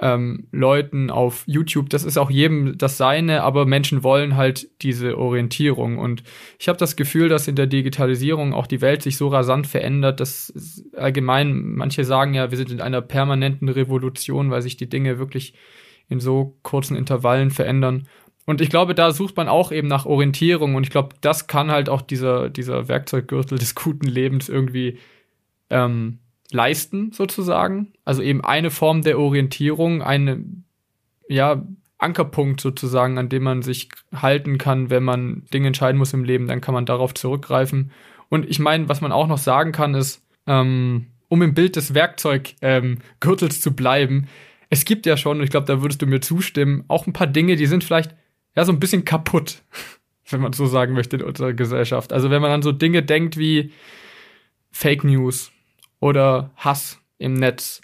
ähm, 0.00 0.48
Leuten 0.50 1.10
auf 1.10 1.44
YouTube. 1.46 1.90
Das 1.90 2.04
ist 2.04 2.16
auch 2.16 2.30
jedem 2.30 2.78
das 2.78 2.96
Seine, 2.96 3.42
aber 3.42 3.66
Menschen 3.66 4.02
wollen 4.02 4.36
halt 4.36 4.68
diese 4.82 5.18
Orientierung. 5.18 5.98
Und 5.98 6.22
ich 6.58 6.68
habe 6.68 6.78
das 6.78 6.96
Gefühl, 6.96 7.28
dass 7.28 7.48
in 7.48 7.56
der 7.56 7.66
Digitalisierung 7.66 8.54
auch 8.54 8.66
die 8.66 8.80
Welt 8.80 9.02
sich 9.02 9.16
so 9.16 9.28
rasant 9.28 9.66
verändert, 9.66 10.20
dass 10.20 10.52
allgemein, 10.96 11.74
manche 11.74 12.04
sagen 12.04 12.34
ja, 12.34 12.50
wir 12.50 12.56
sind 12.56 12.70
in 12.70 12.80
einer 12.80 13.02
permanenten 13.02 13.68
Revolution, 13.68 14.50
weil 14.50 14.62
sich 14.62 14.76
die 14.76 14.88
Dinge 14.88 15.18
wirklich 15.18 15.54
in 16.08 16.18
so 16.18 16.56
kurzen 16.62 16.96
Intervallen 16.96 17.50
verändern. 17.50 18.08
Und 18.46 18.62
ich 18.62 18.70
glaube, 18.70 18.94
da 18.94 19.12
sucht 19.12 19.36
man 19.36 19.48
auch 19.48 19.70
eben 19.70 19.86
nach 19.86 20.06
Orientierung. 20.06 20.74
Und 20.74 20.84
ich 20.84 20.90
glaube, 20.90 21.14
das 21.20 21.46
kann 21.46 21.70
halt 21.70 21.90
auch 21.90 22.00
dieser, 22.00 22.48
dieser 22.48 22.88
Werkzeuggürtel 22.88 23.58
des 23.58 23.74
guten 23.74 24.06
Lebens 24.06 24.48
irgendwie 24.48 24.98
ähm, 25.68 26.18
leisten, 26.52 27.12
sozusagen. 27.12 27.92
Also 28.04 28.22
eben 28.22 28.44
eine 28.44 28.70
Form 28.70 29.02
der 29.02 29.18
Orientierung, 29.18 30.02
eine, 30.02 30.44
ja, 31.28 31.62
Ankerpunkt 32.00 32.60
sozusagen, 32.60 33.18
an 33.18 33.28
dem 33.28 33.42
man 33.42 33.62
sich 33.62 33.88
halten 34.14 34.58
kann, 34.58 34.90
wenn 34.90 35.02
man 35.02 35.44
Dinge 35.52 35.68
entscheiden 35.68 35.98
muss 35.98 36.14
im 36.14 36.24
Leben, 36.24 36.48
dann 36.48 36.60
kann 36.60 36.74
man 36.74 36.86
darauf 36.86 37.14
zurückgreifen. 37.14 37.90
Und 38.28 38.48
ich 38.48 38.58
meine, 38.58 38.88
was 38.88 39.00
man 39.00 39.12
auch 39.12 39.26
noch 39.26 39.38
sagen 39.38 39.72
kann, 39.72 39.94
ist, 39.94 40.24
ähm, 40.46 41.08
um 41.28 41.42
im 41.42 41.54
Bild 41.54 41.76
des 41.76 41.94
Werkzeuggürtels 41.94 43.56
ähm, 43.56 43.62
zu 43.62 43.76
bleiben, 43.76 44.28
es 44.70 44.84
gibt 44.84 45.04
ja 45.04 45.16
schon, 45.16 45.38
und 45.38 45.44
ich 45.44 45.50
glaube, 45.50 45.66
da 45.66 45.82
würdest 45.82 46.00
du 46.00 46.06
mir 46.06 46.20
zustimmen, 46.20 46.84
auch 46.88 47.06
ein 47.06 47.12
paar 47.12 47.26
Dinge, 47.26 47.56
die 47.56 47.66
sind 47.66 47.84
vielleicht 47.84 48.14
ja 48.56 48.64
so 48.64 48.72
ein 48.72 48.80
bisschen 48.80 49.04
kaputt, 49.04 49.62
wenn 50.30 50.40
man 50.40 50.52
so 50.52 50.66
sagen 50.66 50.94
möchte 50.94 51.16
in 51.16 51.22
unserer 51.22 51.52
Gesellschaft. 51.52 52.12
Also 52.12 52.30
wenn 52.30 52.40
man 52.40 52.50
an 52.50 52.62
so 52.62 52.72
Dinge 52.72 53.02
denkt 53.02 53.36
wie 53.36 53.72
Fake 54.70 55.04
News 55.04 55.52
oder 56.00 56.50
Hass 56.56 56.98
im 57.18 57.34
Netz 57.34 57.80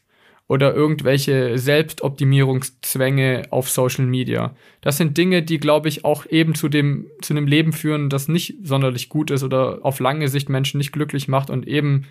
oder 0.49 0.75
irgendwelche 0.75 1.59
Selbstoptimierungszwänge 1.59 3.49
auf 3.51 3.69
Social 3.69 4.07
Media. 4.07 4.55
Das 4.81 4.97
sind 4.97 5.19
Dinge, 5.19 5.43
die, 5.43 5.59
glaube 5.59 5.89
ich, 5.89 6.05
auch 6.05 6.25
eben 6.27 6.55
zu 6.55 6.69
dem, 6.69 7.07
zu 7.21 7.35
einem 7.35 7.47
Leben 7.47 7.73
führen, 7.73 8.09
das 8.09 8.29
nicht 8.29 8.57
sonderlich 8.63 9.09
gut 9.09 9.31
ist 9.31 9.43
oder 9.43 9.81
auf 9.83 9.99
lange 10.01 10.29
Sicht 10.29 10.49
Menschen 10.49 10.79
nicht 10.79 10.93
glücklich 10.93 11.29
macht. 11.29 11.51
Und 11.51 11.67
eben 11.67 12.07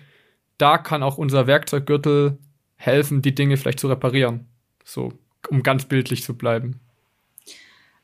da 0.58 0.78
kann 0.78 1.02
auch 1.02 1.18
unser 1.18 1.46
Werkzeuggürtel 1.46 2.38
helfen, 2.76 3.22
die 3.22 3.34
Dinge 3.34 3.56
vielleicht 3.56 3.80
zu 3.80 3.88
reparieren. 3.88 4.46
So, 4.84 5.12
um 5.48 5.62
ganz 5.62 5.86
bildlich 5.86 6.22
zu 6.22 6.36
bleiben 6.36 6.80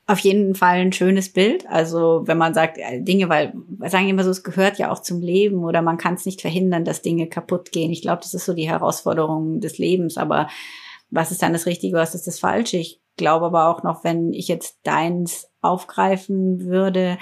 auf 0.05 0.19
jeden 0.19 0.53
Fall 0.53 0.79
ein 0.79 0.91
schönes 0.91 1.31
Bild. 1.31 1.65
Also 1.67 2.23
wenn 2.25 2.37
man 2.37 2.53
sagt 2.53 2.77
äh, 2.77 3.01
Dinge, 3.01 3.29
weil 3.29 3.53
sagen 3.79 4.09
immer 4.09 4.23
so, 4.23 4.31
es 4.31 4.43
gehört 4.43 4.77
ja 4.77 4.91
auch 4.91 5.01
zum 5.01 5.21
Leben 5.21 5.63
oder 5.63 5.81
man 5.81 5.97
kann 5.97 6.15
es 6.15 6.25
nicht 6.25 6.41
verhindern, 6.41 6.83
dass 6.83 7.01
Dinge 7.01 7.27
kaputt 7.27 7.71
gehen. 7.71 7.91
Ich 7.91 8.01
glaube, 8.01 8.21
das 8.21 8.33
ist 8.33 8.45
so 8.45 8.53
die 8.53 8.69
Herausforderung 8.69 9.61
des 9.61 9.77
Lebens. 9.77 10.17
Aber 10.17 10.49
was 11.09 11.31
ist 11.31 11.41
dann 11.41 11.53
das 11.53 11.65
Richtige, 11.65 11.97
was 11.97 12.15
ist 12.15 12.27
das 12.27 12.39
Falsche? 12.39 12.77
Ich 12.77 13.01
glaube 13.15 13.45
aber 13.45 13.69
auch 13.69 13.83
noch, 13.83 14.03
wenn 14.03 14.33
ich 14.33 14.47
jetzt 14.47 14.79
deins 14.83 15.49
aufgreifen 15.61 16.65
würde, 16.65 17.17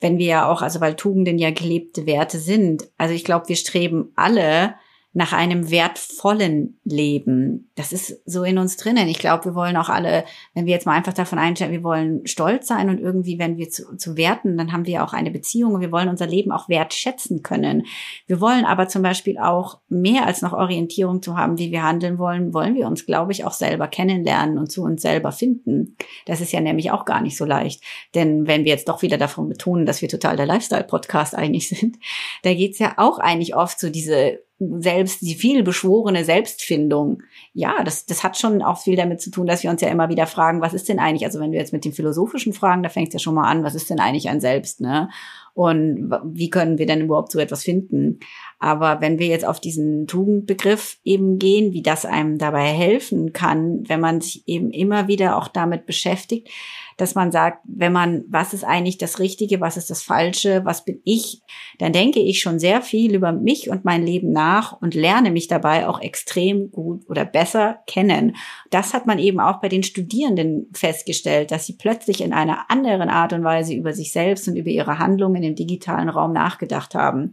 wenn 0.00 0.18
wir 0.18 0.26
ja 0.26 0.50
auch, 0.50 0.60
also 0.60 0.80
weil 0.80 0.96
Tugenden 0.96 1.38
ja 1.38 1.50
gelebte 1.50 2.06
Werte 2.06 2.38
sind. 2.38 2.90
Also 2.98 3.14
ich 3.14 3.24
glaube, 3.24 3.48
wir 3.48 3.56
streben 3.56 4.12
alle 4.16 4.74
nach 5.16 5.32
einem 5.32 5.70
wertvollen 5.70 6.80
Leben. 6.82 7.70
Das 7.76 7.92
ist 7.92 8.20
so 8.26 8.42
in 8.42 8.58
uns 8.58 8.76
drinnen. 8.76 9.06
Ich 9.06 9.20
glaube, 9.20 9.44
wir 9.44 9.54
wollen 9.54 9.76
auch 9.76 9.88
alle, 9.88 10.24
wenn 10.54 10.66
wir 10.66 10.72
jetzt 10.72 10.86
mal 10.86 10.92
einfach 10.92 11.12
davon 11.12 11.38
einstellen, 11.38 11.70
wir 11.70 11.84
wollen 11.84 12.26
stolz 12.26 12.66
sein 12.66 12.90
und 12.90 12.98
irgendwie, 12.98 13.38
wenn 13.38 13.56
wir 13.56 13.70
zu, 13.70 13.96
zu 13.96 14.16
werten, 14.16 14.58
dann 14.58 14.72
haben 14.72 14.86
wir 14.86 15.04
auch 15.04 15.12
eine 15.12 15.30
Beziehung 15.30 15.74
und 15.74 15.80
wir 15.80 15.92
wollen 15.92 16.08
unser 16.08 16.26
Leben 16.26 16.50
auch 16.50 16.68
wertschätzen 16.68 17.44
können. 17.44 17.86
Wir 18.26 18.40
wollen 18.40 18.64
aber 18.64 18.88
zum 18.88 19.02
Beispiel 19.02 19.38
auch 19.38 19.78
mehr 19.88 20.26
als 20.26 20.42
noch 20.42 20.52
Orientierung 20.52 21.22
zu 21.22 21.36
haben, 21.36 21.58
wie 21.58 21.70
wir 21.70 21.84
handeln 21.84 22.18
wollen, 22.18 22.52
wollen 22.52 22.74
wir 22.74 22.88
uns, 22.88 23.06
glaube 23.06 23.30
ich, 23.30 23.44
auch 23.44 23.52
selber 23.52 23.86
kennenlernen 23.86 24.58
und 24.58 24.72
zu 24.72 24.82
uns 24.82 25.00
selber 25.00 25.30
finden. 25.30 25.96
Das 26.26 26.40
ist 26.40 26.50
ja 26.50 26.60
nämlich 26.60 26.90
auch 26.90 27.04
gar 27.04 27.20
nicht 27.20 27.36
so 27.36 27.44
leicht. 27.44 27.84
Denn 28.16 28.48
wenn 28.48 28.64
wir 28.64 28.72
jetzt 28.72 28.88
doch 28.88 29.02
wieder 29.02 29.16
davon 29.16 29.48
betonen, 29.48 29.86
dass 29.86 30.02
wir 30.02 30.08
total 30.08 30.36
der 30.36 30.46
Lifestyle-Podcast 30.46 31.36
eigentlich 31.36 31.68
sind, 31.68 31.98
da 32.42 32.52
geht's 32.52 32.80
ja 32.80 32.94
auch 32.96 33.20
eigentlich 33.20 33.54
oft 33.54 33.78
so 33.78 33.90
diese 33.90 34.40
selbst, 34.58 35.20
die 35.22 35.34
viel 35.34 35.62
beschworene 35.62 36.24
Selbstfindung. 36.24 37.22
Ja, 37.52 37.82
das, 37.82 38.06
das 38.06 38.22
hat 38.22 38.38
schon 38.38 38.62
auch 38.62 38.78
viel 38.78 38.96
damit 38.96 39.20
zu 39.20 39.30
tun, 39.30 39.46
dass 39.46 39.62
wir 39.62 39.70
uns 39.70 39.80
ja 39.80 39.88
immer 39.88 40.08
wieder 40.08 40.26
fragen, 40.26 40.60
was 40.60 40.74
ist 40.74 40.88
denn 40.88 41.00
eigentlich, 41.00 41.24
also 41.24 41.40
wenn 41.40 41.50
wir 41.50 41.58
jetzt 41.58 41.72
mit 41.72 41.84
den 41.84 41.92
philosophischen 41.92 42.52
Fragen, 42.52 42.82
da 42.82 42.88
fängt 42.88 43.08
es 43.08 43.14
ja 43.14 43.18
schon 43.18 43.34
mal 43.34 43.50
an, 43.50 43.64
was 43.64 43.74
ist 43.74 43.90
denn 43.90 44.00
eigentlich 44.00 44.28
ein 44.28 44.40
Selbst, 44.40 44.80
ne? 44.80 45.10
Und 45.54 46.10
wie 46.24 46.50
können 46.50 46.78
wir 46.78 46.86
denn 46.86 47.02
überhaupt 47.02 47.30
so 47.30 47.38
etwas 47.38 47.62
finden? 47.62 48.18
Aber 48.58 49.00
wenn 49.00 49.18
wir 49.18 49.26
jetzt 49.26 49.44
auf 49.44 49.60
diesen 49.60 50.06
Tugendbegriff 50.06 50.98
eben 51.04 51.38
gehen, 51.38 51.72
wie 51.72 51.82
das 51.82 52.06
einem 52.06 52.38
dabei 52.38 52.64
helfen 52.64 53.32
kann, 53.32 53.82
wenn 53.88 54.00
man 54.00 54.20
sich 54.20 54.46
eben 54.46 54.70
immer 54.70 55.08
wieder 55.08 55.36
auch 55.36 55.48
damit 55.48 55.86
beschäftigt, 55.86 56.48
dass 56.96 57.14
man 57.14 57.32
sagt, 57.32 57.58
wenn 57.64 57.92
man, 57.92 58.24
was 58.28 58.54
ist 58.54 58.64
eigentlich 58.64 58.98
das 58.98 59.18
Richtige, 59.18 59.60
was 59.60 59.76
ist 59.76 59.90
das 59.90 60.02
Falsche, 60.02 60.64
was 60.64 60.84
bin 60.84 61.00
ich, 61.04 61.42
dann 61.78 61.92
denke 61.92 62.20
ich 62.20 62.40
schon 62.40 62.58
sehr 62.58 62.82
viel 62.82 63.14
über 63.14 63.32
mich 63.32 63.68
und 63.68 63.84
mein 63.84 64.06
Leben 64.06 64.32
nach 64.32 64.80
und 64.80 64.94
lerne 64.94 65.30
mich 65.30 65.48
dabei 65.48 65.88
auch 65.88 66.00
extrem 66.00 66.70
gut 66.70 67.08
oder 67.08 67.24
besser 67.24 67.80
kennen. 67.86 68.36
Das 68.70 68.94
hat 68.94 69.06
man 69.06 69.18
eben 69.18 69.40
auch 69.40 69.60
bei 69.60 69.68
den 69.68 69.82
Studierenden 69.82 70.70
festgestellt, 70.72 71.50
dass 71.50 71.66
sie 71.66 71.76
plötzlich 71.76 72.22
in 72.22 72.32
einer 72.32 72.70
anderen 72.70 73.08
Art 73.08 73.32
und 73.32 73.44
Weise 73.44 73.74
über 73.74 73.92
sich 73.92 74.12
selbst 74.12 74.46
und 74.48 74.56
über 74.56 74.70
ihre 74.70 74.98
Handlungen 74.98 75.42
im 75.42 75.56
digitalen 75.56 76.08
Raum 76.08 76.32
nachgedacht 76.32 76.94
haben. 76.94 77.32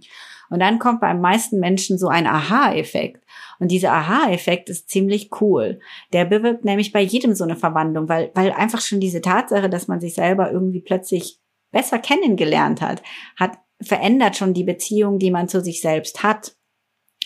Und 0.52 0.60
dann 0.60 0.80
kommt 0.80 1.00
beim 1.00 1.22
meisten 1.22 1.60
Menschen 1.60 1.98
so 1.98 2.10
ein 2.10 2.28
Aha-Effekt. 2.28 3.24
Und 3.60 3.72
dieser 3.72 3.94
Aha-Effekt 3.94 4.70
ist 4.70 4.90
ziemlich 4.90 5.30
cool. 5.40 5.80
Der 6.12 6.26
bewirkt 6.26 6.66
nämlich 6.66 6.92
bei 6.92 7.02
jedem 7.02 7.34
so 7.34 7.46
eine 7.46 7.56
Verwandlung, 7.56 8.10
weil, 8.10 8.32
weil 8.36 8.52
einfach 8.52 8.82
schon 8.82 9.00
diese 9.00 9.22
Tatsache, 9.22 9.70
dass 9.70 9.88
man 9.88 10.02
sich 10.02 10.14
selber 10.14 10.52
irgendwie 10.52 10.82
plötzlich 10.82 11.40
besser 11.72 12.00
kennengelernt 12.00 12.82
hat, 12.82 13.02
hat 13.38 13.58
verändert 13.82 14.36
schon 14.36 14.54
die 14.54 14.66
Beziehung, 14.66 15.20
die 15.20 15.32
man 15.32 15.48
zu 15.48 15.62
sich 15.62 15.82
selbst 15.82 16.22
hat. 16.22 16.56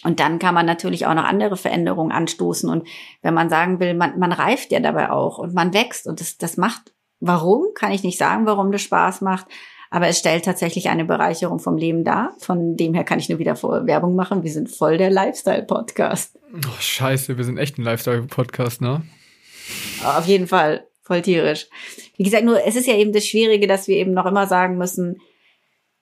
Und 0.03 0.19
dann 0.19 0.37
kann 0.37 0.53
man 0.53 0.67
natürlich 0.67 1.07
auch 1.07 1.15
noch 1.15 1.23
andere 1.23 1.57
Veränderungen 1.57 2.11
anstoßen. 2.11 2.69
Und 2.69 2.87
wenn 3.23 3.33
man 3.33 3.49
sagen 3.49 3.79
will, 3.79 3.95
man, 3.95 4.19
man 4.19 4.31
reift 4.31 4.71
ja 4.71 4.79
dabei 4.79 5.09
auch 5.09 5.39
und 5.39 5.55
man 5.55 5.73
wächst 5.73 6.05
und 6.05 6.21
das, 6.21 6.37
das 6.37 6.57
macht, 6.57 6.93
warum, 7.19 7.73
kann 7.73 7.91
ich 7.91 8.03
nicht 8.03 8.19
sagen, 8.19 8.45
warum 8.45 8.71
das 8.71 8.83
Spaß 8.83 9.21
macht. 9.21 9.47
Aber 9.95 10.09
es 10.09 10.19
stellt 10.19 10.43
tatsächlich 10.43 10.89
eine 10.89 11.05
Bereicherung 11.05 11.59
vom 11.59 11.77
Leben 11.77 12.03
dar. 12.03 12.35
Von 12.39 12.75
dem 12.75 12.93
her 12.93 13.05
kann 13.05 13.17
ich 13.17 13.29
nur 13.29 13.39
wieder 13.39 13.55
Werbung 13.63 14.13
machen. 14.13 14.43
Wir 14.43 14.51
sind 14.51 14.69
voll 14.69 14.97
der 14.97 15.09
Lifestyle-Podcast. 15.09 16.37
Oh, 16.53 16.81
scheiße, 16.81 17.37
wir 17.37 17.45
sind 17.45 17.57
echt 17.57 17.77
ein 17.77 17.83
Lifestyle-Podcast, 17.83 18.81
ne? 18.81 19.03
Auf 20.03 20.25
jeden 20.27 20.47
Fall. 20.47 20.85
Voll 21.01 21.21
tierisch. 21.21 21.67
Wie 22.17 22.23
gesagt, 22.23 22.43
nur 22.43 22.61
es 22.67 22.75
ist 22.75 22.87
ja 22.87 22.95
eben 22.95 23.13
das 23.13 23.25
Schwierige, 23.25 23.67
dass 23.67 23.87
wir 23.87 23.95
eben 23.95 24.11
noch 24.11 24.25
immer 24.25 24.47
sagen 24.47 24.77
müssen, 24.77 25.21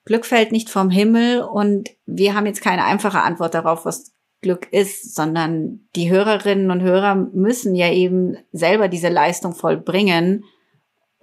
Glück 0.06 0.26
fällt 0.26 0.52
nicht 0.52 0.72
vom 0.72 0.90
Himmel 0.90 1.42
und 1.42 1.92
wir 2.08 2.34
haben 2.34 2.48
jetzt 2.48 2.64
keine 2.64 2.86
einfache 2.86 3.22
Antwort 3.22 3.54
darauf, 3.54 3.86
was 3.86 4.12
Glück 4.42 4.74
ist, 4.74 5.14
sondern 5.14 5.82
die 5.96 6.10
Hörerinnen 6.10 6.72
und 6.72 6.82
Hörer 6.82 7.14
müssen 7.14 7.76
ja 7.76 7.92
eben 7.92 8.38
selber 8.54 8.88
diese 8.88 9.10
Leistung 9.10 9.54
vollbringen 9.54 10.46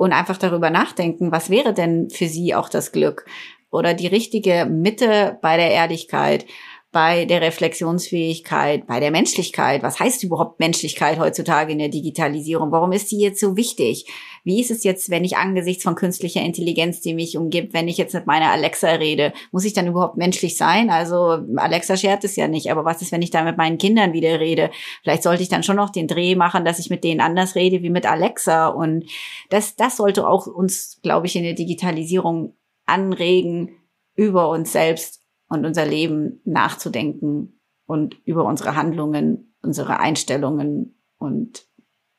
und 0.01 0.15
einfach 0.15 0.39
darüber 0.39 0.71
nachdenken, 0.71 1.31
was 1.31 1.51
wäre 1.51 1.75
denn 1.75 2.09
für 2.09 2.27
sie 2.27 2.55
auch 2.55 2.71
das 2.71 2.91
Glück 2.91 3.27
oder 3.71 3.93
die 3.93 4.07
richtige 4.07 4.65
Mitte 4.65 5.39
bei 5.43 5.59
der 5.59 5.73
Ehrlichkeit, 5.73 6.47
bei 6.93 7.25
der 7.25 7.41
Reflexionsfähigkeit, 7.41 8.87
bei 8.89 8.99
der 8.99 9.13
Menschlichkeit. 9.13 9.85
Was 9.85 10.01
heißt 10.01 10.25
überhaupt 10.25 10.59
Menschlichkeit 10.59 11.21
heutzutage 11.21 11.71
in 11.73 11.79
der 11.79 11.89
Digitalisierung? 11.89 12.73
Warum 12.73 12.91
ist 12.91 13.13
die 13.13 13.21
jetzt 13.21 13.39
so 13.39 13.57
wichtig? 13.57 14.07
Wie 14.43 14.61
ist 14.61 14.73
es 14.73 14.83
jetzt, 14.83 15.09
wenn 15.09 15.25
ich 15.25 15.37
angesichts 15.37 15.85
von 15.85 15.95
künstlicher 15.95 16.41
Intelligenz, 16.41 17.01
die 17.01 17.15
mich 17.15 17.37
umgibt, 17.37 17.75
wenn 17.75 17.87
ich 17.87 17.97
jetzt 17.97 18.15
mit 18.15 18.27
meiner 18.27 18.51
Alexa 18.51 18.89
rede, 18.89 19.33
muss 19.53 19.65
ich 19.65 19.73
dann 19.73 19.87
überhaupt 19.87 20.17
menschlich 20.17 20.57
sein? 20.57 20.91
Also 20.91 21.39
Alexa 21.57 21.97
schert 21.97 22.25
es 22.25 22.35
ja 22.35 22.49
nicht, 22.49 22.73
aber 22.73 22.85
was 22.85 23.03
ist, 23.03 23.13
wenn 23.13 23.23
ich 23.23 23.31
da 23.31 23.45
mit 23.45 23.57
meinen 23.57 23.79
Kindern 23.79 24.13
wieder 24.13 24.41
rede? 24.41 24.71
Vielleicht 25.03 25.23
sollte 25.23 25.45
ich 25.45 25.49
dann 25.49 25.63
schon 25.63 25.77
noch 25.77 25.91
den 25.91 26.09
Dreh 26.09 26.35
machen, 26.35 26.65
dass 26.65 26.81
ich 26.81 26.91
mit 26.91 27.05
denen 27.05 27.21
anders 27.21 27.55
rede 27.55 27.83
wie 27.83 27.91
mit 27.91 28.05
Alexa. 28.05 28.67
Und 28.67 29.05
das, 29.49 29.77
das 29.77 29.97
sollte 29.97 30.27
auch 30.27 30.49
uns, 30.49 30.99
glaube 31.03 31.29
ich, 31.29 31.37
in 31.37 31.45
der 31.45 31.55
Digitalisierung 31.55 32.57
anregen, 32.85 33.77
über 34.17 34.51
uns 34.51 34.73
selbst 34.73 35.20
und 35.51 35.67
unser 35.67 35.85
Leben 35.85 36.41
nachzudenken 36.45 37.61
und 37.87 38.17
über 38.25 38.45
unsere 38.45 38.77
Handlungen, 38.77 39.55
unsere 39.63 39.99
Einstellungen 39.99 40.95
und 41.19 41.67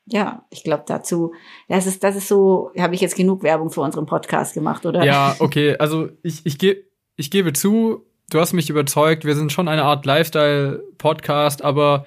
ja, 0.06 0.44
ich 0.50 0.64
glaube 0.64 0.84
dazu, 0.86 1.32
das 1.68 1.86
ist, 1.86 2.04
das 2.04 2.16
ist 2.16 2.28
so, 2.28 2.70
habe 2.78 2.94
ich 2.94 3.00
jetzt 3.00 3.16
genug 3.16 3.42
Werbung 3.42 3.70
für 3.70 3.80
unseren 3.80 4.06
Podcast 4.06 4.54
gemacht, 4.54 4.84
oder? 4.84 5.04
Ja, 5.04 5.34
okay, 5.40 5.76
also 5.78 6.08
ich, 6.22 6.44
ich, 6.44 6.58
ge 6.58 6.84
ich 7.16 7.30
gebe 7.30 7.52
zu, 7.52 8.04
du 8.30 8.40
hast 8.40 8.52
mich 8.52 8.68
überzeugt, 8.68 9.24
wir 9.24 9.34
sind 9.34 9.52
schon 9.52 9.68
eine 9.68 9.84
Art 9.84 10.04
Lifestyle-Podcast, 10.04 11.62
aber 11.62 12.04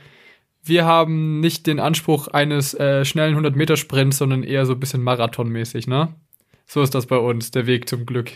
wir 0.61 0.85
haben 0.85 1.39
nicht 1.39 1.67
den 1.67 1.79
Anspruch 1.79 2.27
eines 2.27 2.73
äh, 2.73 3.05
schnellen 3.05 3.37
100-Meter-Sprints, 3.37 4.17
sondern 4.17 4.43
eher 4.43 4.65
so 4.65 4.73
ein 4.73 4.79
bisschen 4.79 5.03
marathonmäßig, 5.03 5.87
ne? 5.87 6.13
So 6.67 6.81
ist 6.81 6.95
das 6.95 7.05
bei 7.05 7.17
uns, 7.17 7.51
der 7.51 7.67
Weg 7.67 7.87
zum 7.87 8.05
Glück. 8.05 8.31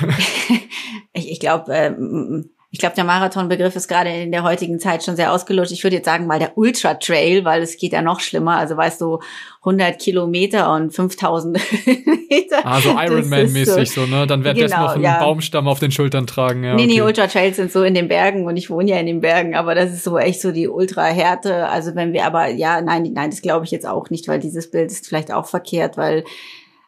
ich 1.12 1.30
ich 1.30 1.40
glaube, 1.40 1.72
ähm, 1.72 2.50
ich 2.76 2.80
glaube, 2.80 2.94
der 2.94 3.04
Marathonbegriff 3.04 3.74
ist 3.74 3.88
gerade 3.88 4.10
in 4.10 4.32
der 4.32 4.42
heutigen 4.42 4.78
Zeit 4.78 5.02
schon 5.02 5.16
sehr 5.16 5.32
ausgelutscht. 5.32 5.72
Ich 5.72 5.82
würde 5.82 5.96
jetzt 5.96 6.04
sagen 6.04 6.26
mal 6.26 6.38
der 6.38 6.58
Ultra 6.58 6.94
Trail, 6.94 7.42
weil 7.44 7.62
es 7.62 7.78
geht 7.78 7.92
ja 7.92 8.02
noch 8.02 8.20
schlimmer. 8.20 8.58
Also 8.58 8.76
weißt 8.76 9.00
du, 9.00 9.20
100 9.60 9.98
Kilometer 9.98 10.74
und 10.74 10.92
5000 10.92 11.58
Meter. 12.28 12.66
Also 12.66 12.90
Ironman-mäßig 12.90 13.90
so, 13.90 14.04
so, 14.04 14.06
ne? 14.06 14.26
Dann 14.26 14.44
wird 14.44 14.56
genau, 14.56 14.68
das 14.68 14.78
noch 14.78 14.94
einen 14.94 15.04
ja. 15.04 15.20
Baumstamm 15.20 15.68
auf 15.68 15.78
den 15.78 15.90
Schultern 15.90 16.26
tragen. 16.26 16.64
Ja, 16.64 16.74
nee, 16.74 16.84
okay. 16.84 16.92
nee, 16.92 17.00
Ultra 17.00 17.28
Trails 17.28 17.56
sind 17.56 17.72
so 17.72 17.82
in 17.82 17.94
den 17.94 18.08
Bergen 18.08 18.46
und 18.46 18.58
ich 18.58 18.68
wohne 18.68 18.90
ja 18.90 18.98
in 18.98 19.06
den 19.06 19.20
Bergen, 19.22 19.54
aber 19.54 19.74
das 19.74 19.92
ist 19.92 20.04
so 20.04 20.18
echt 20.18 20.42
so 20.42 20.52
die 20.52 20.68
Ultra-Härte. 20.68 21.68
Also 21.68 21.94
wenn 21.94 22.12
wir 22.12 22.26
aber, 22.26 22.48
ja, 22.48 22.82
nein, 22.82 23.10
nein, 23.14 23.30
das 23.30 23.40
glaube 23.40 23.64
ich 23.64 23.70
jetzt 23.70 23.86
auch 23.86 24.10
nicht, 24.10 24.28
weil 24.28 24.40
dieses 24.40 24.70
Bild 24.70 24.90
ist 24.90 25.06
vielleicht 25.06 25.32
auch 25.32 25.46
verkehrt, 25.46 25.96
weil 25.96 26.24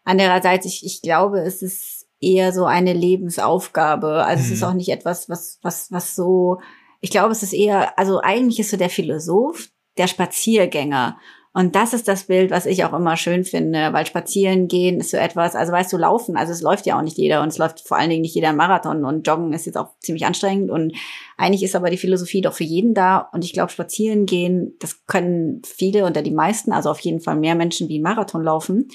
Andererseits, 0.09 0.65
ich, 0.65 0.87
ich 0.87 1.03
glaube, 1.03 1.41
es 1.41 1.61
ist 1.61 2.07
eher 2.19 2.55
so 2.55 2.65
eine 2.65 2.95
Lebensaufgabe. 2.95 4.25
Also 4.25 4.41
mhm. 4.41 4.47
es 4.47 4.51
ist 4.53 4.63
mhm. 4.63 4.69
auch 4.69 4.73
nicht 4.73 4.89
etwas, 4.89 5.29
was, 5.29 5.59
was, 5.61 5.93
was 5.93 6.17
so, 6.17 6.61
ich 7.03 7.11
glaube, 7.11 7.33
es 7.33 7.43
ist 7.43 7.53
eher, 7.53 7.99
also 7.99 8.23
eigentlich 8.23 8.59
ist 8.59 8.71
so 8.71 8.79
der 8.79 8.89
Philosoph 8.89 9.69
der 9.99 10.07
Spaziergänger. 10.07 11.19
Und 11.53 11.75
das 11.75 11.93
ist 11.93 12.09
das 12.09 12.25
Bild, 12.25 12.51
was 12.51 12.65
ich 12.65 12.87
auch 12.87 12.95
immer 12.95 13.19
schön 13.19 13.45
finde, 13.45 13.93
weil 13.93 14.07
spazieren 14.07 14.67
gehen 14.67 14.99
ist 14.99 15.11
so 15.11 15.19
etwas, 15.19 15.55
also 15.55 15.73
weißt 15.73 15.93
du, 15.93 15.99
laufen, 15.99 16.39
also 16.39 16.53
es 16.53 16.63
läuft 16.63 16.87
ja 16.87 16.97
auch 16.97 17.03
nicht 17.03 17.19
jeder 17.19 17.43
und 17.43 17.49
es 17.49 17.59
läuft 17.59 17.87
vor 17.87 17.99
allen 17.99 18.09
Dingen 18.09 18.23
nicht 18.23 18.35
jeder 18.35 18.55
Marathon 18.55 19.05
und 19.05 19.27
Joggen 19.27 19.53
ist 19.53 19.67
jetzt 19.67 19.77
auch 19.77 19.91
ziemlich 19.99 20.25
anstrengend 20.25 20.71
und 20.71 20.95
eigentlich 21.37 21.65
ist 21.65 21.77
aber 21.77 21.91
die 21.91 21.97
Philosophie 21.99 22.41
doch 22.41 22.55
für 22.55 22.65
jeden 22.65 22.95
da 22.95 23.29
und 23.33 23.45
ich 23.45 23.53
glaube, 23.53 23.73
spazieren 23.73 24.25
gehen, 24.25 24.77
das 24.79 25.05
können 25.07 25.61
viele 25.67 26.07
oder 26.07 26.23
die 26.23 26.31
meisten, 26.31 26.73
also 26.73 26.91
auf 26.91 27.01
jeden 27.01 27.21
Fall 27.21 27.37
mehr 27.37 27.57
Menschen 27.57 27.89
wie 27.89 28.01
Marathon 28.01 28.43
laufen. 28.43 28.89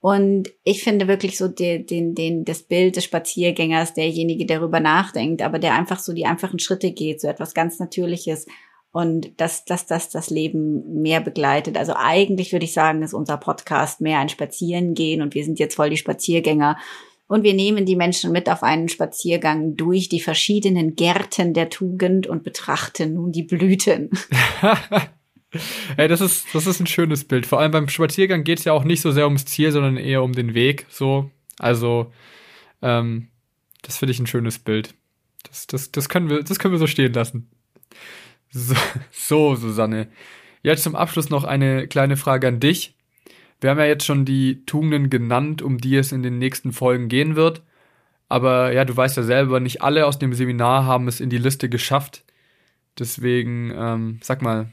Und 0.00 0.48
ich 0.64 0.82
finde 0.82 1.08
wirklich 1.08 1.36
so 1.36 1.46
den, 1.46 1.84
den, 1.84 2.14
den, 2.14 2.44
das 2.44 2.62
Bild 2.62 2.96
des 2.96 3.04
Spaziergängers, 3.04 3.92
derjenige, 3.92 4.46
der 4.46 4.60
darüber 4.60 4.80
nachdenkt, 4.80 5.42
aber 5.42 5.58
der 5.58 5.74
einfach 5.74 5.98
so 5.98 6.14
die 6.14 6.24
einfachen 6.24 6.58
Schritte 6.58 6.92
geht, 6.92 7.20
so 7.20 7.28
etwas 7.28 7.52
ganz 7.52 7.78
Natürliches 7.78 8.46
und 8.92 9.38
dass, 9.40 9.64
dass 9.64 9.86
das 9.86 10.08
das 10.08 10.30
Leben 10.30 11.02
mehr 11.02 11.20
begleitet. 11.20 11.76
Also 11.76 11.92
eigentlich 11.96 12.52
würde 12.52 12.64
ich 12.64 12.72
sagen, 12.72 13.02
ist 13.02 13.14
unser 13.14 13.36
Podcast 13.36 14.00
mehr 14.00 14.18
ein 14.18 14.30
Spazierengehen 14.30 15.22
und 15.22 15.34
wir 15.34 15.44
sind 15.44 15.58
jetzt 15.58 15.76
voll 15.76 15.90
die 15.90 15.96
Spaziergänger. 15.96 16.78
Und 17.28 17.44
wir 17.44 17.54
nehmen 17.54 17.86
die 17.86 17.94
Menschen 17.94 18.32
mit 18.32 18.50
auf 18.50 18.64
einen 18.64 18.88
Spaziergang 18.88 19.76
durch 19.76 20.08
die 20.08 20.18
verschiedenen 20.18 20.96
Gärten 20.96 21.54
der 21.54 21.68
Tugend 21.68 22.26
und 22.26 22.42
betrachten 22.42 23.14
nun 23.14 23.30
die 23.30 23.44
Blüten. 23.44 24.10
Ey, 25.96 26.08
das 26.08 26.20
ist, 26.20 26.54
das 26.54 26.66
ist 26.66 26.80
ein 26.80 26.86
schönes 26.86 27.24
Bild. 27.24 27.46
Vor 27.46 27.60
allem 27.60 27.72
beim 27.72 27.88
Spaziergang 27.88 28.44
geht 28.44 28.60
es 28.60 28.64
ja 28.64 28.72
auch 28.72 28.84
nicht 28.84 29.00
so 29.00 29.10
sehr 29.10 29.26
ums 29.26 29.46
Ziel, 29.46 29.72
sondern 29.72 29.96
eher 29.96 30.22
um 30.22 30.32
den 30.32 30.54
Weg. 30.54 30.86
So, 30.88 31.30
also 31.58 32.12
ähm, 32.82 33.28
das 33.82 33.98
finde 33.98 34.12
ich 34.12 34.20
ein 34.20 34.26
schönes 34.26 34.58
Bild. 34.58 34.94
Das, 35.48 35.66
das, 35.66 35.90
das 35.90 36.08
können 36.08 36.28
wir, 36.28 36.42
das 36.42 36.58
können 36.58 36.72
wir 36.72 36.78
so 36.78 36.86
stehen 36.86 37.12
lassen. 37.12 37.50
So, 38.50 38.74
so, 39.10 39.56
Susanne. 39.56 40.08
Jetzt 40.62 40.84
zum 40.84 40.94
Abschluss 40.94 41.30
noch 41.30 41.44
eine 41.44 41.88
kleine 41.88 42.16
Frage 42.16 42.48
an 42.48 42.60
dich. 42.60 42.94
Wir 43.60 43.70
haben 43.70 43.78
ja 43.78 43.86
jetzt 43.86 44.06
schon 44.06 44.24
die 44.24 44.64
Tugenden 44.66 45.10
genannt, 45.10 45.62
um 45.62 45.78
die 45.78 45.96
es 45.96 46.12
in 46.12 46.22
den 46.22 46.38
nächsten 46.38 46.72
Folgen 46.72 47.08
gehen 47.08 47.36
wird. 47.36 47.62
Aber 48.28 48.72
ja, 48.72 48.84
du 48.84 48.96
weißt 48.96 49.16
ja 49.16 49.22
selber, 49.22 49.60
nicht 49.60 49.82
alle 49.82 50.06
aus 50.06 50.18
dem 50.18 50.32
Seminar 50.32 50.84
haben 50.84 51.08
es 51.08 51.20
in 51.20 51.30
die 51.30 51.38
Liste 51.38 51.68
geschafft. 51.68 52.24
Deswegen, 52.98 53.72
ähm, 53.74 54.20
sag 54.22 54.40
mal, 54.42 54.72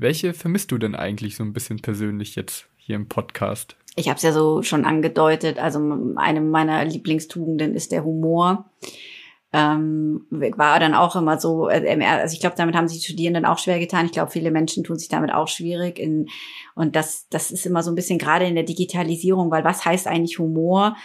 welche 0.00 0.34
vermisst 0.34 0.72
du 0.72 0.78
denn 0.78 0.94
eigentlich 0.94 1.36
so 1.36 1.44
ein 1.44 1.52
bisschen 1.52 1.80
persönlich 1.80 2.36
jetzt 2.36 2.66
hier 2.76 2.96
im 2.96 3.08
Podcast? 3.08 3.76
Ich 3.96 4.08
habe 4.08 4.16
es 4.16 4.22
ja 4.22 4.32
so 4.32 4.62
schon 4.62 4.84
angedeutet. 4.84 5.58
Also 5.58 5.80
eine 6.16 6.40
meiner 6.40 6.84
Lieblingstugenden 6.84 7.74
ist 7.74 7.92
der 7.92 8.04
Humor 8.04 8.70
ähm, 9.52 10.26
war 10.30 10.78
dann 10.78 10.94
auch 10.94 11.16
immer 11.16 11.40
so, 11.40 11.68
äh, 11.68 12.04
also 12.04 12.34
ich 12.34 12.40
glaube, 12.40 12.54
damit 12.56 12.76
haben 12.76 12.86
sich 12.86 12.98
die 12.98 13.04
Studierenden 13.04 13.44
auch 13.44 13.58
schwer 13.58 13.80
getan. 13.80 14.06
Ich 14.06 14.12
glaube, 14.12 14.30
viele 14.30 14.50
Menschen 14.50 14.84
tun 14.84 14.98
sich 14.98 15.08
damit 15.08 15.32
auch 15.32 15.48
schwierig. 15.48 15.98
In, 15.98 16.28
und 16.74 16.94
das, 16.94 17.26
das 17.30 17.50
ist 17.50 17.66
immer 17.66 17.82
so 17.82 17.90
ein 17.90 17.96
bisschen 17.96 18.18
gerade 18.18 18.46
in 18.46 18.54
der 18.54 18.64
Digitalisierung, 18.64 19.50
weil 19.50 19.64
was 19.64 19.84
heißt 19.84 20.06
eigentlich 20.06 20.38
Humor? 20.38 20.96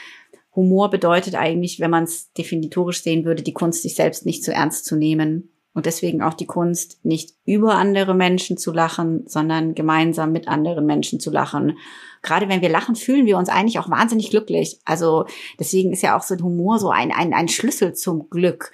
Humor 0.55 0.89
bedeutet 0.89 1.35
eigentlich, 1.35 1.79
wenn 1.79 1.89
man 1.89 2.03
es 2.03 2.31
definitorisch 2.33 3.01
sehen 3.01 3.25
würde, 3.25 3.41
die 3.41 3.53
Kunst 3.53 3.81
sich 3.81 3.95
selbst 3.95 4.25
nicht 4.25 4.43
zu 4.43 4.53
ernst 4.53 4.85
zu 4.85 4.95
nehmen. 4.95 5.49
Und 5.75 5.85
deswegen 5.85 6.23
auch 6.23 6.33
die 6.33 6.45
Kunst, 6.45 7.03
nicht 7.03 7.35
über 7.43 7.75
andere 7.75 8.15
Menschen 8.15 8.57
zu 8.57 8.71
lachen, 8.71 9.27
sondern 9.27 9.75
gemeinsam 9.75 10.31
mit 10.31 10.47
anderen 10.47 10.85
Menschen 10.85 11.19
zu 11.19 11.31
lachen. 11.31 11.77
Gerade 12.21 12.47
wenn 12.47 12.61
wir 12.61 12.69
lachen, 12.69 12.95
fühlen 12.95 13.25
wir 13.25 13.37
uns 13.37 13.49
eigentlich 13.49 13.77
auch 13.77 13.89
wahnsinnig 13.89 14.29
glücklich. 14.29 14.79
Also 14.85 15.25
deswegen 15.59 15.91
ist 15.91 16.01
ja 16.01 16.17
auch 16.17 16.23
so 16.23 16.33
ein 16.33 16.41
Humor 16.41 16.79
so 16.79 16.91
ein, 16.91 17.11
ein, 17.11 17.33
ein 17.33 17.49
Schlüssel 17.49 17.93
zum 17.93 18.29
Glück. 18.29 18.71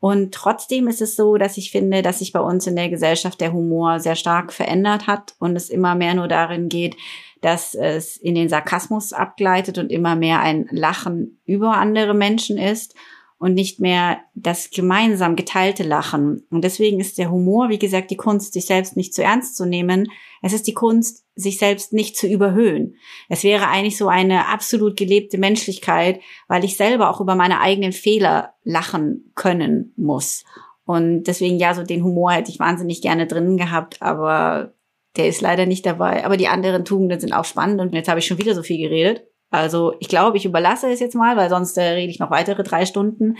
Und 0.00 0.34
trotzdem 0.34 0.88
ist 0.88 1.00
es 1.00 1.14
so, 1.14 1.36
dass 1.36 1.56
ich 1.56 1.70
finde, 1.70 2.02
dass 2.02 2.18
sich 2.18 2.32
bei 2.32 2.40
uns 2.40 2.66
in 2.66 2.74
der 2.74 2.88
Gesellschaft 2.88 3.40
der 3.40 3.52
Humor 3.52 4.00
sehr 4.00 4.16
stark 4.16 4.52
verändert 4.52 5.06
hat 5.06 5.36
und 5.38 5.54
es 5.54 5.70
immer 5.70 5.94
mehr 5.94 6.14
nur 6.14 6.26
darin 6.26 6.68
geht, 6.68 6.96
dass 7.42 7.76
es 7.76 8.16
in 8.16 8.34
den 8.34 8.48
Sarkasmus 8.48 9.12
abgleitet 9.12 9.78
und 9.78 9.92
immer 9.92 10.16
mehr 10.16 10.40
ein 10.40 10.66
Lachen 10.72 11.38
über 11.44 11.76
andere 11.76 12.14
Menschen 12.14 12.58
ist 12.58 12.96
und 13.40 13.54
nicht 13.54 13.80
mehr 13.80 14.18
das 14.34 14.68
gemeinsam 14.68 15.34
geteilte 15.34 15.82
Lachen. 15.82 16.46
Und 16.50 16.62
deswegen 16.62 17.00
ist 17.00 17.16
der 17.16 17.30
Humor, 17.30 17.70
wie 17.70 17.78
gesagt, 17.78 18.10
die 18.10 18.18
Kunst, 18.18 18.52
sich 18.52 18.66
selbst 18.66 18.98
nicht 18.98 19.14
zu 19.14 19.22
ernst 19.22 19.56
zu 19.56 19.64
nehmen. 19.64 20.12
Es 20.42 20.52
ist 20.52 20.66
die 20.66 20.74
Kunst, 20.74 21.24
sich 21.36 21.58
selbst 21.58 21.94
nicht 21.94 22.18
zu 22.18 22.26
überhöhen. 22.26 22.96
Es 23.30 23.42
wäre 23.42 23.68
eigentlich 23.68 23.96
so 23.96 24.08
eine 24.08 24.48
absolut 24.48 24.94
gelebte 24.98 25.38
Menschlichkeit, 25.38 26.20
weil 26.48 26.64
ich 26.64 26.76
selber 26.76 27.08
auch 27.08 27.22
über 27.22 27.34
meine 27.34 27.60
eigenen 27.60 27.92
Fehler 27.92 28.52
lachen 28.62 29.32
können 29.34 29.94
muss. 29.96 30.44
Und 30.84 31.24
deswegen, 31.24 31.56
ja, 31.56 31.72
so 31.72 31.82
den 31.82 32.04
Humor 32.04 32.32
hätte 32.32 32.50
ich 32.50 32.60
wahnsinnig 32.60 33.00
gerne 33.00 33.26
drinnen 33.26 33.56
gehabt, 33.56 34.02
aber 34.02 34.74
der 35.16 35.28
ist 35.28 35.40
leider 35.40 35.64
nicht 35.64 35.86
dabei. 35.86 36.26
Aber 36.26 36.36
die 36.36 36.48
anderen 36.48 36.84
Tugenden 36.84 37.18
sind 37.18 37.32
auch 37.32 37.46
spannend 37.46 37.80
und 37.80 37.94
jetzt 37.94 38.08
habe 38.10 38.18
ich 38.18 38.26
schon 38.26 38.38
wieder 38.38 38.54
so 38.54 38.62
viel 38.62 38.86
geredet. 38.86 39.24
Also 39.50 39.94
ich 39.98 40.08
glaube, 40.08 40.36
ich 40.36 40.44
überlasse 40.44 40.88
es 40.88 41.00
jetzt 41.00 41.16
mal, 41.16 41.36
weil 41.36 41.50
sonst 41.50 41.76
äh, 41.76 41.82
rede 41.82 42.10
ich 42.10 42.20
noch 42.20 42.30
weitere 42.30 42.62
drei 42.62 42.86
Stunden. 42.86 43.36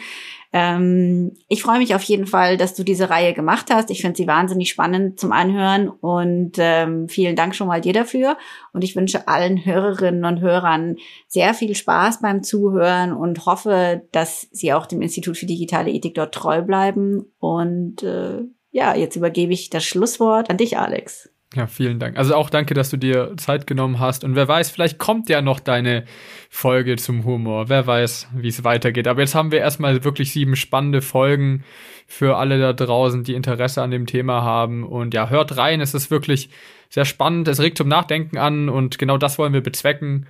Ähm, 0.52 1.36
ich 1.48 1.62
freue 1.62 1.78
mich 1.78 1.94
auf 1.94 2.02
jeden 2.02 2.26
Fall, 2.26 2.56
dass 2.56 2.74
du 2.74 2.82
diese 2.82 3.08
Reihe 3.08 3.32
gemacht 3.32 3.66
hast. 3.72 3.90
Ich 3.90 4.00
finde 4.00 4.16
sie 4.16 4.26
wahnsinnig 4.26 4.70
spannend 4.70 5.20
zum 5.20 5.30
Anhören 5.30 5.88
und 5.88 6.52
ähm, 6.58 7.08
vielen 7.08 7.36
Dank 7.36 7.54
schon 7.54 7.68
mal 7.68 7.80
dir 7.80 7.92
dafür. 7.92 8.36
Und 8.72 8.82
ich 8.82 8.96
wünsche 8.96 9.28
allen 9.28 9.64
Hörerinnen 9.64 10.24
und 10.24 10.40
Hörern 10.40 10.96
sehr 11.28 11.54
viel 11.54 11.76
Spaß 11.76 12.20
beim 12.20 12.42
Zuhören 12.42 13.12
und 13.12 13.46
hoffe, 13.46 14.02
dass 14.10 14.48
sie 14.50 14.72
auch 14.72 14.86
dem 14.86 15.02
Institut 15.02 15.36
für 15.36 15.46
digitale 15.46 15.90
Ethik 15.90 16.14
dort 16.14 16.34
treu 16.34 16.62
bleiben. 16.62 17.24
Und 17.38 18.02
äh, 18.02 18.40
ja, 18.72 18.96
jetzt 18.96 19.14
übergebe 19.14 19.52
ich 19.52 19.70
das 19.70 19.84
Schlusswort 19.84 20.50
an 20.50 20.56
dich, 20.56 20.76
Alex. 20.76 21.30
Ja, 21.54 21.66
vielen 21.66 21.98
Dank. 21.98 22.16
Also 22.16 22.36
auch 22.36 22.48
danke, 22.48 22.74
dass 22.74 22.90
du 22.90 22.96
dir 22.96 23.34
Zeit 23.36 23.66
genommen 23.66 23.98
hast. 23.98 24.22
Und 24.22 24.36
wer 24.36 24.46
weiß, 24.46 24.70
vielleicht 24.70 24.98
kommt 24.98 25.28
ja 25.28 25.42
noch 25.42 25.58
deine 25.58 26.04
Folge 26.48 26.94
zum 26.94 27.24
Humor. 27.24 27.68
Wer 27.68 27.88
weiß, 27.88 28.28
wie 28.36 28.48
es 28.48 28.62
weitergeht. 28.62 29.08
Aber 29.08 29.20
jetzt 29.20 29.34
haben 29.34 29.50
wir 29.50 29.58
erstmal 29.58 30.04
wirklich 30.04 30.32
sieben 30.32 30.54
spannende 30.54 31.02
Folgen 31.02 31.64
für 32.06 32.36
alle 32.36 32.60
da 32.60 32.72
draußen, 32.72 33.24
die 33.24 33.34
Interesse 33.34 33.82
an 33.82 33.90
dem 33.90 34.06
Thema 34.06 34.42
haben. 34.42 34.84
Und 34.84 35.12
ja, 35.12 35.28
hört 35.28 35.56
rein. 35.56 35.80
Es 35.80 35.92
ist 35.92 36.12
wirklich 36.12 36.50
sehr 36.88 37.04
spannend. 37.04 37.48
Es 37.48 37.58
regt 37.58 37.78
zum 37.78 37.88
Nachdenken 37.88 38.38
an. 38.38 38.68
Und 38.68 38.98
genau 38.98 39.18
das 39.18 39.36
wollen 39.36 39.52
wir 39.52 39.62
bezwecken. 39.62 40.28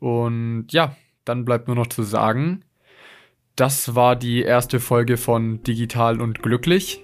Und 0.00 0.68
ja, 0.70 0.96
dann 1.26 1.44
bleibt 1.44 1.66
nur 1.66 1.76
noch 1.76 1.88
zu 1.88 2.02
sagen, 2.04 2.64
das 3.54 3.94
war 3.94 4.16
die 4.16 4.40
erste 4.42 4.80
Folge 4.80 5.18
von 5.18 5.62
Digital 5.62 6.22
und 6.22 6.42
Glücklich. 6.42 7.02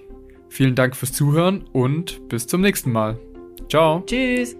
Vielen 0.49 0.73
Dank 0.73 0.95
fürs 0.95 1.11
Zuhören 1.11 1.65
und 1.73 2.27
bis 2.29 2.47
zum 2.47 2.61
nächsten 2.61 2.91
Mal. 2.91 3.19
Ciao. 3.69 4.03
Tschüss. 4.05 4.55